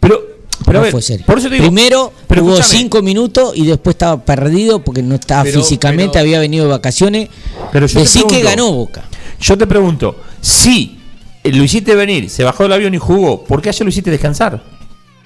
Pero, 0.00 0.20
pero 0.64 0.78
a 0.78 0.80
no 0.80 0.82
ver, 0.82 0.90
fue 0.92 1.02
serio. 1.02 1.24
por 1.26 1.38
eso 1.38 1.48
te 1.48 1.54
digo. 1.54 1.66
Primero 1.66 2.12
pero 2.26 2.42
jugó. 2.42 2.60
5 2.62 3.02
minutos 3.02 3.52
y 3.54 3.66
después 3.66 3.94
estaba 3.94 4.22
perdido 4.24 4.82
porque 4.82 5.02
no 5.02 5.14
estaba 5.14 5.44
Pero- 5.44 5.60
físicamente, 5.60 6.12
pero- 6.14 6.20
había 6.22 6.40
venido 6.40 6.64
de 6.64 6.70
vacaciones. 6.72 7.28
Pero 7.70 7.86
yo 7.86 8.00
Decí 8.00 8.24
que 8.24 8.42
ganó 8.42 8.72
Boca. 8.72 9.04
Yo 9.40 9.56
te 9.56 9.66
pregunto, 9.66 10.16
si 10.40 10.98
eh, 11.42 11.50
lo 11.52 11.64
hiciste 11.64 11.94
venir, 11.94 12.28
se 12.28 12.44
bajó 12.44 12.64
del 12.64 12.72
avión 12.72 12.94
y 12.94 12.98
jugó, 12.98 13.44
¿por 13.44 13.62
qué 13.62 13.70
ayer 13.70 13.82
lo 13.82 13.88
hiciste 13.88 14.10
descansar? 14.10 14.62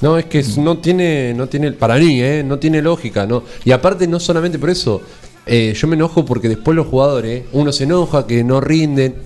No, 0.00 0.18
es 0.18 0.26
que 0.26 0.44
no 0.58 0.78
tiene, 0.78 1.34
no 1.34 1.48
tiene, 1.48 1.72
para 1.72 1.96
mí, 1.96 2.22
¿eh? 2.22 2.42
no 2.44 2.58
tiene 2.58 2.80
lógica, 2.80 3.26
¿no? 3.26 3.42
Y 3.64 3.72
aparte, 3.72 4.06
no 4.06 4.20
solamente 4.20 4.58
por 4.58 4.70
eso, 4.70 5.02
eh, 5.46 5.74
yo 5.76 5.88
me 5.88 5.96
enojo 5.96 6.24
porque 6.24 6.48
después 6.48 6.76
los 6.76 6.86
jugadores, 6.86 7.44
uno 7.52 7.72
se 7.72 7.84
enoja 7.84 8.26
que 8.26 8.44
no 8.44 8.60
rinden. 8.60 9.16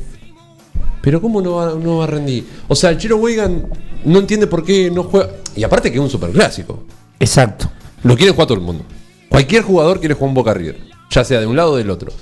Pero 1.00 1.20
¿cómo 1.20 1.40
no 1.40 1.54
va, 1.54 1.74
no 1.74 1.98
va 1.98 2.04
a 2.04 2.06
rendir? 2.08 2.46
O 2.66 2.74
sea, 2.74 2.90
el 2.90 2.98
Chiro 2.98 3.16
Wigan 3.18 3.66
no 4.04 4.18
entiende 4.18 4.46
por 4.46 4.64
qué 4.64 4.90
no 4.90 5.04
juega. 5.04 5.30
Y 5.54 5.64
aparte 5.64 5.90
que 5.90 5.98
es 5.98 6.02
un 6.02 6.10
superclásico. 6.10 6.84
Exacto. 7.20 7.70
Lo 8.02 8.16
quiere 8.16 8.32
jugar 8.32 8.48
todo 8.48 8.58
el 8.58 8.64
mundo. 8.64 8.84
Cualquier 9.28 9.62
jugador 9.62 10.00
quiere 10.00 10.14
jugar 10.14 10.28
un 10.28 10.34
Boca 10.34 10.54
River. 10.54 10.78
Ya 11.10 11.24
sea 11.24 11.40
de 11.40 11.46
un 11.46 11.56
lado 11.56 11.72
o 11.72 11.76
del 11.76 11.90
otro. 11.90 12.12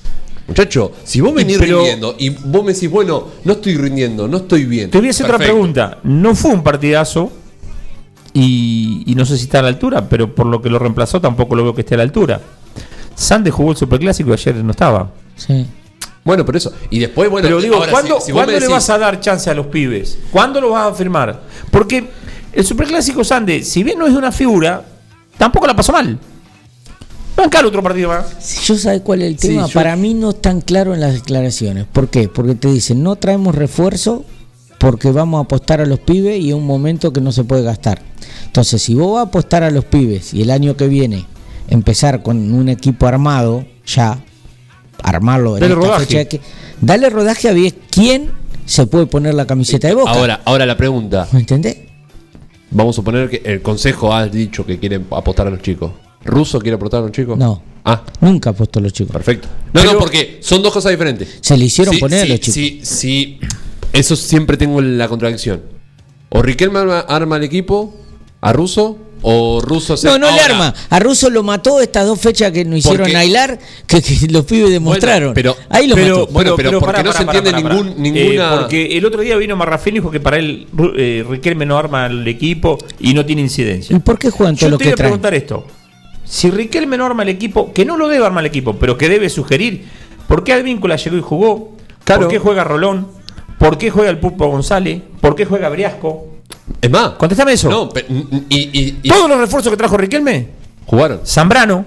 Muchacho, 0.49 0.93
si 1.05 1.21
vos 1.21 1.35
venís 1.35 1.59
pero- 1.59 1.79
rindiendo 1.79 2.15
y 2.19 2.31
vos 2.31 2.65
me 2.65 2.73
decís, 2.73 2.89
bueno, 2.91 3.27
no 3.45 3.53
estoy 3.55 3.77
rindiendo, 3.77 4.29
no 4.29 4.37
estoy 4.39 4.65
bien. 4.65 4.91
Te 4.91 4.99
voy 4.99 5.09
a 5.09 5.11
hacer 5.11 5.27
otra 5.27 5.39
pregunta. 5.39 5.99
No 6.05 6.35
fue 6.35 6.53
un 6.53 6.63
partidazo 6.63 7.33
y, 8.33 9.03
y 9.07 9.15
no 9.15 9.25
sé 9.25 9.37
si 9.39 9.45
está 9.45 9.61
a 9.61 9.63
la 9.63 9.69
altura, 9.69 10.09
pero 10.09 10.35
por 10.35 10.47
lo 10.47 10.61
que 10.61 10.69
lo 10.71 10.79
reemplazó 10.79 11.21
tampoco 11.21 11.55
lo 11.57 11.63
veo 11.65 11.75
que 11.75 11.81
esté 11.81 11.95
a 11.95 11.99
la 11.99 12.03
altura. 12.05 12.41
Sande 13.15 13.51
jugó 13.51 13.71
el 13.73 13.77
Superclásico 13.77 14.31
y 14.31 14.33
ayer 14.35 14.57
no 14.57 14.71
estaba. 14.73 15.11
Sí. 15.37 15.67
Bueno, 16.23 16.45
pero 16.45 16.59
eso. 16.59 16.73
Y 16.91 16.99
después, 16.99 17.31
bueno, 17.31 17.47
pero 17.47 17.61
digo, 17.61 17.77
ahora, 17.77 17.91
¿cuándo, 17.93 18.21
si- 18.21 18.27
si 18.27 18.33
vos 18.33 18.39
¿cuándo 18.41 18.53
me 18.53 18.61
le 18.61 18.69
vas 18.69 18.91
a 18.91 18.99
dar 18.99 19.21
chance 19.21 19.49
a 19.49 19.55
los 19.55 19.67
pibes? 19.67 20.19
¿Cuándo 20.31 20.61
lo 20.61 20.71
vas 20.71 20.93
a 20.93 20.95
firmar? 20.95 21.41
Porque 21.71 22.09
el 22.53 22.65
Superclásico 22.65 23.25
Sande, 23.25 23.63
si 23.63 23.83
bien 23.83 23.99
no 23.99 24.07
es 24.07 24.13
una 24.15 24.31
figura, 24.33 24.85
tampoco 25.39 25.67
la 25.67 25.75
pasó 25.75 25.93
mal. 25.93 26.19
Bancar 27.37 27.65
otro 27.67 27.83
partido 27.83 28.09
más. 28.09 28.25
Si 28.39 28.65
yo 28.65 28.79
sabe 28.79 29.01
cuál 29.03 29.23
es 29.23 29.29
el 29.33 29.39
Sí, 29.39 29.49
tema, 29.49 29.67
yo- 29.67 29.73
para 29.75 29.95
mí 29.97 30.15
no 30.15 30.31
es 30.31 30.41
tan 30.41 30.61
claro 30.61 30.95
en 30.95 31.01
las 31.01 31.13
declaraciones. 31.15 31.85
¿Por 31.93 32.09
qué? 32.09 32.29
Porque 32.29 32.55
te 32.55 32.69
dicen, 32.73 33.03
no 33.03 33.17
traemos 33.17 33.55
refuerzo 33.55 34.25
porque 34.79 35.11
vamos 35.11 35.39
a 35.39 35.43
apostar 35.45 35.81
a 35.81 35.87
los 35.87 35.99
pibes 36.01 36.41
y 36.41 36.49
es 36.51 36.55
un 36.55 36.67
momento 36.67 37.13
que 37.13 37.21
no 37.21 37.33
se 37.33 37.45
puede 37.45 37.63
gastar. 37.63 38.01
Entonces, 38.47 38.81
si 38.83 38.95
vos 38.95 39.15
vas 39.15 39.21
a 39.27 39.29
apostar 39.29 39.63
a 39.63 39.71
los 39.71 39.85
pibes 39.85 40.33
y 40.35 40.43
el 40.43 40.51
año 40.51 40.77
que 40.77 40.89
viene 40.89 41.25
empezar 41.69 42.23
con 42.23 42.53
un 42.55 42.69
equipo 42.69 43.07
armado, 43.07 43.65
ya, 43.87 44.19
armarlo 45.03 45.57
en 45.57 45.61
Dale 45.61 45.75
esta 45.75 45.87
rodaje. 45.87 46.07
fecha 46.07 46.25
que- 46.29 46.41
dale 46.81 47.11
rodaje 47.11 47.49
a 47.49 47.53
ver 47.53 47.75
quién 47.91 48.31
se 48.65 48.87
puede 48.87 49.07
poner 49.07 49.35
la 49.35 49.47
camiseta 49.47 49.89
de 49.89 49.95
boca. 49.95 50.11
Ahora, 50.11 50.41
ahora 50.45 50.65
la 50.67 50.77
pregunta. 50.77 51.29
¿Me 51.33 51.41
entendés? 51.41 51.77
Vamos 52.71 52.95
a 52.95 52.97
suponer 52.97 53.29
que 53.31 53.43
el 53.45 53.63
consejo 53.63 54.13
ha 54.15 54.27
dicho 54.27 54.65
que 54.67 54.79
quiere 54.79 55.01
apostar 55.11 55.47
a 55.47 55.51
los 55.51 55.63
chicos. 55.63 55.93
¿Ruso 56.27 56.59
quiere 56.61 56.75
apostar 56.77 57.01
a 57.01 57.03
los 57.05 57.13
chicos? 57.13 57.39
No. 57.39 57.63
Ah, 57.85 58.03
Nunca 58.21 58.51
apostó 58.51 58.81
a 58.81 58.83
los 58.83 58.93
chicos. 58.93 59.13
perfecto. 59.13 59.49
No, 59.73 59.81
Pero- 59.81 59.93
no, 59.95 59.99
porque 60.01 60.39
son 60.43 60.63
dos 60.63 60.73
cosas 60.73 60.91
diferentes. 60.91 61.39
Se 61.41 61.57
le 61.57 61.65
hicieron 61.67 61.95
Sí, 61.95 62.01
poner 62.01 62.23
a 62.23 62.27
los 62.27 62.41
chicos. 62.41 62.55
Sí, 62.55 62.81
sí. 62.83 63.39
Eso 63.93 64.17
siempre 64.17 64.57
tengo 64.57 64.81
la 64.81 65.09
contradicción. 65.09 65.63
O 66.29 66.43
Riquelme 66.43 66.81
arma, 66.81 67.01
arma 67.01 67.37
el 67.37 67.45
equipo 67.45 67.95
a 68.41 68.53
Russo, 68.53 68.99
o 69.23 69.61
Russo 69.61 69.97
se 69.97 70.07
No, 70.09 70.19
no 70.19 70.31
le 70.31 70.41
arma. 70.41 70.75
A 70.91 70.99
Russo 70.99 71.31
lo 71.31 71.43
mató 71.43 71.81
estas 71.81 72.05
dos 72.07 72.21
fechas 72.21 72.51
que 72.53 72.65
nos 72.65 72.81
hicieron 72.81 73.03
Porque- 73.03 73.15
bailar, 73.15 73.59
que, 73.87 74.03
que 74.03 74.27
los 74.31 74.45
pibes 74.45 74.71
demostraron. 74.71 75.33
pero- 75.33 75.57
Ahí 75.71 75.87
lo 75.87 75.95
pero, 75.95 76.19
mató. 76.21 76.33
Bueno, 76.33 76.57
pero 76.57 76.81
porque 76.81 77.03
no 77.05 77.13
se 77.13 77.23
entiende 77.23 77.53
ningún- 77.53 77.95
ninguna- 77.97 78.55
Eh, 78.55 78.59
porque 78.61 78.99
el 78.99 79.05
otro 79.07 79.21
día 79.23 79.37
vino 79.37 79.57
Marrafini 79.57 79.99
y 79.99 80.01
dijo 80.01 80.11
que 80.11 80.21
para 80.21 80.37
él 80.39 80.67
eh, 80.99 81.25
Riquelme 81.29 81.65
no 81.65 81.79
arma 81.79 82.07
el 82.07 82.27
equipo 82.29 82.77
y 83.01 83.15
no 83.15 83.25
tiene 83.25 83.43
incidencia. 83.43 83.97
¿Y 83.97 84.01
por 84.01 84.19
qué 84.19 84.31
juegan 84.31 84.57
Yo 84.57 84.67
todos 84.67 84.69
te 84.69 84.71
los 84.71 84.79
voy 84.79 84.85
que 84.87 84.93
a 84.93 84.97
traen? 84.97 85.11
preguntar 85.13 85.35
esto. 85.35 85.67
Si 86.27 86.51
Riquelme 86.51 86.97
no 86.99 87.07
arma 87.07 87.23
el 87.23 87.29
equipo, 87.31 87.73
que 87.73 87.85
no 87.85 87.97
lo 87.97 88.09
debe 88.09 88.27
armar 88.27 88.43
el 88.45 88.49
equipo, 88.49 88.75
pero 88.75 88.99
que 88.99 89.09
debe 89.09 89.31
sugerir, 89.31 89.87
¿por 90.27 90.43
qué 90.45 90.53
Advíncula 90.53 90.97
llegó 90.97 91.17
y 91.17 91.21
jugó? 91.23 91.73
Claro. 92.05 92.23
¿Por 92.23 92.31
qué 92.31 92.39
juega 92.39 92.65
Rolón? 92.65 93.09
¿Por 93.59 93.79
qué 93.79 93.91
juega 93.91 94.11
el 94.11 94.19
Pulpo 94.19 94.49
González? 94.49 95.01
¿Por 95.21 95.35
qué 95.35 95.45
juega 95.47 95.69
Briasco? 95.69 96.27
Es 96.83 96.91
más. 96.91 97.11
Contéstame 97.11 97.53
eso. 97.53 97.71
No, 97.71 97.89
pe- 97.89 98.05
y, 98.09 98.57
y- 98.59 98.99
y- 99.03 99.09
Todos 99.09 99.29
los 99.29 99.39
refuerzos 99.39 99.71
que 99.71 99.77
trajo 99.77 99.97
Riquelme, 99.97 100.49
jugaron. 100.85 101.21
Zambrano, 101.25 101.85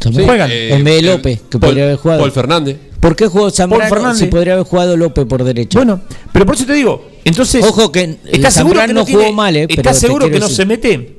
También 0.00 0.26
juegan. 0.26 0.50
Eh, 0.50 0.74
en 0.74 0.84
vez 0.84 0.96
de 0.96 1.02
López, 1.02 1.40
que 1.50 1.58
Paul- 1.58 1.70
podría 1.70 1.84
haber 1.84 1.96
jugado. 1.96 2.20
Paul 2.20 2.32
Fernández. 2.32 2.76
¿Por 3.00 3.16
qué 3.16 3.26
jugó 3.26 3.50
Zambrano 3.50 3.88
Fernández. 3.88 4.18
si 4.20 4.26
podría 4.26 4.52
haber 4.54 4.64
jugado 4.64 4.96
López 4.96 5.26
por 5.26 5.42
derecha? 5.42 5.78
Bueno, 5.80 6.00
pero 6.32 6.46
por 6.46 6.54
eso 6.54 6.64
te 6.66 6.72
digo, 6.72 7.04
entonces. 7.24 7.64
Ojo 7.64 7.90
que, 7.90 8.16
¿Estás 8.26 8.54
seguro 8.54 8.74
que 8.80 8.86
Zambrano 8.86 8.92
no 9.00 9.06
jugó 9.06 9.32
mal, 9.32 9.56
eh, 9.56 9.66
pero 9.68 9.80
¿Estás 9.82 9.98
seguro 9.98 10.26
que 10.30 10.38
no 10.38 10.46
decir. 10.46 10.56
se 10.56 10.66
mete? 10.66 11.16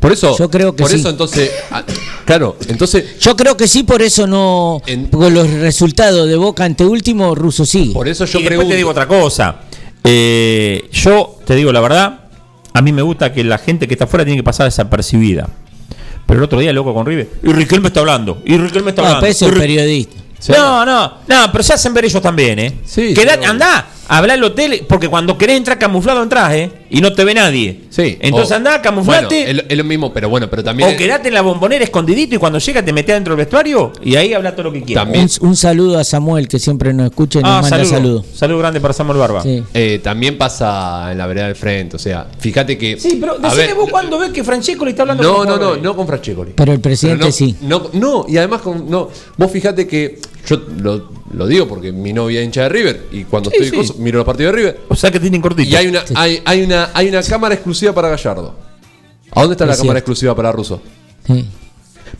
Por 0.00 0.12
eso. 0.12 0.36
Yo 0.38 0.48
creo 0.50 0.74
que 0.76 0.82
Por 0.82 0.90
sí. 0.92 0.98
eso 1.00 1.08
entonces. 1.10 1.50
ah, 1.70 1.82
Claro, 2.24 2.56
entonces. 2.68 3.18
Yo 3.18 3.34
creo 3.36 3.56
que 3.56 3.66
sí, 3.66 3.82
por 3.82 4.00
eso 4.02 4.26
no. 4.26 4.80
En- 4.86 5.06
Con 5.08 5.32
los 5.34 5.48
resultados 5.50 6.28
de 6.28 6.36
Boca 6.36 6.64
ante 6.64 6.84
último, 6.84 7.34
Russo 7.34 7.64
sigue. 7.66 7.94
Por 7.94 8.06
eso 8.08 8.24
yo 8.24 8.38
y 8.40 8.44
pregunto. 8.44 8.70
te 8.70 8.76
digo 8.76 8.90
otra 8.90 9.08
cosa. 9.08 9.56
Eh, 10.04 10.88
yo 10.92 11.38
te 11.44 11.54
digo 11.56 11.72
la 11.72 11.80
verdad, 11.80 12.20
a 12.72 12.82
mí 12.82 12.92
me 12.92 13.02
gusta 13.02 13.32
que 13.32 13.42
la 13.44 13.58
gente 13.58 13.88
que 13.88 13.94
está 13.94 14.04
afuera 14.04 14.24
tiene 14.24 14.38
que 14.38 14.44
pasar 14.44 14.66
desapercibida. 14.66 15.48
Pero 16.26 16.40
el 16.40 16.44
otro 16.44 16.60
día, 16.60 16.72
loco 16.72 16.92
con 16.94 17.06
River, 17.06 17.28
y 17.42 17.52
Riquelme 17.52 17.88
está 17.88 18.00
hablando, 18.00 18.42
y 18.44 18.56
Riquelme 18.58 18.90
está 18.90 19.02
No, 19.02 19.08
hablando. 19.08 19.20
pero 19.26 19.32
es 19.32 19.42
Ri- 19.42 19.58
periodista. 19.58 20.16
Sí. 20.38 20.52
No, 20.52 20.84
no, 20.86 21.14
no, 21.26 21.50
pero 21.50 21.64
se 21.64 21.72
hacen 21.72 21.92
ver 21.94 22.04
ellos 22.04 22.22
también, 22.22 22.58
¿eh? 22.60 22.74
Sí, 22.84 23.12
Queda- 23.14 23.36
pero- 23.38 23.50
andá, 23.50 23.86
Habla 24.08 24.34
al 24.34 24.42
hotel, 24.44 24.84
porque 24.88 25.08
cuando 25.08 25.36
querés 25.36 25.56
entrar 25.58 25.78
camuflado 25.78 26.22
entras, 26.22 26.52
¿eh? 26.54 26.70
Y 26.90 27.00
no 27.02 27.12
te 27.12 27.24
ve 27.24 27.34
nadie. 27.34 27.82
Sí. 27.90 28.16
Entonces 28.20 28.52
o- 28.52 28.54
andá, 28.56 28.80
camuflate. 28.80 29.44
Bueno, 29.44 29.62
es, 29.68 29.76
lo- 29.76 29.84
mismo, 29.84 30.12
pero 30.14 30.28
bueno, 30.30 30.48
pero 30.48 30.64
también. 30.64 30.88
o 30.94 30.96
quedate 30.96 31.28
en 31.28 31.34
la 31.34 31.42
bombonera 31.42 31.84
escondidito 31.84 32.34
y 32.34 32.38
cuando 32.38 32.58
llega 32.58 32.82
te 32.82 32.92
metés 32.92 33.14
dentro 33.16 33.32
del 33.36 33.44
vestuario 33.44 33.92
y 34.02 34.16
ahí 34.16 34.32
habla 34.32 34.52
todo 34.52 34.64
lo 34.64 34.72
que 34.72 34.82
quieras. 34.82 35.04
También- 35.04 35.28
Un, 35.42 35.48
un 35.48 35.56
saludo 35.56 35.98
a 35.98 36.04
Samuel 36.04 36.48
que 36.48 36.58
siempre 36.58 36.94
nos 36.94 37.10
escucha 37.10 37.40
y 37.40 37.42
nos 37.42 37.50
Ah, 37.50 37.60
manda 37.60 37.68
saludo. 37.76 37.90
saludos. 37.90 38.26
Saludo 38.34 38.58
grande 38.58 38.80
para 38.80 38.94
Samuel 38.94 39.18
Barba. 39.18 39.42
Sí. 39.42 39.62
eh, 39.74 40.00
también 40.02 40.38
pasa 40.38 41.12
en 41.12 41.18
la 41.18 41.26
vereda 41.26 41.46
del 41.46 41.56
frente. 41.56 41.96
O 41.96 41.98
sea, 41.98 42.26
fíjate 42.38 42.78
que. 42.78 42.98
Sí, 42.98 43.18
pero 43.20 43.38
decime 43.38 43.66
ver, 43.66 43.74
vos 43.74 43.90
cuando 43.90 44.18
ves 44.18 44.30
que 44.30 44.42
Francesco 44.42 44.84
le 44.86 44.92
está 44.92 45.02
hablando 45.02 45.22
No, 45.22 45.28
con 45.34 45.36
no, 45.44 45.44
no, 45.50 45.56
jugadores. 45.56 45.82
no 45.82 45.96
con 45.96 46.06
Francescoli. 46.06 46.52
Pero 46.54 46.72
el 46.72 46.80
presidente 46.80 47.26
no, 47.26 47.32
sí. 47.32 47.56
No, 47.60 47.90
no, 47.92 48.24
y 48.28 48.38
además 48.38 48.62
con, 48.62 48.88
no, 48.90 49.10
vos 49.36 49.50
fíjate 49.50 49.86
que 49.86 50.18
yo 50.46 50.62
lo, 50.80 51.17
lo 51.32 51.46
digo 51.46 51.66
porque 51.68 51.92
mi 51.92 52.12
novia 52.12 52.40
es 52.40 52.46
hincha 52.46 52.62
de 52.62 52.68
River 52.70 53.02
y 53.12 53.24
cuando 53.24 53.50
Sí, 53.50 53.56
estoy 53.60 53.70
sí. 53.70 53.76
coso, 53.88 54.00
miro 54.00 54.18
los 54.18 54.26
partidos 54.26 54.52
de 54.52 54.56
River 54.58 54.80
O 54.88 54.96
sea 54.96 55.10
que 55.10 55.20
tienen 55.20 55.40
cortito. 55.40 55.68
y 55.70 55.74
hay 55.76 55.86
una 55.86 56.04
hay, 56.14 56.40
hay 56.44 56.62
una 56.62 56.90
hay 56.94 57.08
una 57.08 57.22
cámara 57.22 57.54
exclusiva 57.54 57.92
para 57.92 58.08
Gallardo. 58.08 58.54
¿A 59.32 59.40
dónde 59.40 59.54
está 59.54 59.66
la 59.66 59.76
cámara 59.76 59.98
exclusiva 59.98 60.34
para 60.34 60.50
Russo? 60.52 60.80
Sí. 61.26 61.44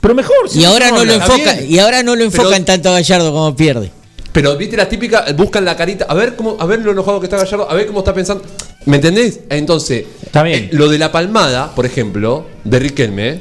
Pero 0.00 0.14
mejor. 0.14 0.48
si 0.48 0.60
Y 0.60 0.64
ahora 0.64 0.90
no 0.90 1.04
lo 1.04 1.14
Está 1.14 1.34
enfoca, 1.34 1.60
y 1.62 1.78
ahora 1.78 2.02
no 2.02 2.14
lo 2.14 2.28
Pero- 2.30 2.42
enfocan 2.42 2.64
tanto 2.64 2.90
a 2.90 2.92
Gallardo 2.92 3.32
como 3.32 3.56
pierde. 3.56 3.90
Pero 4.30 4.56
viste 4.56 4.76
la 4.76 4.88
típica, 4.88 5.24
buscan 5.34 5.64
la 5.64 5.74
carita, 5.74 6.04
a 6.08 6.14
ver 6.14 6.36
cómo, 6.36 6.56
a 6.60 6.66
ver 6.66 6.80
lo 6.80 6.92
enojado 6.92 7.18
que 7.18 7.26
está 7.26 7.38
Gallardo, 7.38 7.68
a 7.68 7.74
ver 7.74 7.86
cómo 7.86 8.00
está 8.00 8.12
pensando. 8.12 8.44
¿Me 8.84 8.96
entendés? 8.96 9.40
Entonces, 9.48 10.04
Está 10.22 10.42
bien. 10.42 10.64
eh, 10.64 10.68
lo 10.72 10.88
de 10.88 10.98
la 10.98 11.10
palmada, 11.10 11.74
por 11.74 11.86
ejemplo, 11.86 12.46
de 12.62 12.78
Riquelme, 12.78 13.40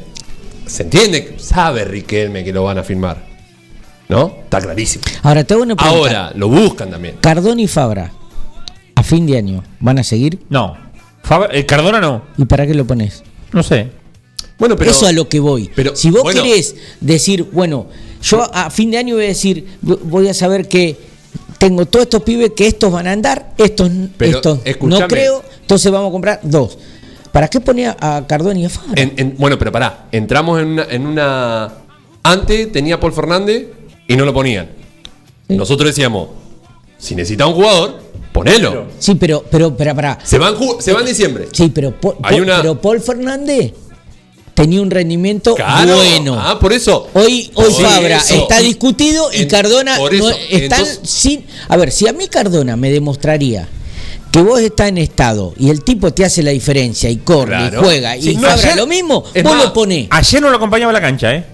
se 0.66 0.84
entiende, 0.84 1.36
sabe 1.38 1.84
Riquelme 1.84 2.44
que 2.44 2.54
lo 2.54 2.64
van 2.64 2.78
a 2.78 2.84
filmar. 2.84 3.27
¿No? 4.10 4.34
Está 4.44 4.62
clarísimo. 4.62 5.04
Ahora 5.24 5.44
te 5.44 5.54
hago 5.54 5.64
una 5.64 5.76
pregunta. 5.76 5.98
Ahora, 6.00 6.32
lo 6.36 6.48
buscan 6.48 6.90
también. 6.92 7.18
Cardón 7.20 7.60
y 7.60 7.68
Fabra, 7.68 8.12
a 8.96 9.04
fin 9.04 9.26
de 9.28 9.38
año, 9.38 9.64
¿van 9.80 10.00
a 10.00 10.04
seguir? 10.04 10.40
No. 10.50 10.78
Fab- 11.28 11.50
eh, 11.52 11.66
Cardona 11.66 12.00
no. 12.00 12.24
¿Y 12.38 12.46
para 12.46 12.66
qué 12.66 12.74
lo 12.74 12.86
pones? 12.88 13.24
No 13.52 13.64
sé. 13.64 13.90
Bueno, 14.58 14.76
pero. 14.78 14.92
Eso 14.92 15.08
a 15.08 15.12
lo 15.12 15.28
que 15.28 15.40
voy. 15.42 15.70
pero, 15.76 15.96
si 15.96 16.10
vos 16.10 16.24
bueno. 16.24 16.42
querés 16.42 16.76
decir, 17.02 17.44
bueno, 17.52 17.88
yo 18.22 18.50
a 18.54 18.70
fin 18.70 18.92
de 18.92 18.98
año 18.98 19.16
voy 19.16 19.26
a 19.26 19.28
decir, 19.28 19.68
vo- 19.84 20.00
voy 20.04 20.30
a 20.30 20.34
saber 20.34 20.68
que 20.70 20.98
tengo 21.58 21.86
todos 21.86 22.04
estos 22.04 22.24
pibes 22.24 22.52
que 22.56 22.66
estos 22.68 22.92
van 22.92 23.08
a 23.08 23.12
andar, 23.12 23.54
estos, 23.58 23.92
Pero, 24.18 24.38
estos 24.38 24.60
no 24.82 25.08
creo, 25.08 25.44
entonces 25.62 25.92
vamos 25.92 26.10
a 26.10 26.12
comprar 26.12 26.40
dos. 26.44 26.78
¿Para 27.34 27.50
qué 27.50 27.60
ponía 27.60 27.96
a 28.00 28.26
Cardón 28.26 28.58
y 28.58 28.66
a 28.66 28.70
Fabra? 28.70 29.02
En- 29.02 29.14
en- 29.18 29.36
bueno, 29.38 29.60
pero 29.60 29.72
pará, 29.72 30.08
entramos 30.14 30.62
en 30.62 30.68
una, 30.70 30.84
en 30.90 31.06
una. 31.06 31.74
Antes 32.24 32.72
tenía 32.72 33.00
Paul 33.00 33.14
Fernández 33.14 33.68
y 34.08 34.16
no 34.16 34.26
lo 34.26 34.34
ponían. 34.34 34.70
Nosotros 35.50 35.90
decíamos, 35.90 36.30
si 36.98 37.16
necesita 37.16 37.46
un 37.48 37.54
jugador, 37.54 38.00
ponelo. 38.34 38.88
Sí, 39.00 39.16
pero, 39.16 39.44
pero, 39.50 39.76
pero, 39.76 39.96
pará. 39.96 40.20
Se 40.24 40.38
va 40.38 40.50
en, 40.50 40.56
ju- 40.56 40.80
se 40.82 40.94
va 40.94 41.00
en 41.02 41.06
diciembre. 41.08 41.48
Sí, 41.52 41.72
pero, 41.74 41.92
Po- 41.92 42.18
Hay 42.24 42.38
Po- 42.38 42.44
una- 42.44 42.58
pero 42.62 42.82
Paul 42.82 43.00
Fernández 43.02 43.74
tenía 44.54 44.82
un 44.82 44.90
rendimiento 44.92 45.56
Claro. 45.56 45.96
bueno. 45.96 46.36
Ah, 46.40 46.60
por 46.60 46.74
eso. 46.74 47.08
Hoy, 47.14 47.52
hoy 47.56 47.72
Fabra 47.74 48.18
eso. 48.18 48.34
está 48.36 48.60
discutido 48.60 49.30
y 49.34 49.44
En- 49.44 49.50
Cardona 49.50 49.98
por 49.98 50.14
no- 50.14 50.30
eso, 50.30 50.38
están 50.50 50.80
entonces- 50.82 51.00
sin. 51.04 51.46
A 51.70 51.78
ver, 51.78 51.92
si 51.92 52.08
a 52.08 52.14
mí 52.14 52.28
Cardona 52.28 52.76
me 52.76 52.90
demostraría 52.92 53.68
que 54.32 54.42
vos 54.42 54.60
estás 54.60 54.90
en 54.90 54.98
estado 54.98 55.54
y 55.58 55.70
el 55.70 55.84
tipo 55.84 56.12
te 56.14 56.26
hace 56.26 56.44
la 56.44 56.52
diferencia 56.52 57.10
y 57.10 57.18
corre 57.18 57.56
Claro. 57.56 57.80
y 57.82 57.84
juega 57.86 58.14
Sí, 58.16 58.32
y 58.32 58.36
no, 58.36 58.42
Fabra 58.50 58.64
ayer- 58.64 58.76
lo 58.78 58.88
mismo, 58.88 59.22
vos 59.22 59.44
más, 59.44 59.64
lo 59.64 59.74
ponés. 59.74 60.08
Ayer 60.10 60.42
no 60.42 60.50
lo 60.50 60.58
acompañaba 60.58 60.90
a 60.90 60.94
la 60.94 61.02
cancha, 61.02 61.34
¿eh? 61.36 61.46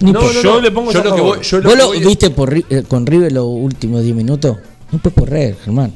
Ni 0.00 0.12
No, 0.12 0.20
por- 0.20 0.34
no, 0.34 0.42
yo 0.42 0.54
no. 0.54 0.60
le 0.60 0.70
pongo 0.70 0.92
yo 0.92 0.98
lo 0.98 1.04
que 1.04 1.18
favor. 1.18 1.36
voy, 1.36 1.44
yo 1.44 1.58
lo 1.60 1.68
¿Vos 1.68 1.78
lo 1.78 1.86
voy- 1.88 2.00
viste 2.04 2.30
por, 2.30 2.54
eh, 2.56 2.64
con 2.88 3.06
River 3.06 3.32
los 3.32 3.46
últimos 3.46 4.02
10 4.02 4.14
minutos? 4.16 4.56
No 4.90 4.98
puede 4.98 5.14
correr, 5.14 5.56
Germán. 5.64 5.92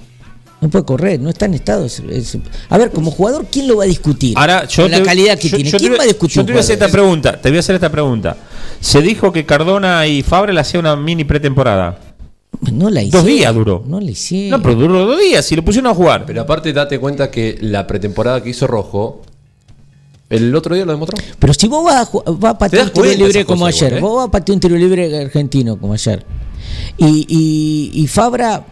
No 0.61 0.69
puede 0.69 0.85
correr, 0.85 1.21
no 1.21 1.31
está 1.31 1.47
en 1.47 1.55
estado. 1.55 1.85
es- 1.85 2.01
es- 2.01 2.39
A 2.69 2.79
ver, 2.79 2.91
como 2.91 3.11
jugador, 3.11 3.47
¿quién 3.51 3.69
lo 3.69 3.77
va 3.77 3.85
a 3.85 3.87
discutir? 3.87 4.37
Ahora, 4.37 4.67
yo 4.67 4.83
Con 4.85 4.91
la 4.93 5.03
calidad 5.03 5.39
que 5.39 5.49
yo- 5.49 5.57
tiene. 5.57 5.71
yo 5.71 5.79
¿Quién 5.79 5.93
te- 5.93 5.99
va 5.99 6.05
a 6.05 6.07
discutir? 6.07 6.35
Yo 6.37 6.41
un 6.43 6.47
te 6.47 6.53
voy 6.53 6.59
a 6.59 6.61
hacer 6.61 6.73
esta 6.75 6.89
pregunta. 6.89 7.41
Te 7.41 7.49
voy 7.49 7.57
a 7.59 7.61
hacer 7.61 7.75
esta 7.77 7.91
pregunta. 7.91 8.37
Se 8.81 9.01
dijo 9.01 9.33
que 9.33 9.45
Cardona 9.47 10.07
y 10.07 10.23
Fabra 10.23 10.53
le 10.53 10.61
hacían 10.61 10.81
una 10.85 10.97
mini 10.97 11.25
pretemporada. 11.25 11.99
No 12.73 12.91
la 12.91 13.01
Dos 13.03 13.09
hicieron. 13.09 13.27
días 13.27 13.55
duró. 13.55 13.85
No 13.87 14.01
la 14.01 14.11
hicieron. 14.11 14.59
No, 14.59 14.63
pero 14.63 14.75
duró 14.75 15.07
dos 15.07 15.21
días. 15.21 15.45
Si 15.45 15.55
lo 15.55 15.65
pusieron 15.65 15.93
a 15.93 15.95
jugar. 15.95 16.25
Pero 16.27 16.41
aparte 16.43 16.73
date 16.73 16.99
cuenta 16.99 17.31
que 17.31 17.57
la 17.61 17.87
pretemporada 17.87 18.43
que 18.43 18.51
hizo 18.51 18.67
Rojo, 18.67 19.23
el 20.31 20.55
otro 20.55 20.75
día 20.75 20.85
lo 20.85 20.93
demostró. 20.93 21.17
Pero 21.39 21.55
si 21.55 21.69
vos 21.69 21.85
vas 21.85 22.09
a, 22.09 22.31
vas 22.33 22.55
a 22.55 22.59
patear 22.59 22.87
un 22.87 22.93
tiro 22.93 23.07
libre 23.27 23.45
como 23.45 23.65
cosas 23.65 23.83
ayer, 23.83 23.99
igual, 23.99 23.99
¿eh? 23.99 24.03
vos 24.03 24.17
vas 24.19 24.29
a 24.29 24.31
patear 24.31 24.55
un 24.57 24.61
tiro 24.61 24.77
libre 24.77 25.19
argentino 25.23 25.79
como 25.79 25.95
ayer, 25.95 26.25
y, 26.99 27.27
y, 27.29 28.03
y 28.03 28.07
Fabra 28.07 28.65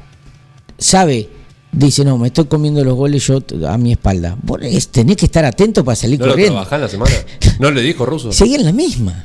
sabe, 0.78 1.28
dice, 1.72 2.04
no, 2.04 2.18
me 2.18 2.28
estoy 2.28 2.44
comiendo 2.46 2.84
los 2.84 2.94
goles 2.94 3.26
yo 3.26 3.42
a 3.68 3.78
mi 3.78 3.92
espalda. 3.92 4.36
Vos 4.42 4.60
tenés 4.90 5.16
que 5.16 5.26
estar 5.26 5.44
atento 5.44 5.84
para 5.84 5.96
salir 5.96 6.18
No 6.18 6.26
lo 6.26 6.32
corriendo. 6.32 6.66
en 6.70 6.80
la 6.80 6.88
semana. 6.88 7.12
No 7.58 7.70
le 7.70 7.80
dijo 7.80 8.04
Russo. 8.04 8.32
Seguí 8.32 8.54
en 8.56 8.64
la 8.64 8.72
misma. 8.72 9.24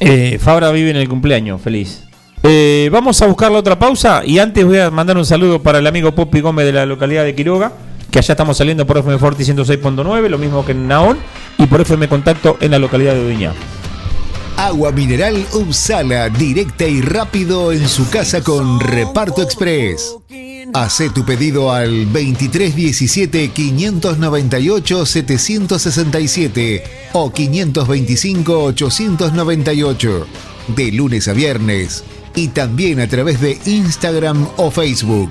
Eh, 0.00 0.38
Fabra 0.40 0.70
vive 0.70 0.90
en 0.90 0.96
el 0.96 1.08
cumpleaños, 1.08 1.60
feliz. 1.60 2.02
Eh, 2.42 2.88
vamos 2.90 3.20
a 3.20 3.26
buscar 3.26 3.52
la 3.52 3.58
otra 3.58 3.78
pausa 3.78 4.22
y 4.24 4.38
antes 4.38 4.64
voy 4.64 4.78
a 4.78 4.90
mandar 4.90 5.18
un 5.18 5.26
saludo 5.26 5.62
para 5.62 5.78
el 5.78 5.86
amigo 5.86 6.14
Popi 6.14 6.40
Gómez 6.40 6.64
de 6.64 6.72
la 6.72 6.86
localidad 6.86 7.24
de 7.24 7.34
Quiroga, 7.34 7.72
que 8.10 8.18
allá 8.18 8.32
estamos 8.32 8.56
saliendo 8.56 8.86
por 8.86 8.98
FM 8.98 9.18
Forti 9.18 9.44
106.9, 9.44 10.28
lo 10.28 10.38
mismo 10.38 10.64
que 10.64 10.72
en 10.72 10.88
Naón, 10.88 11.18
y 11.58 11.66
por 11.66 11.80
FM 11.80 12.08
Contacto 12.08 12.56
en 12.60 12.72
la 12.72 12.78
localidad 12.78 13.14
de 13.14 13.26
Udiñá. 13.26 13.54
Agua 14.56 14.92
mineral 14.92 15.46
Upsala, 15.54 16.28
directa 16.28 16.84
y 16.84 17.00
rápido 17.00 17.72
en 17.72 17.88
su 17.88 18.10
casa 18.10 18.42
con 18.42 18.80
Reparto 18.80 19.42
Express. 19.42 20.16
Hace 20.74 21.10
tu 21.10 21.24
pedido 21.24 21.72
al 21.72 22.04
2317 22.12 23.48
598 23.48 25.06
767 25.06 26.84
o 27.12 27.32
525 27.32 28.64
898 28.64 30.26
de 30.76 30.92
lunes 30.92 31.26
a 31.26 31.32
viernes 31.32 32.04
y 32.34 32.48
también 32.48 33.00
a 33.00 33.08
través 33.08 33.40
de 33.40 33.58
Instagram 33.64 34.46
o 34.56 34.70
Facebook 34.70 35.30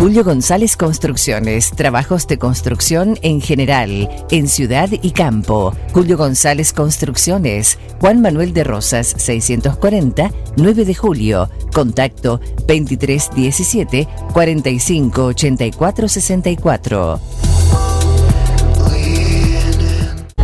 Julio 0.00 0.24
González 0.24 0.78
Construcciones, 0.78 1.72
trabajos 1.72 2.26
de 2.26 2.38
construcción 2.38 3.18
en 3.20 3.42
general, 3.42 4.08
en 4.30 4.48
ciudad 4.48 4.88
y 4.90 5.10
campo. 5.10 5.76
Julio 5.92 6.16
González 6.16 6.72
Construcciones, 6.72 7.78
Juan 8.00 8.22
Manuel 8.22 8.54
de 8.54 8.64
Rosas 8.64 9.08
640, 9.18 10.30
9 10.56 10.84
de 10.86 10.94
julio. 10.94 11.50
Contacto 11.74 12.40
2317 12.66 14.08
45 14.32 15.22
84 15.22 16.08
64. 16.08 17.20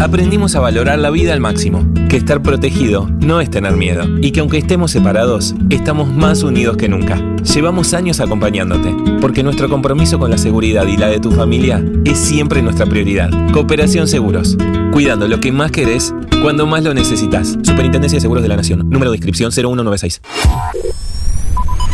Aprendimos 0.00 0.56
a 0.56 0.60
valorar 0.60 0.98
la 0.98 1.10
vida 1.10 1.32
al 1.32 1.38
máximo, 1.40 1.86
que 2.08 2.16
estar 2.16 2.42
protegido 2.42 3.08
no 3.20 3.40
es 3.40 3.50
tener 3.50 3.76
miedo 3.76 4.04
y 4.20 4.32
que 4.32 4.40
aunque 4.40 4.58
estemos 4.58 4.90
separados, 4.90 5.54
estamos 5.70 6.08
más 6.08 6.42
unidos 6.42 6.76
que 6.76 6.88
nunca. 6.88 7.22
Llevamos 7.54 7.94
años 7.94 8.18
acompañándote, 8.18 8.92
porque 9.20 9.44
nuestro 9.44 9.68
compromiso 9.68 10.18
con 10.18 10.30
la 10.30 10.38
seguridad 10.38 10.86
y 10.86 10.96
la 10.96 11.06
de 11.06 11.20
tu 11.20 11.30
familia 11.30 11.84
es 12.04 12.18
siempre 12.18 12.62
nuestra 12.62 12.86
prioridad. 12.86 13.30
Cooperación 13.52 14.08
Seguros, 14.08 14.56
cuidando 14.92 15.28
lo 15.28 15.38
que 15.38 15.52
más 15.52 15.70
querés 15.70 16.12
cuando 16.42 16.66
más 16.66 16.82
lo 16.82 16.92
necesitas. 16.92 17.56
Superintendencia 17.62 18.16
de 18.16 18.22
Seguros 18.22 18.42
de 18.42 18.48
la 18.48 18.56
Nación, 18.56 18.90
número 18.90 19.12
de 19.12 19.18
inscripción 19.18 19.52
0196. 19.52 20.20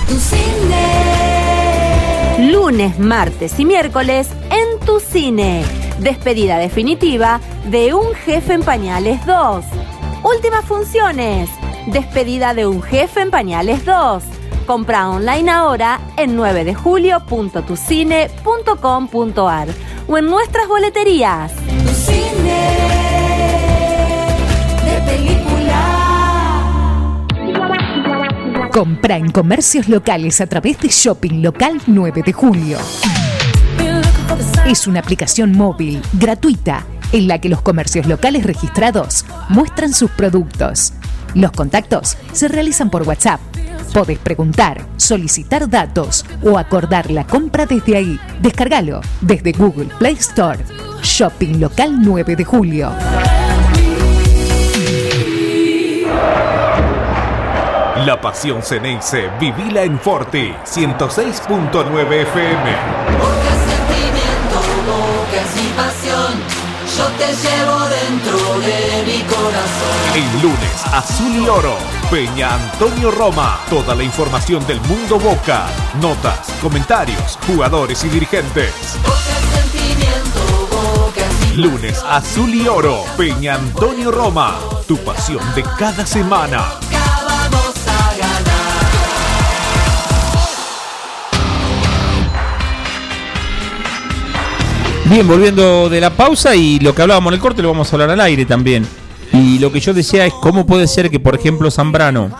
Tu 0.08 0.14
cine. 0.18 0.92
Lunes, 2.50 2.98
martes 2.98 3.60
y 3.60 3.66
miércoles 3.66 4.28
en 4.50 4.84
tu 4.86 4.98
cine. 4.98 5.81
Despedida 6.02 6.58
definitiva 6.58 7.40
de 7.70 7.94
Un 7.94 8.12
Jefe 8.14 8.52
en 8.54 8.64
Pañales 8.64 9.24
2. 9.24 9.64
Últimas 10.24 10.64
funciones. 10.64 11.48
Despedida 11.86 12.54
de 12.54 12.66
Un 12.66 12.82
Jefe 12.82 13.20
en 13.20 13.30
Pañales 13.30 13.84
2. 13.84 14.24
Compra 14.66 15.08
online 15.08 15.48
ahora 15.48 16.00
en 16.16 16.34
9 16.34 16.64
de 16.64 16.74
julio.tucine.com.ar 16.74 19.68
o 20.08 20.18
en 20.18 20.26
nuestras 20.26 20.66
boleterías. 20.66 21.52
Tu 21.54 21.94
cine 21.94 22.78
de 24.84 25.00
película. 25.08 25.78
Compra 28.72 29.18
en 29.18 29.30
comercios 29.30 29.88
locales 29.88 30.40
a 30.40 30.48
través 30.48 30.80
de 30.80 30.88
Shopping 30.88 31.42
Local 31.42 31.80
9 31.86 32.22
de 32.26 32.32
Julio. 32.32 32.78
Es 34.66 34.86
una 34.86 35.00
aplicación 35.00 35.52
móvil 35.52 36.00
gratuita 36.14 36.86
en 37.12 37.28
la 37.28 37.40
que 37.40 37.48
los 37.48 37.60
comercios 37.60 38.06
locales 38.06 38.44
registrados 38.44 39.26
muestran 39.48 39.92
sus 39.92 40.10
productos. 40.10 40.94
Los 41.34 41.52
contactos 41.52 42.16
se 42.32 42.48
realizan 42.48 42.88
por 42.90 43.02
WhatsApp. 43.02 43.40
Podés 43.92 44.18
preguntar, 44.18 44.86
solicitar 44.96 45.68
datos 45.68 46.24
o 46.42 46.58
acordar 46.58 47.10
la 47.10 47.26
compra 47.26 47.66
desde 47.66 47.96
ahí. 47.96 48.18
Descárgalo 48.40 49.02
desde 49.20 49.52
Google 49.52 49.90
Play 49.98 50.14
Store. 50.14 50.64
Shopping 51.02 51.60
Local 51.60 52.00
9 52.00 52.36
de 52.36 52.44
Julio. 52.44 52.90
La 58.06 58.20
pasión 58.20 58.62
Ceneice, 58.62 59.30
vivila 59.38 59.82
en 59.82 59.98
Forti, 59.98 60.52
106.9 60.64 62.12
FM. 62.22 63.41
Yo 67.02 67.08
te 67.18 67.34
llevo 67.34 67.80
dentro 67.88 68.60
de 68.60 69.02
mi 69.04 69.22
corazón. 69.24 70.14
El 70.14 70.42
lunes, 70.42 70.84
Azul 70.92 71.34
y 71.34 71.48
Oro, 71.48 71.76
Peña 72.08 72.54
Antonio 72.54 73.10
Roma. 73.10 73.58
Toda 73.68 73.96
la 73.96 74.04
información 74.04 74.64
del 74.68 74.80
mundo 74.82 75.18
Boca. 75.18 75.66
Notas, 76.00 76.52
comentarios, 76.60 77.36
jugadores 77.44 78.04
y 78.04 78.08
dirigentes. 78.08 78.72
Lunes, 81.56 82.04
Azul 82.08 82.54
y 82.54 82.68
Oro, 82.68 83.02
Peña 83.16 83.56
Antonio 83.56 84.12
Roma. 84.12 84.60
Tu 84.86 84.96
pasión 84.98 85.42
de 85.56 85.64
cada 85.76 86.06
semana. 86.06 86.78
Bien, 95.06 95.26
volviendo 95.28 95.88
de 95.90 96.00
la 96.00 96.10
pausa 96.10 96.54
y 96.54 96.78
lo 96.80 96.94
que 96.94 97.02
hablábamos 97.02 97.30
en 97.32 97.34
el 97.34 97.40
corte 97.40 97.60
lo 97.62 97.68
vamos 97.68 97.92
a 97.92 97.96
hablar 97.96 98.10
al 98.10 98.20
aire 98.20 98.44
también. 98.46 98.86
Y 99.32 99.58
lo 99.58 99.72
que 99.72 99.80
yo 99.80 99.92
decía 99.94 100.24
es 100.26 100.32
cómo 100.34 100.64
puede 100.66 100.86
ser 100.86 101.10
que, 101.10 101.20
por 101.20 101.34
ejemplo, 101.34 101.70
Zambrano 101.70 102.30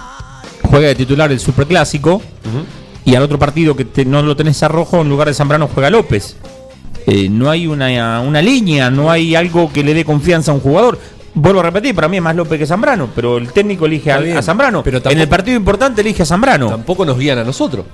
juegue 0.62 0.86
de 0.88 0.94
titular 0.94 1.30
el 1.32 1.40
Superclásico 1.40 2.22
y 3.04 3.14
al 3.14 3.22
otro 3.22 3.38
partido 3.38 3.76
que 3.76 3.84
te- 3.84 4.04
no 4.04 4.22
lo 4.22 4.36
tenés 4.36 4.62
a 4.62 4.68
rojo, 4.68 5.00
en 5.00 5.08
lugar 5.08 5.28
de 5.28 5.34
Zambrano 5.34 5.68
juega 5.72 5.90
López. 5.90 6.36
Eh, 7.06 7.28
no 7.28 7.50
hay 7.50 7.66
una, 7.66 8.20
una 8.20 8.40
línea, 8.40 8.90
no 8.90 9.10
hay 9.10 9.34
algo 9.34 9.70
que 9.72 9.82
le 9.82 9.92
dé 9.92 10.04
confianza 10.04 10.52
a 10.52 10.54
un 10.54 10.60
jugador. 10.60 10.98
Vuelvo 11.34 11.60
a 11.60 11.64
repetir, 11.64 11.94
para 11.94 12.08
mí 12.08 12.18
es 12.18 12.22
más 12.22 12.36
López 12.36 12.58
que 12.58 12.66
Zambrano, 12.66 13.08
pero 13.14 13.38
el 13.38 13.52
técnico 13.52 13.86
elige 13.86 14.12
a, 14.12 14.42
Zambrano. 14.42 14.82
pero 14.82 14.98
en 14.98 15.02
tampoco- 15.02 15.22
el 15.22 15.28
partido 15.28 15.56
importante 15.56 16.00
elige 16.02 16.22
a 16.22 16.26
Zambrano. 16.26 16.68
Tampoco 16.68 17.04
nos 17.04 17.18
guían 17.18 17.38
a 17.38 17.44
nosotros. 17.44 17.86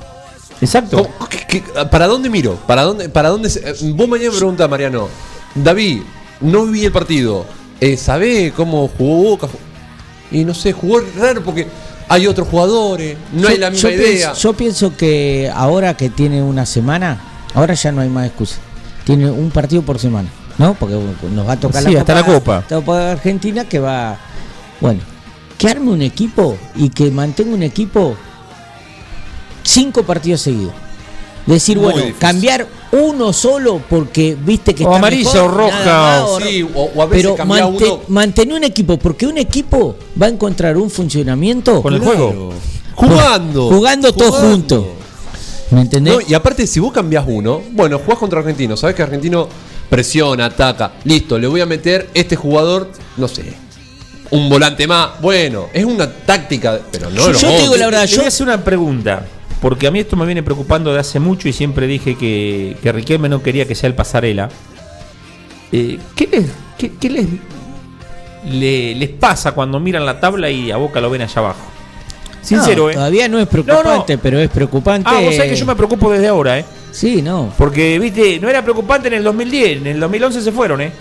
Exacto. 0.60 1.08
¿Qué- 1.30 1.46
qué- 1.62 1.84
¿Para 1.90 2.06
dónde 2.06 2.28
miro? 2.30 2.56
¿Para 2.66 2.82
dónde, 2.82 3.08
para 3.08 3.28
dónde 3.28 3.48
se- 3.50 3.60
eh, 3.60 3.74
Vos 3.94 4.08
mañana 4.08 4.30
me 4.32 4.36
preguntás, 4.36 4.68
Mariano. 4.68 5.08
David, 5.54 6.02
no 6.40 6.66
vi 6.66 6.84
el 6.84 6.92
partido. 6.92 7.46
Eh, 7.80 7.96
¿Sabés 7.96 8.52
cómo 8.52 8.88
jugó 8.88 9.30
Boca? 9.30 9.48
Y 10.30 10.44
no 10.44 10.52
sé, 10.54 10.72
jugó 10.72 11.00
raro 11.16 11.42
porque 11.42 11.66
hay 12.08 12.26
otros 12.26 12.48
jugadores, 12.48 13.16
no 13.32 13.42
Yo- 13.42 13.48
hay 13.48 13.58
la 13.58 13.70
misma 13.70 13.90
yo 13.90 13.96
idea. 13.96 14.06
Pienso, 14.32 14.34
yo 14.34 14.52
pienso 14.54 14.96
que 14.96 15.50
ahora 15.54 15.96
que 15.96 16.10
tiene 16.10 16.42
una 16.42 16.66
semana, 16.66 17.20
ahora 17.54 17.74
ya 17.74 17.92
no 17.92 18.00
hay 18.00 18.08
más 18.08 18.26
excusa. 18.26 18.56
Tiene 19.04 19.30
un 19.30 19.50
partido 19.50 19.82
por 19.82 19.98
semana, 19.98 20.28
¿no? 20.58 20.74
Porque 20.74 20.96
nos 21.32 21.48
va 21.48 21.52
a 21.52 21.60
tocar 21.60 21.82
Sí, 21.82 21.92
la 21.92 22.00
hasta 22.00 22.14
la 22.14 22.24
Copa. 22.24 22.64
la 22.68 22.76
Copa 22.76 23.12
Argentina 23.12 23.64
que 23.64 23.78
va. 23.78 24.18
Bueno, 24.80 25.00
que 25.56 25.68
arme 25.68 25.90
un 25.92 26.02
equipo 26.02 26.56
y 26.74 26.90
que 26.90 27.10
mantenga 27.10 27.54
un 27.54 27.62
equipo 27.62 28.16
cinco 29.78 30.02
partidos 30.02 30.40
seguidos. 30.42 30.72
Decir, 31.46 31.76
Muy 31.78 31.84
bueno, 31.84 31.98
difícil. 32.00 32.18
cambiar 32.20 32.66
uno 32.92 33.32
solo 33.32 33.80
porque 33.88 34.36
viste 34.38 34.74
que 34.74 34.84
O 34.84 34.88
está 34.88 34.98
amarilla 34.98 35.32
mejor, 35.32 35.50
o 35.50 35.56
roja, 35.56 35.84
más, 35.84 36.42
Sí, 36.46 36.62
o- 36.74 36.90
o 36.94 37.02
a 37.02 37.06
veces 37.06 37.32
pero 37.32 37.46
mante- 37.46 37.84
uno. 37.84 38.00
mantener 38.08 38.54
un 38.56 38.64
equipo, 38.64 38.98
porque 38.98 39.26
un 39.26 39.38
equipo 39.38 39.96
va 40.20 40.26
a 40.26 40.28
encontrar 40.28 40.76
un 40.76 40.90
funcionamiento 40.90 41.80
Con 41.80 41.94
el 41.94 42.00
juego. 42.00 42.52
Jugando. 42.94 43.68
Jugando 43.70 44.12
todos 44.12 44.30
Jugando. 44.36 44.50
juntos. 44.50 44.84
¿Me 45.70 45.80
entendés? 45.82 46.14
No, 46.14 46.20
y 46.26 46.34
aparte, 46.34 46.66
si 46.66 46.80
vos 46.80 46.92
cambiás 46.92 47.24
uno, 47.26 47.62
bueno, 47.72 47.98
jugás 47.98 48.18
contra 48.18 48.40
Argentino, 48.40 48.76
sabés 48.76 48.96
que 48.96 49.02
Argentino 49.02 49.48
presiona, 49.88 50.46
ataca, 50.46 50.92
listo, 51.04 51.38
le 51.38 51.46
voy 51.46 51.60
a 51.62 51.66
meter 51.66 52.10
este 52.12 52.36
jugador, 52.36 52.90
no 53.16 53.26
sé, 53.28 53.54
un 54.30 54.48
volante 54.50 54.86
más. 54.86 55.18
Bueno, 55.22 55.66
es 55.72 55.84
una 55.84 56.10
táctica, 56.10 56.78
pero 56.90 57.08
no 57.10 57.16
Yo- 57.16 57.32
lo 57.32 57.38
yo 57.38 57.48
te 57.48 57.58
digo 57.62 57.76
la 57.76 57.86
verdad, 57.86 58.04
yo- 58.06 58.16
voy 58.16 58.24
a 58.26 58.28
hacer 58.28 58.46
una 58.46 58.62
pregunta. 58.62 59.26
Porque 59.60 59.86
a 59.86 59.90
mí 59.90 59.98
esto 59.98 60.16
me 60.16 60.24
viene 60.26 60.42
preocupando 60.42 60.92
de 60.92 61.00
hace 61.00 61.18
mucho 61.18 61.48
y 61.48 61.52
siempre 61.52 61.86
dije 61.86 62.14
que, 62.16 62.76
que 62.82 62.92
Riquelme 62.92 63.28
no 63.28 63.42
quería 63.42 63.66
que 63.66 63.74
sea 63.74 63.88
el 63.88 63.94
pasarela. 63.94 64.48
Eh, 65.72 65.98
¿Qué 66.14 66.28
les, 66.30 66.46
qué, 66.78 66.92
qué 66.98 67.10
les, 67.10 67.26
le- 68.48 68.94
les 68.94 69.08
pasa 69.10 69.52
cuando 69.52 69.80
miran 69.80 70.06
la 70.06 70.20
tabla 70.20 70.48
y 70.50 70.70
a 70.70 70.76
Boca 70.76 71.00
lo 71.00 71.10
ven 71.10 71.22
allá 71.22 71.40
abajo? 71.40 71.60
Sincero, 72.40 72.84
No, 72.84 72.90
¿eh? 72.90 72.94
Todavía 72.94 73.28
no 73.28 73.38
es 73.38 73.46
preocupante, 73.48 74.16
pero 74.16 74.38
es 74.38 74.48
preocupante. 74.48 75.08
Ah, 75.10 75.20
vos 75.24 75.34
sabés 75.34 75.50
que 75.50 75.56
yo 75.56 75.66
me 75.66 75.74
preocupo 75.76 76.10
desde 76.10 76.28
ahora, 76.28 76.58
¿eh? 76.58 76.64
Sí, 76.92 77.20
no. 77.20 77.52
Porque, 77.58 77.98
viste, 77.98 78.38
no 78.40 78.48
era 78.48 78.62
preocupante 78.62 79.08
en 79.08 79.14
el 79.14 79.24
2010, 79.24 79.78
en 79.78 79.86
el 79.88 80.00
2011 80.00 80.40
se 80.40 80.52
fueron, 80.52 80.80
¿eh? 80.80 80.92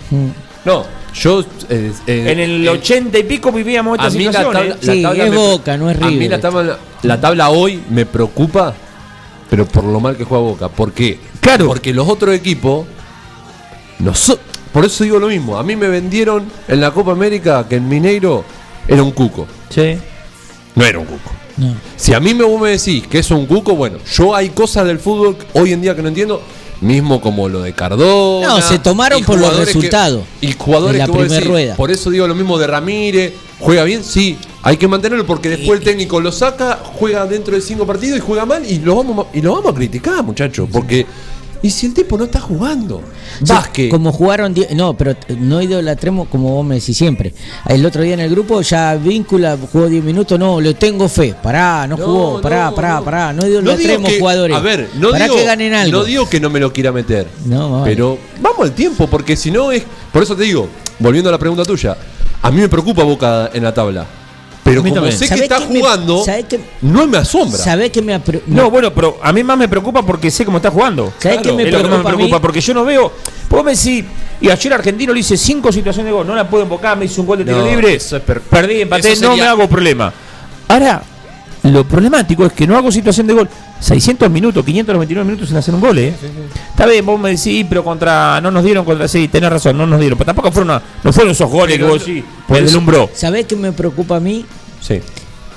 No, 0.68 0.86
yo. 1.14 1.40
eh, 1.68 1.92
eh, 2.06 2.24
En 2.32 2.38
el 2.38 2.64
eh, 2.66 2.70
80 2.70 3.18
y 3.18 3.22
pico 3.24 3.50
vivíamos 3.50 3.94
esta 3.98 4.06
a 4.06 4.10
mí 4.10 4.24
la 4.24 4.32
situación, 4.32 4.52
tabla, 4.52 4.74
¿eh? 4.74 4.78
la 4.82 4.92
Sí, 4.92 5.02
tabla 5.02 5.24
es 5.24 5.30
me- 5.30 5.36
Boca, 5.36 5.76
no 5.76 5.90
es 5.90 5.96
A 5.96 6.06
mí 6.06 6.10
River 6.18 6.30
la 6.30 6.40
tabla, 6.40 6.78
la 7.02 7.20
tabla 7.20 7.48
hoy 7.50 7.82
me 7.90 8.06
preocupa 8.06 8.74
pero 9.50 9.64
por 9.64 9.82
lo 9.84 9.98
mal 9.98 10.14
que 10.16 10.24
juega 10.24 10.44
Boca. 10.44 10.68
¿Por 10.68 10.92
qué? 10.92 11.18
Claro. 11.40 11.66
Porque 11.68 11.94
los 11.94 12.06
otros 12.06 12.34
equipos. 12.34 12.86
No 13.98 14.14
so- 14.14 14.38
por 14.72 14.84
eso 14.84 15.02
digo 15.04 15.18
lo 15.18 15.28
mismo. 15.28 15.56
A 15.58 15.62
mí 15.62 15.74
me 15.74 15.88
vendieron 15.88 16.44
en 16.68 16.80
la 16.82 16.90
Copa 16.90 17.12
América 17.12 17.66
que 17.66 17.76
en 17.76 17.88
Mineiro 17.88 18.44
era 18.86 19.02
un 19.02 19.12
cuco. 19.12 19.46
Sí. 19.70 19.96
No 20.74 20.84
era 20.84 20.98
un 20.98 21.06
cuco. 21.06 21.32
No. 21.56 21.74
Si 21.96 22.12
a 22.12 22.20
mí 22.20 22.34
me, 22.34 22.44
vos 22.44 22.60
me 22.60 22.68
decís 22.70 23.06
que 23.06 23.20
es 23.20 23.30
un 23.30 23.46
cuco, 23.46 23.74
bueno, 23.74 23.96
yo 24.12 24.34
hay 24.34 24.50
cosas 24.50 24.86
del 24.86 24.98
fútbol 24.98 25.36
hoy 25.54 25.72
en 25.72 25.80
día 25.80 25.96
que 25.96 26.02
no 26.02 26.08
entiendo, 26.08 26.40
mismo 26.80 27.20
como 27.20 27.48
lo 27.48 27.62
de 27.62 27.72
Cardona. 27.72 28.46
No, 28.48 28.60
se 28.62 28.78
tomaron 28.78 29.22
por 29.24 29.38
los 29.38 29.50
que- 29.50 29.64
resultados 29.64 30.24
y 30.40 30.52
jugadores 30.52 30.94
de 30.94 30.98
la 30.98 31.04
que 31.06 31.10
vos 31.10 31.20
primer 31.20 31.38
decís, 31.40 31.50
rueda. 31.50 31.76
Por 31.76 31.90
eso 31.90 32.10
digo 32.10 32.26
lo 32.26 32.34
mismo 32.34 32.58
de 32.58 32.66
Ramírez. 32.66 33.32
¿Juega 33.60 33.82
bien? 33.82 34.04
Sí. 34.04 34.38
Hay 34.62 34.76
que 34.76 34.86
mantenerlo 34.86 35.26
porque 35.26 35.48
después 35.48 35.80
el 35.80 35.84
técnico 35.84 36.20
lo 36.20 36.30
saca, 36.30 36.78
juega 36.84 37.26
dentro 37.26 37.54
de 37.56 37.60
cinco 37.60 37.86
partidos 37.86 38.18
y 38.18 38.20
juega 38.20 38.46
mal 38.46 38.64
y 38.64 38.78
lo 38.78 38.94
vamos, 38.96 39.26
y 39.34 39.40
lo 39.40 39.54
vamos 39.54 39.72
a 39.72 39.74
criticar, 39.74 40.22
muchachos. 40.22 40.68
Porque. 40.72 41.06
¿Y 41.60 41.70
si 41.70 41.86
el 41.86 41.94
tipo 41.94 42.16
no 42.16 42.24
está 42.24 42.40
jugando? 42.40 43.02
Vázquez. 43.40 43.90
Como 43.90 44.12
jugaron, 44.12 44.54
no, 44.74 44.96
pero 44.96 45.16
no 45.40 45.60
idolatremos 45.60 46.28
como 46.28 46.50
vos 46.54 46.64
me 46.64 46.76
decís 46.76 46.96
siempre. 46.96 47.34
El 47.68 47.84
otro 47.84 48.02
día 48.02 48.14
en 48.14 48.20
el 48.20 48.30
grupo 48.30 48.60
ya 48.62 48.94
víncula, 48.94 49.58
jugó 49.72 49.88
10 49.88 50.04
minutos, 50.04 50.38
no, 50.38 50.60
le 50.60 50.74
tengo 50.74 51.08
fe. 51.08 51.34
Pará, 51.42 51.86
no, 51.88 51.96
No, 51.96 52.04
jugó, 52.04 52.40
pará, 52.40 52.66
no, 52.70 52.74
pará, 52.76 52.94
no. 52.96 53.04
pará. 53.04 53.32
No 53.32 53.46
idolatremos 53.46 54.08
que- 54.10 54.18
jugadores. 54.20 54.56
A 54.56 54.60
ver, 54.60 54.88
no 54.94 55.10
Pará 55.10 55.24
digo, 55.24 55.36
que 55.36 55.44
ganen 55.44 55.74
algo. 55.74 55.98
no 55.98 56.04
digo 56.04 56.28
que 56.28 56.38
no 56.40 56.48
me 56.48 56.60
lo 56.60 56.72
quiera 56.72 56.92
meter. 56.92 57.26
No, 57.46 57.80
vale. 57.80 57.84
Pero 57.92 58.18
vamos 58.40 58.60
al 58.60 58.72
tiempo, 58.72 59.08
porque 59.08 59.36
si 59.36 59.50
no 59.50 59.72
es. 59.72 59.82
Por 60.12 60.22
eso 60.22 60.36
te 60.36 60.44
digo, 60.44 60.68
volviendo 61.00 61.28
a 61.28 61.32
la 61.32 61.38
pregunta 61.38 61.64
tuya, 61.64 61.96
a 62.40 62.50
mí 62.52 62.60
me 62.60 62.68
preocupa 62.68 63.02
Boca 63.02 63.50
en 63.52 63.64
la 63.64 63.74
tabla. 63.74 64.06
Pero 64.68 64.82
como 64.82 64.94
también. 64.94 65.12
sé 65.16 65.24
que 65.24 65.28
¿Sabés 65.28 65.42
está 65.44 65.60
jugando, 65.60 66.24
no 66.82 67.06
me 67.06 67.18
asombra. 67.18 67.58
¿Sabés 67.58 67.90
que 67.90 68.02
me, 68.02 68.14
apre- 68.14 68.42
No, 68.46 68.70
bueno, 68.70 68.92
pero 68.92 69.18
a 69.22 69.32
mí 69.32 69.42
más 69.42 69.56
me 69.58 69.68
preocupa 69.68 70.02
porque 70.02 70.30
sé 70.30 70.44
cómo 70.44 70.58
está 70.58 70.70
jugando. 70.70 71.12
¿Sabés 71.18 71.38
qué 71.38 71.52
me 71.52 71.62
es 71.64 71.72
lo 71.72 71.78
que 71.78 71.84
más 71.84 71.90
me 71.90 72.04
preocupa 72.04 72.08
a 72.08 72.12
mí? 72.12 72.16
preocupa, 72.16 72.40
porque 72.40 72.60
yo 72.60 72.74
no 72.74 72.84
veo. 72.84 73.12
Vos 73.48 73.64
me 73.64 73.74
decís, 73.74 74.04
y 74.40 74.50
ayer 74.50 74.72
Argentino 74.72 75.12
le 75.12 75.20
hice 75.20 75.36
cinco 75.36 75.72
situaciones 75.72 76.10
de 76.12 76.16
gol, 76.16 76.26
no 76.26 76.34
la 76.34 76.48
puedo 76.48 76.62
invocar, 76.64 76.96
me 76.96 77.06
hizo 77.06 77.20
un 77.22 77.26
gol 77.26 77.38
de 77.38 77.44
tiro 77.44 77.58
No, 77.58 77.66
libre, 77.66 77.94
eso 77.94 78.16
es 78.16 78.22
per- 78.22 78.40
perdí, 78.42 78.82
empaté, 78.82 79.12
eso 79.12 79.28
no 79.30 79.36
me 79.36 79.42
hago 79.42 79.66
problema. 79.68 80.12
Ahora, 80.68 81.02
lo 81.64 81.84
problemático 81.84 82.46
es 82.46 82.52
que 82.52 82.66
no 82.66 82.76
hago 82.76 82.92
situación 82.92 83.26
de 83.26 83.34
gol. 83.34 83.48
600 83.80 84.28
minutos, 84.30 84.64
599 84.64 85.24
minutos 85.24 85.48
sin 85.48 85.56
hacer 85.56 85.72
un 85.74 85.80
gol, 85.80 85.96
¿eh? 85.98 86.12
Está 86.70 86.84
bien, 86.86 87.06
vos 87.06 87.18
me 87.18 87.30
decís, 87.30 87.64
pero 87.68 87.84
contra. 87.84 88.40
No 88.40 88.50
nos 88.50 88.64
dieron 88.64 88.84
contra. 88.84 89.06
Sí, 89.06 89.28
tenés 89.28 89.50
razón, 89.50 89.78
no 89.78 89.86
nos 89.86 90.00
dieron. 90.00 90.18
Pero 90.18 90.26
tampoco 90.26 90.50
fueron, 90.50 90.82
no 91.04 91.12
fueron 91.12 91.30
esos 91.30 91.48
goles 91.48 91.76
Pero 91.76 91.86
que 91.86 91.92
vos 91.92 92.04
decís, 92.06 92.24
por 92.46 92.54
me 92.54 92.58
eso- 92.58 92.64
deslumbró. 92.64 93.10
¿Sabés 93.14 93.46
qué 93.46 93.54
me 93.54 93.70
preocupa 93.72 94.16
a 94.16 94.20
mí? 94.20 94.44
Sí. 94.80 95.00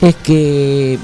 Es 0.02 0.16
que 0.16 0.98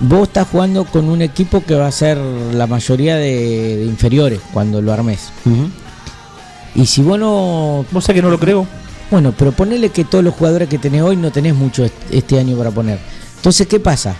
vos 0.00 0.28
estás 0.28 0.48
jugando 0.48 0.84
con 0.84 1.08
un 1.08 1.22
equipo 1.22 1.62
que 1.64 1.74
va 1.74 1.86
a 1.86 1.92
ser 1.92 2.18
la 2.18 2.66
mayoría 2.66 3.16
de, 3.16 3.76
de 3.78 3.84
inferiores 3.84 4.40
cuando 4.52 4.82
lo 4.82 4.92
armes. 4.92 5.30
Y 6.74 6.86
si 6.86 7.02
vos 7.02 7.18
no. 7.18 7.84
Vos 7.90 8.04
sabés 8.04 8.18
que 8.20 8.22
no 8.22 8.30
lo 8.30 8.38
creo. 8.38 8.66
Bueno, 9.10 9.32
pero 9.38 9.52
ponele 9.52 9.90
que 9.90 10.04
todos 10.04 10.24
los 10.24 10.34
jugadores 10.34 10.68
que 10.68 10.78
tenés 10.78 11.02
hoy 11.02 11.16
no 11.16 11.30
tenés 11.30 11.54
mucho 11.54 11.84
est- 11.84 11.94
este 12.10 12.38
año 12.38 12.56
para 12.56 12.70
poner. 12.70 12.98
Entonces, 13.36 13.66
¿qué 13.66 13.78
pasa? 13.78 14.16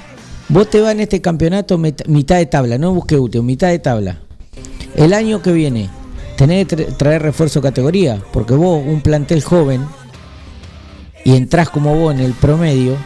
Vos 0.49 0.69
te 0.71 0.81
vas 0.81 0.93
en 0.93 1.01
este 1.01 1.21
campeonato 1.21 1.79
mitad 1.79 2.37
de 2.37 2.47
tabla, 2.47 2.77
no 2.79 2.93
busque 2.93 3.17
útil, 3.19 3.43
mitad 3.43 3.69
de 3.69 3.79
tabla. 3.79 4.19
El 4.95 5.15
año 5.15 5.41
que 5.43 5.53
viene 5.53 5.89
tenés 6.37 6.69
que 6.69 6.77
tra- 6.77 6.97
traer 6.97 7.23
refuerzo 7.23 7.61
categoría, 7.63 8.21
porque 8.33 8.55
vos, 8.55 8.83
un 8.87 9.01
plantel 9.01 9.43
joven, 9.43 9.85
y 11.25 11.35
entrás 11.35 11.71
como 11.71 11.97
vos 11.97 12.15
en 12.15 12.21
el 12.21 12.35
promedio, 12.35 12.97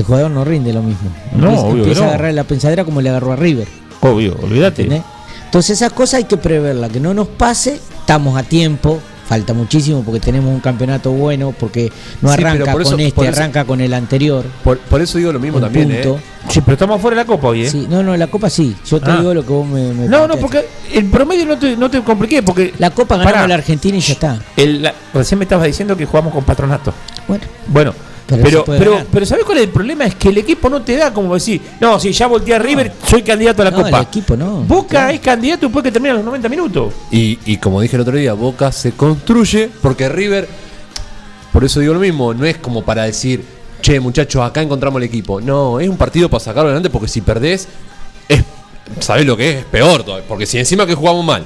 el 0.00 0.06
jugador 0.06 0.30
no 0.30 0.44
rinde 0.44 0.72
lo 0.72 0.82
mismo. 0.82 1.10
No, 1.36 1.46
Empieza- 1.48 1.66
obvio 1.66 1.76
empieza 1.82 2.00
no. 2.00 2.06
a 2.06 2.08
agarrar 2.10 2.34
la 2.34 2.44
pensadera 2.44 2.84
como 2.84 3.00
le 3.00 3.08
agarró 3.10 3.32
a 3.32 3.36
River. 3.36 3.68
Obvio, 4.00 4.36
olvídate. 4.42 4.82
¿entendés? 4.82 5.04
Entonces 5.44 5.78
esas 5.78 5.92
cosas 5.92 6.18
hay 6.18 6.24
que 6.24 6.36
preverlas, 6.36 6.90
que 6.90 7.00
no 7.00 7.14
nos 7.14 7.26
pase, 7.28 7.80
estamos 8.00 8.38
a 8.38 8.42
tiempo, 8.42 9.00
falta 9.26 9.52
muchísimo 9.52 10.02
porque 10.02 10.20
tenemos 10.20 10.52
un 10.54 10.60
campeonato 10.60 11.10
bueno, 11.10 11.54
porque 11.58 11.90
no 12.22 12.28
Sí, 12.30 12.34
arranca 12.34 12.72
por 12.72 12.82
eso- 12.82 12.90
con 12.92 13.00
este, 13.00 13.20
eso- 13.28 13.30
arranca 13.40 13.64
con 13.64 13.80
el 13.80 13.92
anterior. 13.92 14.44
Por, 14.64 14.78
por 14.78 15.00
eso 15.02 15.18
digo 15.18 15.32
lo 15.32 15.38
mismo 15.40 15.58
también, 15.60 15.88
punto. 15.90 16.16
¿eh? 16.18 16.22
Sí, 16.50 16.60
pero 16.62 16.72
estamos 16.74 17.00
fuera 17.00 17.16
de 17.16 17.22
la 17.22 17.26
copa 17.26 17.48
hoy, 17.48 17.64
¿eh? 17.64 17.70
Sí, 17.70 17.86
no, 17.90 18.02
no, 18.02 18.16
la 18.16 18.26
copa 18.28 18.48
sí, 18.48 18.74
yo 18.88 19.00
te 19.00 19.10
Ah. 19.10 19.16
digo 19.18 19.34
lo 19.34 19.42
que 19.44 19.52
vos 19.52 19.66
me, 19.66 19.92
me 19.92 20.06
No, 20.06 20.26
no, 20.26 20.36
porque 20.36 20.66
el 20.94 21.04
promedio 21.06 21.44
no 21.44 21.58
te, 21.58 21.76
no 21.76 21.90
te 21.90 22.00
compliqué, 22.02 22.42
porque. 22.42 22.72
La 22.78 22.90
copa 22.90 23.16
ganamos 23.18 23.48
la 23.48 23.54
Argentina 23.56 23.96
y 23.98 24.00
ya 24.00 24.12
está. 24.14 24.38
El, 24.56 24.82
la- 24.82 24.94
recién 25.12 25.38
me 25.38 25.44
estabas 25.44 25.66
diciendo 25.66 25.94
que 25.96 26.06
jugamos 26.06 26.32
con 26.32 26.44
patronato. 26.44 26.94
Bueno, 27.26 27.44
Bueno, 27.66 27.94
Pero 28.28 28.42
pero, 28.42 28.64
pero, 28.66 29.06
pero, 29.10 29.24
¿sabes 29.24 29.42
cuál 29.42 29.56
es 29.56 29.64
el 29.64 29.70
problema? 29.70 30.04
Es 30.04 30.14
que 30.14 30.28
el 30.28 30.36
equipo 30.36 30.68
no 30.68 30.82
te 30.82 30.96
da 30.96 31.14
como 31.14 31.32
decir, 31.32 31.62
no, 31.80 31.98
si 31.98 32.12
ya 32.12 32.26
volteé 32.26 32.54
a 32.54 32.58
River, 32.58 32.92
soy 33.08 33.22
candidato 33.22 33.62
a 33.62 33.64
la 33.64 33.70
no, 33.70 33.78
copa. 33.78 34.00
el 34.00 34.04
equipo 34.04 34.36
no. 34.36 34.64
Boca 34.64 35.10
es 35.10 35.20
candidato 35.20 35.66
después 35.66 35.82
que 35.82 35.90
termina 35.90 36.14
los 36.14 36.24
90 36.24 36.48
minutos. 36.50 36.92
Y, 37.10 37.38
y 37.46 37.56
como 37.56 37.80
dije 37.80 37.96
el 37.96 38.02
otro 38.02 38.16
día, 38.16 38.34
Boca 38.34 38.70
se 38.70 38.92
construye 38.92 39.70
porque 39.80 40.10
River, 40.10 40.46
por 41.54 41.64
eso 41.64 41.80
digo 41.80 41.94
lo 41.94 42.00
mismo, 42.00 42.34
no 42.34 42.44
es 42.44 42.58
como 42.58 42.84
para 42.84 43.04
decir, 43.04 43.42
che 43.80 43.98
muchachos, 43.98 44.42
acá 44.42 44.60
encontramos 44.60 45.00
el 45.00 45.08
equipo. 45.08 45.40
No, 45.40 45.80
es 45.80 45.88
un 45.88 45.96
partido 45.96 46.28
para 46.28 46.44
sacarlo 46.44 46.68
adelante 46.68 46.90
porque 46.90 47.08
si 47.08 47.22
perdés, 47.22 47.66
es, 48.28 48.44
¿sabés 49.00 49.24
lo 49.24 49.38
que 49.38 49.52
es? 49.52 49.56
Es 49.60 49.64
peor 49.64 50.02
todavía. 50.02 50.28
Porque 50.28 50.44
si 50.44 50.58
encima 50.58 50.86
que 50.86 50.94
jugamos 50.94 51.24
mal 51.24 51.44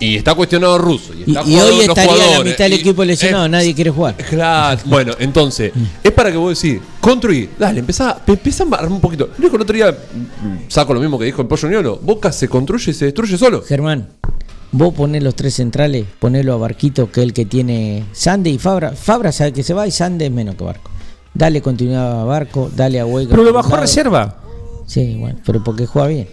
y 0.00 0.16
está 0.16 0.34
cuestionado 0.34 0.78
Russo 0.78 1.12
y, 1.14 1.22
está 1.30 1.42
hoy 1.42 1.80
estaría 1.80 2.38
la 2.38 2.42
mitad 2.44 2.64
del 2.64 2.72
y- 2.72 2.76
equipo 2.76 3.04
lesionado, 3.04 3.44
es- 3.44 3.50
nadie 3.50 3.74
quiere 3.74 3.90
jugar. 3.90 4.16
Claro, 4.16 4.80
bueno, 4.86 5.12
entonces, 5.18 5.72
es 6.02 6.10
para 6.12 6.32
que 6.32 6.36
vos 6.38 6.60
decís, 6.60 6.80
construir, 7.00 7.50
dale, 7.58 7.80
empezá, 7.80 8.20
empezá 8.26 8.64
a 8.64 8.66
armar 8.76 8.90
un 8.90 9.00
poquito. 9.00 9.28
Dijo 9.38 9.54
el 9.56 9.62
otro 9.62 9.76
día, 9.76 9.90
mm, 9.92 10.56
saco 10.68 10.92
lo 10.94 11.00
mismo 11.00 11.18
que 11.18 11.26
dijo 11.26 11.42
el 11.42 11.46
Pollo 11.48 11.68
Niolo, 11.68 11.98
Boca 12.02 12.32
se 12.32 12.48
construye 12.48 12.90
y 12.90 12.94
se 12.94 13.04
destruye 13.04 13.36
solo. 13.38 13.62
Germán, 13.62 14.08
vos 14.72 14.94
ponés 14.94 15.22
los 15.22 15.34
tres 15.34 15.54
centrales, 15.54 16.06
ponelo 16.18 16.54
a 16.54 16.56
Barquito, 16.56 17.12
que 17.12 17.20
es 17.20 17.26
el 17.26 17.32
que 17.34 17.44
tiene 17.44 18.04
Sande 18.12 18.50
y 18.50 18.58
Fabra. 18.58 18.92
Fabra 18.92 19.30
sabe 19.32 19.52
que 19.52 19.62
se 19.62 19.74
va 19.74 19.86
y 19.86 19.90
Sande 19.90 20.26
es 20.26 20.32
menos 20.32 20.54
que 20.54 20.64
Barco. 20.64 20.90
Dale 21.34 21.60
continuidad 21.62 22.22
a 22.22 22.24
Barco, 22.24 22.70
dale 22.74 22.98
a 23.00 23.06
Huega. 23.06 23.30
Pero 23.30 23.44
lo 23.44 23.52
bajó 23.52 23.74
a 23.76 23.80
reserva. 23.80 24.38
Sí, 24.86 25.14
bueno, 25.18 25.38
pero 25.46 25.62
porque 25.62 25.86
juega 25.86 26.08
bien. 26.08 26.28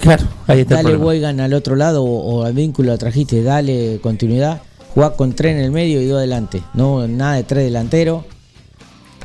Claro, 0.00 0.24
ahí 0.46 0.60
está 0.60 0.76
Dale. 0.76 0.96
Weigan 0.96 1.40
al 1.40 1.52
otro 1.52 1.76
lado 1.76 2.02
o, 2.02 2.38
o 2.40 2.44
al 2.44 2.54
vínculo 2.54 2.92
lo 2.92 2.98
trajiste, 2.98 3.42
dale 3.42 4.00
continuidad. 4.02 4.62
Jugá 4.94 5.14
con 5.14 5.34
tres 5.34 5.56
en 5.56 5.62
el 5.62 5.70
medio 5.70 6.00
y 6.00 6.06
dos 6.06 6.18
adelante. 6.18 6.62
No, 6.74 7.06
nada 7.06 7.34
de 7.34 7.44
tres 7.44 7.64
delanteros. 7.64 8.24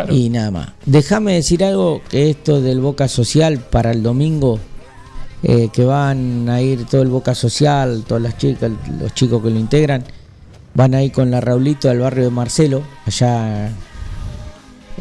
Y 0.09 0.29
nada 0.29 0.51
más. 0.51 0.69
Déjame 0.85 1.35
decir 1.35 1.63
algo 1.63 2.01
que 2.09 2.29
esto 2.29 2.61
del 2.61 2.81
Boca 2.81 3.07
Social 3.07 3.59
para 3.59 3.91
el 3.91 4.03
domingo, 4.03 4.59
eh, 5.41 5.69
que 5.71 5.85
van 5.85 6.49
a 6.49 6.61
ir 6.61 6.85
todo 6.85 7.01
el 7.01 7.07
Boca 7.07 7.33
Social, 7.33 8.03
todas 8.05 8.21
las 8.21 8.37
chicas, 8.37 8.71
los 8.99 9.13
chicos 9.13 9.41
que 9.41 9.49
lo 9.49 9.57
integran, 9.57 10.03
van 10.73 10.93
a 10.93 11.01
ir 11.01 11.13
con 11.13 11.31
la 11.31 11.39
Raulito 11.39 11.89
al 11.89 11.99
barrio 11.99 12.25
de 12.25 12.29
Marcelo, 12.29 12.83
allá 13.05 13.71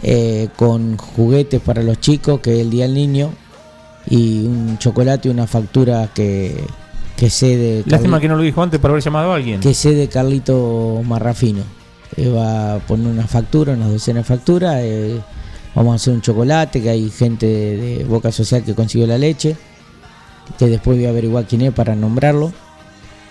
eh, 0.03 0.49
con 0.57 0.97
juguetes 0.97 1.61
para 1.61 1.83
los 1.83 2.01
chicos, 2.01 2.41
que 2.41 2.55
es 2.55 2.61
el 2.61 2.71
Día 2.71 2.85
del 2.85 2.95
Niño, 2.95 3.31
y 4.09 4.47
un 4.47 4.79
chocolate 4.79 5.29
y 5.29 5.31
una 5.31 5.47
factura 5.47 6.09
que, 6.15 6.63
que 7.17 7.31
sé 7.31 7.57
de 7.57 7.85
Lástima 7.87 8.21
que 8.21 8.29
no 8.29 8.37
lo 8.37 8.43
dijo 8.43 8.63
antes 8.63 8.79
para 8.81 8.93
haber 8.93 9.03
llamado 9.03 9.33
a 9.33 9.37
alguien. 9.37 9.61
que 9.61 9.75
sé 9.75 9.95
de 9.95 10.09
Carlito 10.09 11.01
Marrafino. 11.05 11.63
Eh, 12.17 12.29
va 12.29 12.75
a 12.75 12.79
poner 12.79 13.09
una 13.09 13.27
factura, 13.27 13.73
unas 13.73 13.91
docenas 13.91 14.27
de 14.29 14.35
facturas. 14.37 14.77
eh, 14.81 15.21
vamos 15.75 15.93
a 15.93 15.97
hacer 15.97 16.15
un 16.15 16.21
chocolate, 16.21 16.81
que 16.83 16.91
hay 16.91 17.11
gente 17.11 17.47
de, 17.47 17.77
de 17.99 18.05
Boca 18.05 18.31
Social 18.31 18.63
que 18.63 18.75
consiguió 18.75 19.07
la 19.07 19.19
leche. 19.19 19.57
Que 20.59 20.67
después 20.67 20.97
voy 20.99 21.07
a 21.07 21.11
averiguar 21.11 21.45
quién 21.47 21.63
es 21.63 21.73
para 21.73 21.95
nombrarlo. 21.97 22.53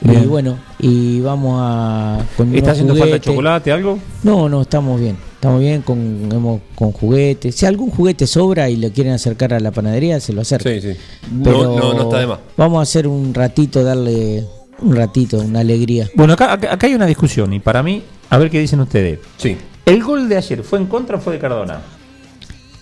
Y 0.01 0.25
bueno, 0.25 0.57
y 0.79 1.21
vamos 1.21 1.59
a. 1.61 2.17
Con 2.35 2.53
¿Está 2.53 2.71
haciendo 2.71 2.93
falta 2.93 3.05
juguetes. 3.05 3.25
chocolate, 3.31 3.71
algo? 3.71 3.99
No, 4.23 4.49
no, 4.49 4.63
estamos 4.63 4.99
bien. 4.99 5.15
Estamos 5.43 5.59
bien 5.59 5.81
con, 5.81 6.29
hemos- 6.31 6.61
con 6.73 6.93
juguetes. 6.93 7.53
Si 7.55 7.65
algún 7.65 7.89
juguete 7.91 8.27
sobra 8.27 8.69
y 8.69 8.77
lo 8.77 8.89
quieren 8.93 9.11
acercar 9.11 9.53
a 9.53 9.59
la 9.59 9.71
panadería, 9.71 10.17
se 10.21 10.31
lo 10.31 10.39
acercan. 10.39 10.71
Sí, 10.79 10.93
sí. 10.93 10.97
Pero 11.43 11.63
No, 11.65 11.77
no, 11.79 11.93
no 11.95 12.03
está 12.03 12.19
de 12.19 12.27
más. 12.27 12.39
Vamos 12.55 12.79
a 12.79 12.83
hacer 12.83 13.09
un 13.09 13.33
ratito, 13.33 13.83
darle 13.83 14.45
un 14.79 14.95
ratito, 14.95 15.39
una 15.41 15.59
alegría. 15.59 16.07
Bueno, 16.15 16.31
acá, 16.35 16.53
acá, 16.53 16.87
hay 16.87 16.95
una 16.95 17.05
discusión 17.07 17.51
y 17.51 17.59
para 17.59 17.83
mí, 17.83 18.03
a 18.29 18.37
ver 18.37 18.49
qué 18.49 18.61
dicen 18.61 18.79
ustedes. 18.79 19.19
Sí. 19.35 19.57
¿El 19.85 20.01
gol 20.01 20.29
de 20.29 20.37
ayer 20.37 20.63
fue 20.63 20.79
en 20.79 20.85
contra 20.85 21.17
o 21.17 21.19
fue 21.19 21.33
de 21.33 21.39
Cardona? 21.39 21.81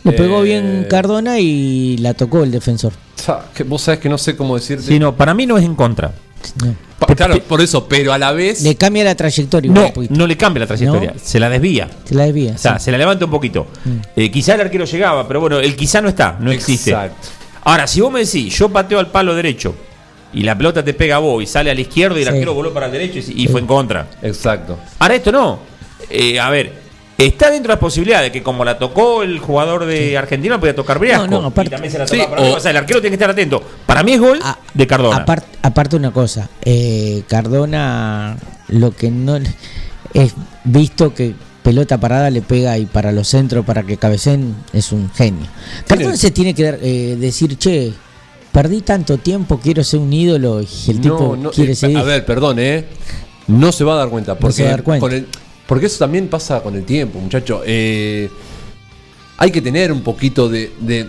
Le 0.03 0.11
pegó 0.11 0.41
Eh, 0.41 0.43
bien 0.43 0.85
Cardona 0.87 1.39
y 1.39 1.97
la 1.97 2.13
tocó 2.13 2.43
el 2.43 2.51
defensor. 2.51 2.93
Vos 3.65 3.81
sabés 3.81 3.99
que 3.99 4.07
no 4.07 4.19
sé 4.19 4.35
cómo 4.35 4.53
decirte. 4.53 4.83
Sí, 4.85 4.99
no, 4.99 5.17
para 5.17 5.33
mí 5.33 5.47
no 5.47 5.57
es 5.57 5.65
en 5.65 5.73
contra. 5.73 6.13
Pa- 6.99 7.15
claro, 7.15 7.39
por 7.43 7.61
eso, 7.61 7.87
pero 7.87 8.13
a 8.13 8.17
la 8.17 8.31
vez. 8.31 8.61
Le 8.61 8.75
cambia 8.75 9.03
la 9.03 9.15
trayectoria. 9.15 9.71
No, 9.71 9.91
no 10.09 10.27
le 10.27 10.37
cambia 10.37 10.61
la 10.61 10.67
trayectoria, 10.67 11.11
¿No? 11.13 11.19
se 11.23 11.39
la 11.39 11.49
desvía. 11.49 11.89
Se 12.05 12.13
la 12.15 12.25
desvía. 12.25 12.53
O 12.53 12.57
sea, 12.57 12.77
sí. 12.79 12.85
se 12.85 12.91
la 12.91 12.97
levanta 12.97 13.25
un 13.25 13.31
poquito. 13.31 13.67
Eh, 14.15 14.29
quizá 14.29 14.55
el 14.55 14.61
arquero 14.61 14.85
llegaba, 14.85 15.27
pero 15.27 15.39
bueno, 15.41 15.59
el 15.59 15.75
quizá 15.75 16.01
no 16.01 16.09
está, 16.09 16.37
no 16.39 16.51
existe. 16.51 16.91
Exacto. 16.91 17.27
Ahora, 17.63 17.87
si 17.87 18.01
vos 18.01 18.11
me 18.11 18.19
decís, 18.23 18.55
yo 18.57 18.69
pateo 18.69 18.99
al 18.99 19.07
palo 19.11 19.33
derecho 19.35 19.75
y 20.33 20.43
la 20.43 20.57
pelota 20.57 20.83
te 20.83 20.93
pega 20.93 21.17
a 21.17 21.19
vos 21.19 21.43
y 21.43 21.45
sale 21.47 21.71
a 21.71 21.75
la 21.75 21.81
izquierda 21.81 22.17
y 22.17 22.21
el 22.21 22.27
Sí. 22.27 22.33
arquero 22.33 22.53
voló 22.53 22.73
para 22.73 22.85
el 22.87 22.91
derecho 22.91 23.19
y, 23.19 23.43
y 23.43 23.47
fue 23.47 23.61
en 23.61 23.67
contra. 23.67 24.07
Exacto. 24.21 24.79
Ahora 24.99 25.15
esto 25.15 25.31
no. 25.31 25.59
Eh, 26.09 26.39
a 26.39 26.49
ver, 26.49 26.80
está 27.25 27.49
dentro 27.51 27.69
de 27.69 27.75
las 27.75 27.79
posibilidades 27.79 28.31
que 28.31 28.41
como 28.43 28.63
la 28.65 28.77
tocó 28.77 29.23
el 29.23 29.39
jugador 29.39 29.85
de 29.85 30.17
Argentina, 30.17 30.59
podía 30.59 30.75
tocar 30.75 30.99
Briasco. 30.99 31.27
No, 31.27 31.41
no, 31.41 31.47
aparte- 31.47 31.67
y 31.67 31.71
también 31.71 31.91
se 31.91 31.99
la 31.99 32.07
Sí, 32.07 32.17
tocaba 32.17 32.35
para 32.37 32.49
o-. 32.51 32.55
O 32.57 32.59
sea, 32.59 32.71
el 32.71 32.77
arquero 32.77 33.01
tiene 33.01 33.11
que 33.17 33.23
estar 33.23 33.29
atento. 33.31 33.61
Para 33.85 34.03
mí 34.03 34.13
es 34.13 34.19
gol. 34.19 34.39
A- 34.43 34.57
de 34.73 34.87
Cardona. 34.87 35.17
Aparte, 35.17 35.47
aparte 35.61 35.95
una 35.95 36.11
cosa, 36.11 36.49
eh, 36.63 37.23
Cardona 37.27 38.37
lo 38.69 38.91
que 38.91 39.11
no 39.11 39.37
es 40.13 40.33
visto 40.63 41.13
que 41.13 41.33
pelota 41.63 41.97
parada 41.99 42.29
le 42.29 42.41
pega 42.41 42.77
y 42.77 42.85
para 42.85 43.11
los 43.11 43.27
centros, 43.27 43.65
para 43.65 43.83
que 43.83 43.97
cabecen, 43.97 44.55
es 44.73 44.91
un 44.91 45.11
genio. 45.11 45.47
Cardona 45.87 46.15
se 46.17 46.31
tiene 46.31 46.53
que 46.53 46.63
dar, 46.63 46.79
eh, 46.81 47.15
decir, 47.19 47.57
che, 47.57 47.93
perdí 48.51 48.81
tanto 48.81 49.17
tiempo, 49.17 49.59
quiero 49.61 49.83
ser 49.83 49.99
un 49.99 50.11
ídolo 50.11 50.61
y 50.61 50.67
el 50.91 50.99
tipo 51.01 51.19
No, 51.19 51.35
no, 51.35 51.51
quiere 51.51 51.73
eh, 51.73 51.75
seguir. 51.75 51.97
A 51.97 52.03
ver, 52.03 52.25
perdón, 52.25 52.57
¿eh? 52.59 52.85
No 53.47 53.71
se 53.71 53.83
va 53.83 53.93
a 53.93 53.97
dar 53.97 54.09
cuenta. 54.09 54.35
Porque, 54.37 54.53
se 54.55 54.63
va 54.63 54.69
a 54.69 54.71
dar 54.71 54.83
cuenta. 54.83 55.01
con 55.01 55.13
el- 55.13 55.27
porque 55.67 55.85
eso 55.85 55.99
también 55.99 56.27
pasa 56.27 56.61
con 56.61 56.75
el 56.75 56.83
tiempo, 56.83 57.19
muchacho. 57.19 57.61
Eh, 57.65 58.29
hay 59.37 59.51
que 59.51 59.61
tener 59.61 59.91
un 59.91 60.01
poquito 60.01 60.49
de, 60.49 60.71
de, 60.79 61.07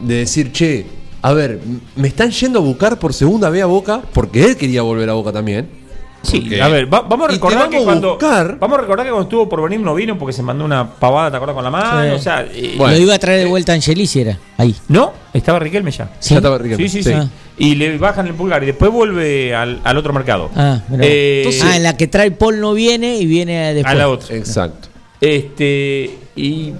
de 0.00 0.14
decir, 0.14 0.52
che, 0.52 0.86
a 1.20 1.32
ver, 1.32 1.60
me 1.96 2.08
están 2.08 2.30
yendo 2.30 2.58
a 2.58 2.62
buscar 2.62 2.98
por 2.98 3.14
segunda 3.14 3.50
vez 3.50 3.62
a 3.62 3.66
Boca, 3.66 4.02
porque 4.12 4.44
él 4.44 4.56
quería 4.56 4.82
volver 4.82 5.08
a 5.10 5.12
Boca 5.12 5.32
también. 5.32 5.81
Sí, 6.22 6.58
a 6.60 6.68
ver, 6.68 6.92
va- 6.92 7.00
vamos 7.02 7.28
a 7.28 7.32
recordar 7.32 7.58
vamos 7.64 7.74
que 7.76 7.84
cuando 7.84 8.10
buscar- 8.10 8.58
vamos 8.58 8.78
a 8.78 8.80
recordar 8.82 9.04
que 9.06 9.10
cuando 9.10 9.24
estuvo 9.28 9.48
por 9.48 9.62
venir 9.62 9.80
no 9.80 9.94
vino 9.94 10.16
porque 10.16 10.32
se 10.32 10.42
mandó 10.42 10.64
una 10.64 10.88
pavada, 10.88 11.30
¿te 11.32 11.36
acuerdas 11.36 11.54
con 11.54 11.64
la 11.64 11.70
mano? 11.70 12.02
Sí. 12.10 12.14
O 12.14 12.18
sea, 12.18 12.46
eh, 12.52 12.74
Lo 12.78 12.96
iba 12.96 13.14
a 13.14 13.18
traer 13.18 13.40
de 13.40 13.46
vuelta 13.46 13.72
Angelici, 13.72 14.20
era 14.20 14.38
ahí. 14.56 14.74
no, 14.88 15.12
estaba 15.34 15.58
Riquelme 15.58 15.90
ya. 15.90 16.10
¿Sí? 16.20 16.30
Ya 16.34 16.36
estaba 16.36 16.58
Riquelme, 16.58 16.88
Sí, 16.88 17.02
sí, 17.02 17.02
sí. 17.02 17.12
sí. 17.12 17.28
Y 17.58 17.74
le 17.74 17.98
bajan 17.98 18.26
el 18.28 18.34
pulgar 18.34 18.62
y 18.62 18.66
después 18.66 18.90
vuelve 18.90 19.54
al, 19.54 19.80
al 19.84 19.96
otro 19.98 20.12
mercado. 20.12 20.50
Ah. 20.56 20.80
Eh, 21.00 21.48
ah, 21.64 21.76
en 21.76 21.82
la 21.82 21.96
que 21.96 22.06
trae 22.06 22.30
Paul 22.30 22.60
no 22.60 22.72
viene 22.72 23.16
y 23.18 23.26
viene 23.26 23.74
después. 23.74 23.92
a 23.94 23.98
la 23.98 24.08
otra. 24.08 24.34
Exacto. 24.36 24.88
Este, 25.20 26.18
y, 26.36 26.72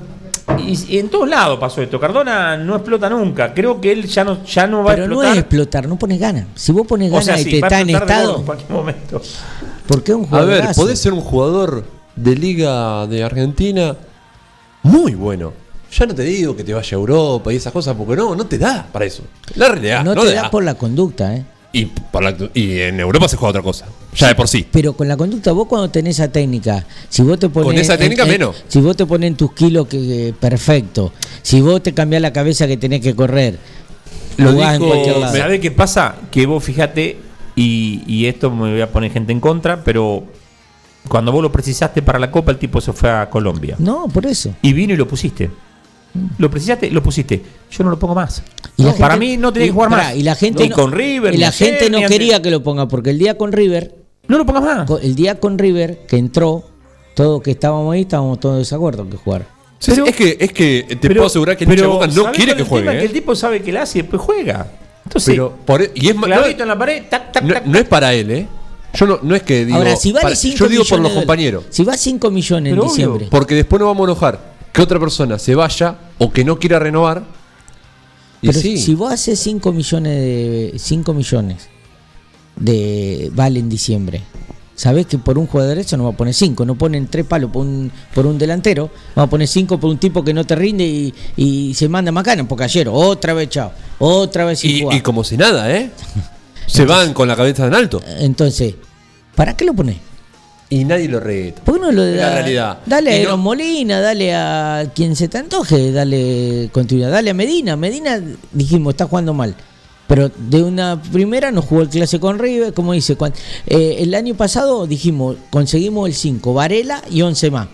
y- 0.69 0.95
y 0.95 0.99
en 0.99 1.09
todos 1.09 1.29
lados 1.29 1.59
pasó 1.59 1.83
esto. 1.83 1.99
Cardona 2.01 2.57
no 2.57 2.75
explota 2.77 3.09
nunca. 3.11 3.53
Creo 3.55 3.81
que 3.81 3.93
él 3.93 4.07
ya 4.07 4.25
no, 4.25 4.45
ya 4.45 4.67
no 4.67 4.85
va 4.85 4.93
Pero 4.93 5.05
a 5.05 5.07
no 5.09 5.13
explotar. 5.15 5.33
es 5.33 5.39
explotar, 5.41 5.89
no 5.89 5.97
pones 5.99 6.19
ganas. 6.21 6.47
Si 6.55 6.73
vos 6.73 6.87
pones 6.87 7.09
O 7.11 7.13
ganas 7.13 7.25
sea, 7.27 7.41
y 7.41 7.45
sí, 7.45 7.51
te 7.51 7.57
a 7.57 7.59
está 7.69 7.81
en 7.81 7.91
estado, 7.91 8.37
en 8.39 8.43
cualquier 8.45 8.71
momento. 8.71 9.23
¿por 9.87 10.03
qué 10.03 10.15
un 10.15 10.25
A 10.25 10.29
jugador? 10.29 10.49
ver, 10.49 10.75
podés 10.75 10.99
ser 10.99 11.13
un 11.13 11.21
jugador 11.21 11.85
de 12.17 12.37
Liga 12.37 13.07
de 13.07 13.23
Argentina 13.25 13.97
muy 14.83 15.15
bueno. 15.15 15.53
Ya 15.97 16.07
no 16.07 16.15
te 16.15 16.23
digo 16.23 16.57
que 16.57 16.65
te 16.65 16.73
vaya 16.73 16.97
a 16.97 17.01
Europa 17.01 17.53
y 17.53 17.57
esas 17.57 17.73
cosas, 17.73 17.95
porque 17.97 18.17
no, 18.17 18.35
no 18.35 18.47
te 18.47 18.57
da 18.59 18.87
para 18.91 19.05
eso. 19.05 19.23
La 19.57 19.69
realidad, 19.69 20.03
No, 20.05 20.15
no, 20.15 20.23
te 20.23 20.29
te 20.29 20.35
da 20.35 20.51
por 20.51 20.65
la 20.65 20.75
conducta, 20.75 21.35
¿eh? 21.37 21.45
Y, 21.75 21.87
para 21.87 22.31
la- 22.33 22.51
y 22.53 22.81
en 22.81 23.01
Europa 23.01 23.29
se 23.29 23.37
juega 23.37 23.51
otra 23.51 23.63
cosa. 23.63 23.87
Ya 24.15 24.29
de 24.29 24.35
por 24.35 24.47
sí. 24.47 24.67
Pero 24.71 24.93
con 24.93 25.09
la 25.09 25.17
conducta, 25.17 25.53
vos 25.53 25.67
cuando 25.67 25.89
tenés 25.91 26.19
esa 26.19 26.31
técnica, 26.31 26.85
si 27.09 27.23
vos 27.23 27.39
te 27.39 27.49
pones. 27.49 27.67
Con 27.67 27.79
esa 27.79 27.97
técnica, 27.97 28.27
menos. 28.27 28.63
Si 28.69 28.81
vos 28.81 28.95
te 28.97 29.07
pones 29.07 29.29
en 29.29 29.37
tus 29.37 29.53
kilos 29.55 29.87
que 29.89 30.29
eh, 30.29 30.35
perfecto, 30.39 31.13
si 31.41 31.61
vos 31.63 31.83
te 31.83 31.95
cambiás 31.95 32.21
la 32.21 32.33
cabeza 32.33 32.67
que 32.67 32.77
tenés 32.77 33.01
que 33.01 33.15
correr, 33.15 33.59
Lo 34.37 34.53
jugás 34.53 34.77
en 34.77 34.87
cualquier 34.87 35.17
lado. 35.17 35.35
¿Sabés 35.37 35.61
qué 35.61 35.71
pasa? 35.71 36.17
Que 36.31 36.45
vos 36.45 36.63
fíjate, 36.63 37.17
y, 37.57 38.03
y 38.07 38.27
esto 38.27 38.51
me 38.51 38.71
voy 38.73 38.81
a 38.83 38.91
poner 38.93 39.11
gente 39.11 39.33
en 39.33 39.41
contra, 39.41 39.83
pero 39.83 40.25
cuando 41.09 41.33
vos 41.33 41.43
lo 41.43 41.51
precisaste 41.51 42.03
para 42.03 42.19
la 42.19 42.31
Copa, 42.31 42.53
el 42.53 42.59
tipo 42.59 42.81
se 42.83 42.93
fue 42.93 43.11
a 43.11 43.29
Colombia. 43.31 43.77
No, 43.79 44.09
por 44.09 44.27
eso. 44.27 44.55
Y 44.63 44.73
vino 44.75 44.93
y 44.93 44.97
lo 44.99 45.09
pusiste. 45.09 45.51
Lo 46.39 46.51
precisaste, 46.51 46.91
lo 46.91 47.03
pusiste. 47.03 47.43
Yo 47.71 47.85
no 47.85 47.91
lo 47.91 47.99
pongo 47.99 48.15
más. 48.15 48.43
Y 48.77 48.85
para 48.85 49.15
gente- 49.15 49.19
mí 49.19 49.37
no 49.37 49.53
tenía 49.53 49.67
y- 49.67 49.69
que 49.71 49.75
jugar 49.75 49.91
más. 49.91 50.15
Y 50.17 50.23
la 50.23 50.35
gente 50.35 50.63
ni 50.65 50.69
no- 50.69 50.77
con 50.77 50.93
River, 50.93 51.35
Y 51.35 51.39
la 51.39 51.53
gente 51.53 51.89
no 51.91 52.01
quería 52.07 52.43
que 52.43 52.51
lo 52.51 52.63
ponga, 52.63 52.87
porque 52.89 53.11
el 53.11 53.19
día 53.19 53.37
con 53.39 53.53
River. 53.53 53.95
No 54.29 54.39
lo 54.39 54.47
pongas 54.47 54.63
más. 54.63 54.91
El 55.03 55.15
día 55.15 55.41
con 55.41 55.59
River, 55.59 56.07
que 56.07 56.17
entró, 56.17 56.65
todos 57.15 57.43
que 57.43 57.51
estábamos 57.53 57.93
ahí, 57.95 58.03
estábamos 58.03 58.39
todos 58.41 58.57
de 58.57 58.59
desacuerdo 58.61 59.09
que 59.09 59.17
jugar. 59.17 59.47
Es 59.81 60.15
que, 60.15 60.37
es 60.39 60.53
que 60.53 60.85
te 60.89 60.97
Pero- 60.97 61.15
puedo 61.15 61.27
asegurar 61.27 61.57
que 61.57 61.67
de 61.67 61.87
Boca 61.87 62.07
no 62.07 62.13
¿sabés 62.13 62.37
quiere 62.37 62.55
que 62.55 62.63
es 62.63 62.69
el 62.69 62.69
tema? 62.69 62.69
juegue. 62.69 62.91
Que 62.99 62.99
¿eh? 62.99 63.07
el 63.07 63.13
tipo 63.13 63.35
sabe 63.35 63.63
que 63.63 63.73
la 63.73 63.83
hace 63.83 63.99
y 63.99 64.03
después 64.03 64.23
juega. 64.23 64.67
Entonces, 65.05 65.35
Pero 65.35 65.53
por- 65.67 65.83
y 65.95 66.09
es 66.09 66.15
no, 66.15 66.25
en 66.25 66.69
la 66.69 66.79
pared, 66.79 67.03
tac, 67.11 67.33
tac, 67.33 67.43
no- 67.43 67.55
tac, 67.55 67.67
no 67.67 67.79
es 67.79 67.85
para 67.89 68.15
él, 68.15 68.31
¿eh? 68.31 68.47
Yo 68.95 69.07
no, 69.07 69.19
no 69.23 69.35
es 69.35 69.43
que 69.43 69.65
digo. 69.65 69.79
Ahora, 69.79 69.97
si 69.97 70.13
vale 70.13 70.23
para- 70.23 70.37
5 70.37 70.57
yo 70.59 70.69
digo 70.69 70.85
por 70.89 71.01
los 71.01 71.13
compañeros. 71.13 71.65
Si 71.71 71.83
va 71.83 71.97
5 71.97 72.31
millones 72.31 72.71
en 72.71 72.77
Pero 72.77 72.83
obvio, 72.83 72.93
diciembre. 72.95 73.27
Porque 73.31 73.55
después 73.57 73.81
nos 73.81 73.89
vamos 73.89 74.03
a 74.07 74.11
enojar 74.13 74.52
que 74.73 74.83
otra 74.83 74.99
persona 74.99 75.39
se 75.39 75.55
vaya 75.55 75.97
o 76.19 76.33
que 76.33 76.45
no 76.45 76.59
quiera 76.59 76.79
renovar. 76.79 77.25
Y 78.41 78.49
Pero 78.49 78.61
sí. 78.61 78.77
si 78.79 78.95
vos 78.95 79.13
haces 79.13 79.39
5 79.41 79.73
millones 79.73 80.13
de 80.15 80.75
5 80.77 81.15
millones 81.15 81.69
de 82.57 83.31
vale 83.35 83.61
en 83.61 83.69
diciembre. 83.69 84.23
Sabés 84.75 85.07
que 85.07 85.19
por 85.19 85.39
un 85.39 85.47
jugador 85.47 85.77
derecho 85.77 85.97
no 85.97 86.05
va 86.05 86.11
a 86.11 86.17
poner 86.17 86.35
5, 86.35 86.65
no 86.65 86.75
ponen 86.75 87.07
3 87.07 87.27
palos 87.27 87.51
por 87.53 87.65
un, 87.65 87.93
por 88.15 88.27
un 88.27 88.39
delantero, 88.39 88.91
va 89.17 89.25
a 89.25 89.27
poner 89.29 89.47
5 89.47 89.79
por 89.79 89.91
un 89.91 89.99
tipo 89.99 90.25
que 90.25 90.33
no 90.35 90.45
te 90.45 90.57
rinde 90.57 90.85
y, 90.85 91.15
y 91.37 91.75
se 91.75 91.89
manda 91.89 92.11
macana, 92.11 92.49
porque 92.49 92.65
ayer 92.65 92.89
otra 92.91 93.33
vez 93.35 93.49
chao, 93.51 93.71
otra 93.99 94.45
vez 94.47 94.59
sin 94.61 94.71
Y, 94.71 94.81
jugar. 94.81 94.97
y 94.97 95.01
como 95.03 95.23
si 95.25 95.37
nada, 95.37 95.71
¿eh? 95.71 95.91
Se 96.67 96.85
van 96.87 97.13
con 97.13 97.29
la 97.29 97.37
cabeza 97.37 97.67
en 97.67 97.75
alto. 97.75 98.01
Entonces, 98.19 98.75
¿para 99.37 99.55
qué 99.57 99.65
lo 99.67 99.75
pones? 99.75 99.97
Y 100.75 100.85
nadie 100.85 101.07
lo 101.07 101.21
reta. 101.21 101.63
¿Por 101.63 101.75
qué 101.75 101.81
no 101.83 101.93
lo 101.93 102.03
da- 102.03 102.17
la 102.31 102.35
realidad. 102.37 102.79
Dale 102.87 103.11
a 103.11 103.13
no- 103.19 103.19
Eros 103.25 103.39
Molina, 103.39 104.01
dale 104.01 104.35
a 104.35 104.87
quien 104.95 105.15
se 105.17 105.29
te 105.29 105.37
antoje, 105.37 105.93
dale 105.93 106.71
continuidad, 106.73 107.11
dale 107.11 107.29
a 107.29 107.35
Medina. 107.35 107.77
Medina, 107.77 108.19
dijimos, 108.53 108.95
está 108.95 109.05
jugando 109.05 109.35
mal. 109.35 109.55
Pero 110.07 110.31
de 110.35 110.63
una 110.63 111.01
primera 111.13 111.51
nos 111.51 111.67
jugó 111.67 111.83
el 111.83 111.91
clase 111.91 112.19
con 112.19 112.39
River, 112.39 112.73
como 112.73 112.95
dice, 112.95 113.17
cuan- 113.17 113.35
eh, 113.67 113.97
el 113.99 114.15
año 114.15 114.35
pasado 114.35 114.87
dijimos, 114.87 115.37
conseguimos 115.51 116.09
el 116.09 116.15
5, 116.15 116.55
Varela 116.55 117.03
y 117.11 117.21
11 117.21 117.51
más. 117.51 117.69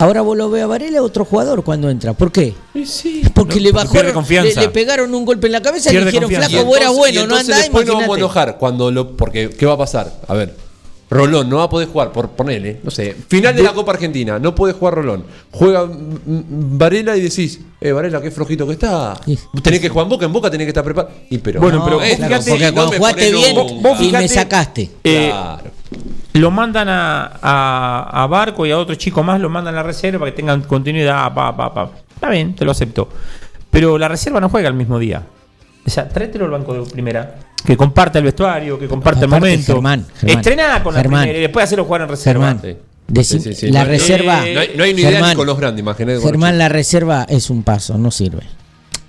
Ahora 0.00 0.22
vos 0.22 0.36
lo 0.36 0.50
ves 0.50 0.62
a 0.64 0.66
Varela, 0.66 1.02
otro 1.02 1.24
jugador 1.24 1.62
cuando 1.62 1.88
entra. 1.90 2.14
¿Por 2.14 2.32
qué? 2.32 2.54
Porque 3.34 3.60
le 3.60 3.70
bajó, 3.70 3.92
pierde 3.92 4.08
le, 4.08 4.14
confianza. 4.14 4.60
le 4.60 4.68
pegaron 4.70 5.14
un 5.14 5.24
golpe 5.24 5.46
en 5.46 5.52
la 5.52 5.62
cabeza 5.62 5.90
y 5.90 5.94
le 5.94 6.04
dijeron, 6.04 6.22
confianza. 6.22 6.48
flaco, 6.50 6.66
vos 6.66 6.76
eras 6.78 6.92
bueno, 6.94 7.24
y 7.24 7.26
no 7.28 7.36
andás, 7.36 7.58
después 7.58 7.86
nos 7.86 7.96
vamos 7.96 8.16
a 8.16 8.18
enojar 8.18 8.58
cuando 8.58 8.90
lo. 8.90 9.16
Porque, 9.16 9.50
¿qué 9.50 9.66
va 9.66 9.74
a 9.74 9.78
pasar? 9.78 10.12
A 10.28 10.34
ver. 10.34 10.67
Rolón 11.10 11.48
no 11.48 11.56
va 11.58 11.64
a 11.64 11.68
poder 11.70 11.88
jugar, 11.88 12.12
por 12.12 12.30
ponerle, 12.30 12.80
no 12.82 12.90
sé, 12.90 13.16
final 13.28 13.56
de 13.56 13.62
la 13.62 13.72
Copa 13.72 13.92
Argentina, 13.92 14.38
no 14.38 14.54
puede 14.54 14.74
jugar 14.74 14.94
Rolón. 14.94 15.24
Juega 15.50 15.88
Varela 15.90 17.16
y 17.16 17.20
decís, 17.22 17.60
eh, 17.80 17.92
Varela, 17.92 18.20
qué 18.20 18.30
flojito 18.30 18.66
que 18.66 18.74
está. 18.74 19.18
Tenés 19.62 19.80
que 19.80 19.88
jugar 19.88 20.04
en 20.04 20.10
Boca, 20.10 20.26
en 20.26 20.32
Boca 20.32 20.50
tenés 20.50 20.66
que 20.66 20.70
estar 20.70 20.84
preparado. 20.84 21.14
Y 21.30 21.38
pero, 21.38 21.60
Bueno, 21.60 21.82
pero 21.84 22.02
eh, 22.02 22.16
fíjate- 22.16 22.50
porque 22.50 22.72
cuando 22.72 22.92
jugaste 22.96 23.32
bien 23.32 23.56
vos 23.82 24.00
y 24.00 24.12
me 24.12 24.28
sacaste. 24.28 24.90
Eh, 25.04 25.28
Claro. 25.30 25.70
Lo 26.34 26.50
mandan 26.50 26.88
a, 26.90 27.38
a, 27.42 28.22
a 28.22 28.26
Barco 28.26 28.64
y 28.66 28.70
a 28.70 28.78
otro 28.78 28.94
chico 28.94 29.22
más, 29.22 29.40
lo 29.40 29.48
mandan 29.48 29.74
a 29.74 29.78
la 29.78 29.82
reserva 29.82 30.26
que 30.26 30.32
tengan 30.32 30.60
continuidad. 30.62 31.32
Pa, 31.34 31.56
pa, 31.56 31.72
pa. 31.72 31.90
Está 32.14 32.28
bien, 32.28 32.54
te 32.54 32.64
lo 32.66 32.70
acepto. 32.72 33.08
Pero 33.70 33.96
la 33.98 34.06
reserva 34.08 34.38
no 34.40 34.48
juega 34.50 34.68
el 34.68 34.74
mismo 34.74 34.98
día. 34.98 35.22
O 35.86 35.90
sea, 35.90 36.06
tráetelo 36.08 36.44
al 36.44 36.50
banco 36.50 36.74
de 36.74 36.88
primera. 36.90 37.36
Que 37.64 37.76
comparta 37.76 38.18
el 38.18 38.24
vestuario, 38.24 38.78
que 38.78 38.86
comparta 38.88 39.22
el 39.24 39.28
momento. 39.28 39.72
Germán, 39.74 40.06
Germán, 40.18 40.36
Estrená 40.38 40.82
con 40.82 40.94
la 40.94 41.00
Germán. 41.00 41.22
primera 41.22 41.38
y 41.38 41.42
después 41.42 41.64
hacerlo 41.64 41.84
jugar 41.84 42.02
en 42.02 42.08
reserva. 42.08 42.56
Sí, 42.62 43.40
sí, 43.40 43.54
sí. 43.54 43.70
la 43.70 43.84
No 43.84 43.90
hay- 43.90 43.98
reserva. 43.98 44.40
No 44.52 44.60
hay, 44.60 44.70
no 44.76 44.84
hay 44.84 44.94
ni 44.94 45.02
idea 45.02 45.34
con 45.34 45.46
los 45.46 45.58
grandes, 45.58 45.80
imagínate. 45.80 46.20
Germán, 46.20 46.58
la 46.58 46.68
reserva 46.68 47.26
es 47.28 47.50
un 47.50 47.62
paso, 47.62 47.98
no 47.98 48.10
sirve. 48.10 48.42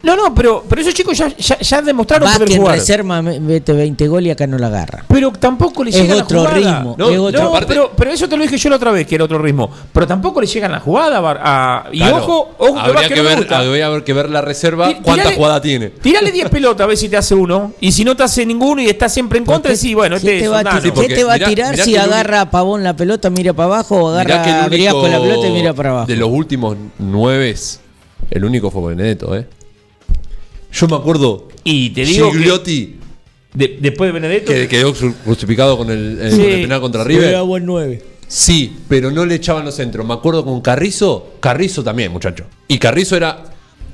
No, 0.01 0.15
no, 0.15 0.33
pero, 0.33 0.63
pero 0.67 0.81
esos 0.81 0.93
chicos 0.93 1.17
ya, 1.17 1.27
ya, 1.35 1.59
ya 1.59 1.81
demostraron 1.81 2.25
Va 2.29 2.33
poder 2.33 2.47
que 2.47 2.53
en 2.55 2.61
jugar. 2.61 2.75
reserva 2.77 3.21
me- 3.21 3.39
mete 3.41 3.73
20 3.73 4.07
goles 4.07 4.27
y 4.27 4.31
acá 4.31 4.47
no 4.47 4.57
la 4.57 4.67
agarra. 4.67 5.03
Pero 5.09 5.29
tampoco 5.33 5.83
le 5.83 5.89
Es 5.89 5.97
llegan 5.97 6.21
otro 6.21 6.41
la 6.43 6.49
jugada. 6.51 6.77
ritmo, 6.77 6.95
No, 6.97 7.09
es 7.09 7.17
otro- 7.19 7.41
no, 7.43 7.49
aparte- 7.49 7.67
pero, 7.67 7.91
pero 7.97 8.11
eso 8.11 8.29
te 8.29 8.37
lo 8.37 8.43
dije 8.43 8.57
yo 8.57 8.69
la 8.69 8.77
otra 8.77 8.91
vez, 8.91 9.05
que 9.05 9.15
era 9.15 9.25
otro 9.25 9.37
ritmo. 9.39 9.69
Pero 9.91 10.07
tampoco 10.07 10.39
le 10.39 10.47
llegan 10.47 10.71
la 10.71 10.79
jugada. 10.79 11.19
A- 11.43 11.89
y 11.91 11.97
Claro. 11.97 12.17
ojo, 12.17 12.49
ojo 12.59 12.73
que 12.75 12.79
habría 12.79 12.93
Vázquez 12.93 13.09
que, 13.09 13.15
no 13.17 13.23
me 13.23 13.29
ver, 13.29 13.37
gusta. 13.39 13.57
habría 13.59 14.03
que 14.05 14.13
ver 14.13 14.29
la 14.29 14.41
reserva, 14.41 14.87
Tí- 14.87 14.95
cuánta 15.03 15.23
tirale- 15.23 15.35
jugada 15.35 15.61
tiene. 15.61 15.89
Tirale 15.89 16.31
10 16.31 16.49
pelotas 16.49 16.85
a 16.85 16.87
ver 16.87 16.95
si 16.97 17.09
te 17.09 17.17
hace 17.17 17.35
uno. 17.35 17.73
Y 17.81 17.91
si 17.91 18.05
no 18.05 18.15
te 18.15 18.23
hace 18.23 18.45
ninguno 18.45 18.81
y 18.81 18.87
está 18.87 19.09
siempre 19.09 19.37
en 19.39 19.45
contra, 19.45 19.75
sí, 19.75 19.93
bueno, 19.95 20.15
¿Qué 20.15 20.19
este 20.19 20.39
te 20.39 20.45
es 20.45 20.51
va, 20.51 20.59
a 20.59 20.81
qué 20.81 20.91
te 21.13 21.23
va 21.25 21.33
a 21.33 21.39
tirar 21.39 21.75
si 21.77 21.91
que 21.91 21.99
agarra 21.99 22.39
a 22.41 22.49
Pavón 22.49 22.83
la 22.85 22.95
pelota, 22.95 23.29
mira 23.29 23.51
para 23.51 23.65
abajo 23.65 23.97
o 23.97 24.13
que 24.15 24.21
agarra 24.31 24.63
a 24.63 24.67
Briasco 24.69 25.07
la 25.09 25.19
pelota 25.19 25.45
y 25.47 25.51
mira 25.51 25.73
para 25.73 25.89
abajo? 25.89 26.07
De 26.07 26.15
los 26.15 26.29
últimos 26.29 26.77
nueve, 26.99 27.53
el 28.31 28.45
único 28.45 28.71
fue 28.71 28.95
Benedetto, 28.95 29.35
¿eh? 29.35 29.45
Yo 30.71 30.87
me 30.87 30.95
acuerdo. 30.95 31.47
Y 31.63 31.89
te 31.91 32.05
digo 32.05 32.31
que- 32.31 32.37
Gigliotti, 32.37 32.95
De- 33.53 33.77
después 33.81 34.07
de 34.09 34.11
Benedetto. 34.13 34.51
que 34.51 34.67
quedó 34.67 34.93
crucificado 35.23 35.77
con 35.77 35.89
el, 35.89 36.19
el- 36.21 36.31
Sí. 36.31 36.37
con 36.37 36.49
el 36.51 36.61
penal 36.61 36.81
contra 36.81 37.03
River. 37.03 37.29
Era 37.29 37.41
buen 37.41 37.65
9. 37.65 38.03
Sí, 38.27 38.77
pero 38.87 39.09
no 39.09 39.25
le 39.25 39.35
echaban 39.35 39.65
los 39.65 39.75
centros. 39.75 40.05
Me 40.05 40.13
acuerdo 40.13 40.45
con 40.45 40.61
Carrizo. 40.61 41.31
Carrizo 41.39 41.83
también, 41.83 42.11
muchacho. 42.11 42.45
Y 42.67 42.77
Carrizo 42.77 43.15
era. 43.17 43.43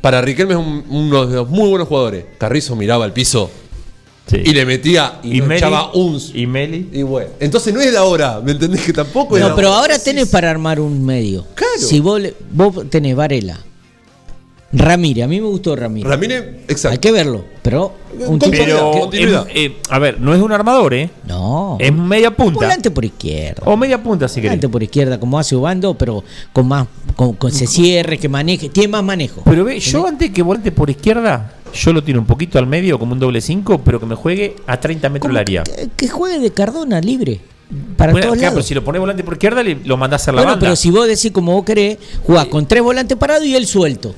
Para 0.01 0.21
Riquelme 0.21 0.53
es 0.53 0.59
un- 0.59 0.83
uno 0.89 1.25
de 1.25 1.35
los 1.37 1.49
muy 1.49 1.69
buenos 1.69 1.87
jugadores. 1.87 2.25
Carrizo 2.37 2.75
miraba 2.75 3.05
al 3.05 3.13
piso 3.13 3.49
y 4.31 4.51
le 4.53 4.65
metía 4.65 5.19
y, 5.23 5.37
Y 5.37 5.39
no 5.39 5.45
Meli. 5.47 5.57
echaba 5.57 5.93
un. 5.93 6.19
Y 6.33 6.45
Meli. 6.45 6.89
Y 6.91 7.01
bueno. 7.03 7.29
Entonces 7.39 7.73
no 7.73 7.79
es 7.81 7.91
la 7.93 8.03
hora, 8.03 8.41
¿me 8.43 8.51
entendés? 8.51 8.81
Que 8.81 8.93
tampoco 8.93 9.37
es 9.37 9.41
No, 9.41 9.49
la 9.49 9.55
pero 9.55 9.69
hora. 9.69 9.79
ahora 9.79 9.97
tenés 9.99 10.27
para 10.27 10.51
armar 10.51 10.79
un 10.79 11.03
medio. 11.03 11.47
Si 11.79 11.99
vos, 12.01 12.19
le- 12.21 12.35
vos 12.51 12.87
tenés 12.89 13.15
Varela, 13.15 13.57
Ramírez, 14.73 15.23
a 15.23 15.27
mí 15.27 15.39
me 15.39 15.47
gustó 15.47 15.75
Ramírez. 15.75 16.09
Ramírez, 16.09 16.43
exacto. 16.67 16.89
Hay 16.93 16.97
que 16.97 17.11
verlo, 17.11 17.45
pero 17.61 17.93
un 18.27 18.39
tipo 18.39 18.51
Pero, 18.51 19.09
que- 19.09 19.21
em, 19.23 19.29
eh, 19.53 19.77
a 19.89 19.99
ver, 19.99 20.19
no 20.19 20.33
es 20.33 20.41
un 20.41 20.51
armador, 20.51 20.93
¿eh? 20.93 21.09
No. 21.27 21.77
Es 21.79 21.93
media 21.93 22.31
punta. 22.35 22.55
Volante 22.55 22.91
por 22.91 23.05
izquierda. 23.05 23.61
O 23.65 23.77
media 23.77 24.01
punta, 24.03 24.27
si 24.27 24.35
querés. 24.41 24.51
Volante 24.51 24.69
por 24.69 24.83
izquierda, 24.83 25.19
como 25.19 25.39
hace 25.39 25.55
Ubando, 25.55 25.93
pero 25.97 26.23
con 26.51 26.67
más, 26.67 26.87
con, 27.15 27.33
con 27.33 27.51
se 27.51 27.67
cierre, 27.67 28.17
que 28.17 28.27
maneje, 28.27 28.67
tiene 28.69 28.89
más 28.89 29.03
manejo. 29.03 29.43
Pero 29.45 29.63
ve, 29.63 29.79
yo 29.79 30.07
antes 30.07 30.31
que 30.31 30.41
volante 30.41 30.71
por 30.73 30.89
izquierda, 30.89 31.53
yo 31.73 31.93
lo 31.93 32.03
tiro 32.03 32.19
un 32.19 32.25
poquito 32.25 32.59
al 32.59 32.67
medio 32.67 32.99
como 32.99 33.13
un 33.13 33.19
doble 33.19 33.39
5, 33.39 33.79
pero 33.79 33.99
que 33.99 34.05
me 34.07 34.15
juegue 34.15 34.55
a 34.67 34.77
30 34.79 35.07
metros 35.09 35.29
del 35.29 35.37
área. 35.37 35.63
Que, 35.63 35.87
que 35.95 36.07
juegue 36.09 36.39
de 36.39 36.51
Cardona 36.51 36.99
libre. 36.99 37.39
Para 37.97 38.11
Bueno, 38.11 38.27
todos 38.27 38.37
claro, 38.37 38.51
lados. 38.51 38.53
pero 38.55 38.67
si 38.67 38.73
lo 38.75 38.83
pones 38.83 38.99
volante 38.99 39.23
por 39.23 39.33
izquierda, 39.33 39.63
le- 39.63 39.79
lo 39.85 39.97
mandás 39.97 40.27
a 40.27 40.31
la 40.31 40.37
Bueno, 40.41 40.51
banda. 40.51 40.65
pero 40.65 40.75
si 40.75 40.91
vos 40.91 41.07
decís 41.07 41.31
como 41.31 41.53
vos 41.53 41.63
querés, 41.65 41.97
jugás 42.23 42.45
con 42.45 42.67
tres 42.67 42.83
volantes 42.83 43.17
parados 43.17 43.45
y 43.45 43.55
él 43.55 43.65
suelto. 43.65 44.13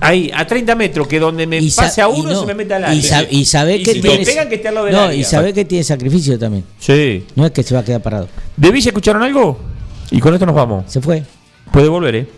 Ahí, 0.00 0.30
a 0.34 0.46
30 0.46 0.74
metros, 0.74 1.06
que 1.06 1.18
donde 1.20 1.46
me 1.46 1.60
pase 1.74 2.02
a 2.02 2.08
y 2.08 2.20
uno 2.20 2.30
no, 2.30 2.40
se 2.40 2.46
me 2.46 2.54
mete 2.54 2.74
al 2.74 2.84
área. 2.84 2.94
Y, 2.96 3.02
sa- 3.02 3.22
y 3.30 3.44
sabés 3.44 3.82
que 3.84 3.94
si 3.94 4.00
tiene. 4.02 4.24
pegan, 4.24 4.48
que 4.48 4.56
esté 4.56 4.68
al 4.68 4.74
lado 4.74 4.86
del 4.86 4.94
no, 4.94 5.00
área. 5.02 5.14
y 5.14 5.24
sabés 5.24 5.54
que 5.54 5.64
tiene 5.64 5.84
sacrificio 5.84 6.38
también. 6.38 6.64
Sí. 6.78 7.24
No 7.36 7.46
es 7.46 7.52
que 7.52 7.62
se 7.62 7.74
va 7.74 7.80
a 7.80 7.84
quedar 7.84 8.02
parado. 8.02 8.28
¿De 8.56 8.70
Villa 8.70 8.90
escucharon 8.90 9.22
algo? 9.22 9.58
Y 10.10 10.20
con 10.20 10.34
esto 10.34 10.44
nos 10.46 10.54
vamos. 10.54 10.84
Se 10.92 11.00
fue. 11.00 11.22
Puede 11.72 11.88
volver, 11.88 12.14
¿eh? 12.16 12.28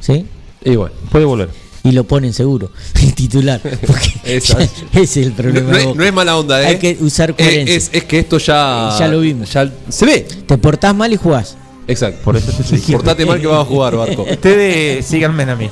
¿Sí? 0.00 0.26
Bueno. 0.64 0.90
Puede 1.10 1.24
volver. 1.24 1.48
Y 1.84 1.92
lo 1.92 2.04
ponen 2.04 2.32
seguro, 2.32 2.70
titular. 3.14 3.60
Porque 3.60 4.12
ese 4.24 4.68
es 5.02 5.16
el 5.18 5.32
problema. 5.32 5.70
No, 5.70 5.76
es- 5.78 5.84
Boca. 5.84 5.98
no 5.98 6.04
es 6.04 6.12
mala 6.12 6.36
onda, 6.36 6.62
¿eh? 6.62 6.66
Hay 6.66 6.78
que 6.78 6.96
usar 7.00 7.30
Eh, 7.30 7.34
coherencia. 7.38 7.74
Es, 7.76 7.90
es 7.92 8.04
que 8.04 8.18
esto 8.18 8.38
ya. 8.38 8.96
Ya 8.98 9.06
lo 9.08 9.20
vimos. 9.20 9.52
Ya 9.52 9.70
se 9.88 10.04
ve. 10.06 10.26
Te 10.46 10.58
portás 10.58 10.94
mal 10.94 11.12
y 11.12 11.16
jugás. 11.16 11.56
Exacto. 11.86 12.20
Por 12.24 12.36
eso 12.36 12.50
te. 12.52 12.92
Portate 12.92 13.24
mal 13.26 13.40
que 13.40 13.46
vas 13.46 13.60
a 13.60 13.64
jugar, 13.64 13.96
Barco. 13.96 14.22
Ustedes 14.30 15.04
síganme 15.06 15.42
a 15.44 15.56
mí. 15.56 15.68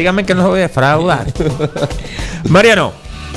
Síganme 0.00 0.24
que 0.24 0.34
no 0.34 0.48
voy 0.48 0.60
a 0.60 0.62
defraudar. 0.62 1.26
Mariano. 2.48 2.90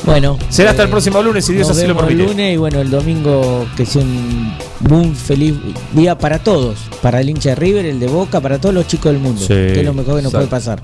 Bueno. 0.06 0.40
Será 0.48 0.70
hasta 0.70 0.84
el 0.84 0.88
eh, 0.88 0.92
próximo 0.92 1.22
lunes, 1.22 1.44
si 1.44 1.52
Dios 1.52 1.68
nos 1.68 1.76
así 1.78 1.86
lo 1.86 1.94
vemos 1.94 2.04
el 2.10 2.16
permite. 2.16 2.32
lunes 2.34 2.54
y 2.54 2.58
bueno, 2.58 2.80
el 2.80 2.90
domingo 2.90 3.66
que 3.76 3.86
sea 3.86 4.02
un 4.02 4.56
muy 4.80 5.14
feliz 5.14 5.56
día 5.92 6.18
para 6.18 6.40
todos. 6.40 6.78
Para 7.02 7.20
el 7.20 7.30
hincha 7.30 7.50
de 7.50 7.56
River, 7.56 7.86
el 7.86 8.00
de 8.00 8.08
Boca, 8.08 8.40
para 8.40 8.60
todos 8.60 8.74
los 8.74 8.88
chicos 8.88 9.12
del 9.12 9.20
mundo. 9.22 9.42
Sí, 9.42 9.48
que 9.50 9.80
es 9.82 9.86
lo 9.86 9.94
mejor 9.94 10.16
que 10.16 10.22
nos 10.22 10.32
puede 10.32 10.48
pasar. 10.48 10.82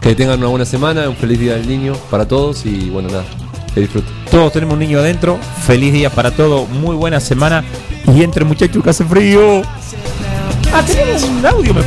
Que 0.00 0.14
tengan 0.14 0.38
una 0.38 0.48
buena 0.48 0.64
semana, 0.64 1.10
un 1.10 1.16
feliz 1.16 1.38
día 1.40 1.56
del 1.56 1.68
niño 1.68 1.92
para 2.10 2.26
todos 2.26 2.64
y 2.64 2.88
bueno, 2.88 3.10
nada. 3.10 3.24
Que 3.74 3.80
disfruten. 3.80 4.10
Todos 4.30 4.50
tenemos 4.50 4.72
un 4.72 4.78
niño 4.80 4.98
adentro. 5.00 5.38
Feliz 5.66 5.92
día 5.92 6.08
para 6.08 6.30
todos. 6.30 6.66
Muy 6.70 6.96
buena 6.96 7.20
semana. 7.20 7.62
Y 8.16 8.22
entre 8.22 8.46
muchachos 8.46 8.82
que 8.82 8.88
hace 8.88 9.04
frío. 9.04 9.60
Ah, 10.72 10.82
tenemos 10.86 11.22
un 11.24 11.44
audio. 11.44 11.74
me- 11.74 11.82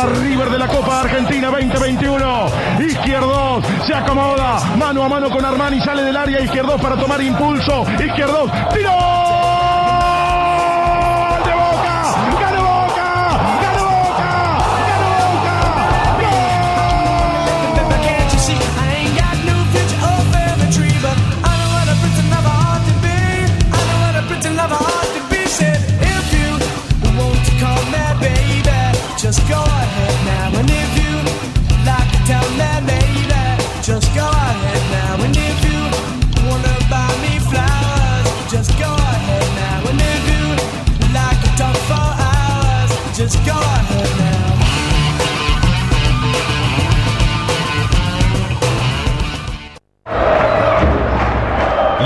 va 0.00 0.06
a 0.06 0.08
sacar 0.08 0.08
a 0.08 0.20
River 0.20 0.50
de 0.50 0.58
la 0.58 0.68
Copa 0.68 1.00
Argentina 1.00 1.48
2021. 1.48 2.46
Izquierdos 2.80 3.64
se 3.86 3.94
acomoda, 3.94 4.60
mano 4.76 5.04
a 5.04 5.08
mano 5.08 5.30
con 5.30 5.44
Armani, 5.44 5.80
sale 5.80 6.02
del 6.02 6.16
área 6.16 6.40
Izquierdos 6.40 6.80
para 6.80 6.96
tomar 6.96 7.20
impulso. 7.20 7.84
Izquierdos, 7.98 8.50
tiró. 8.72 9.29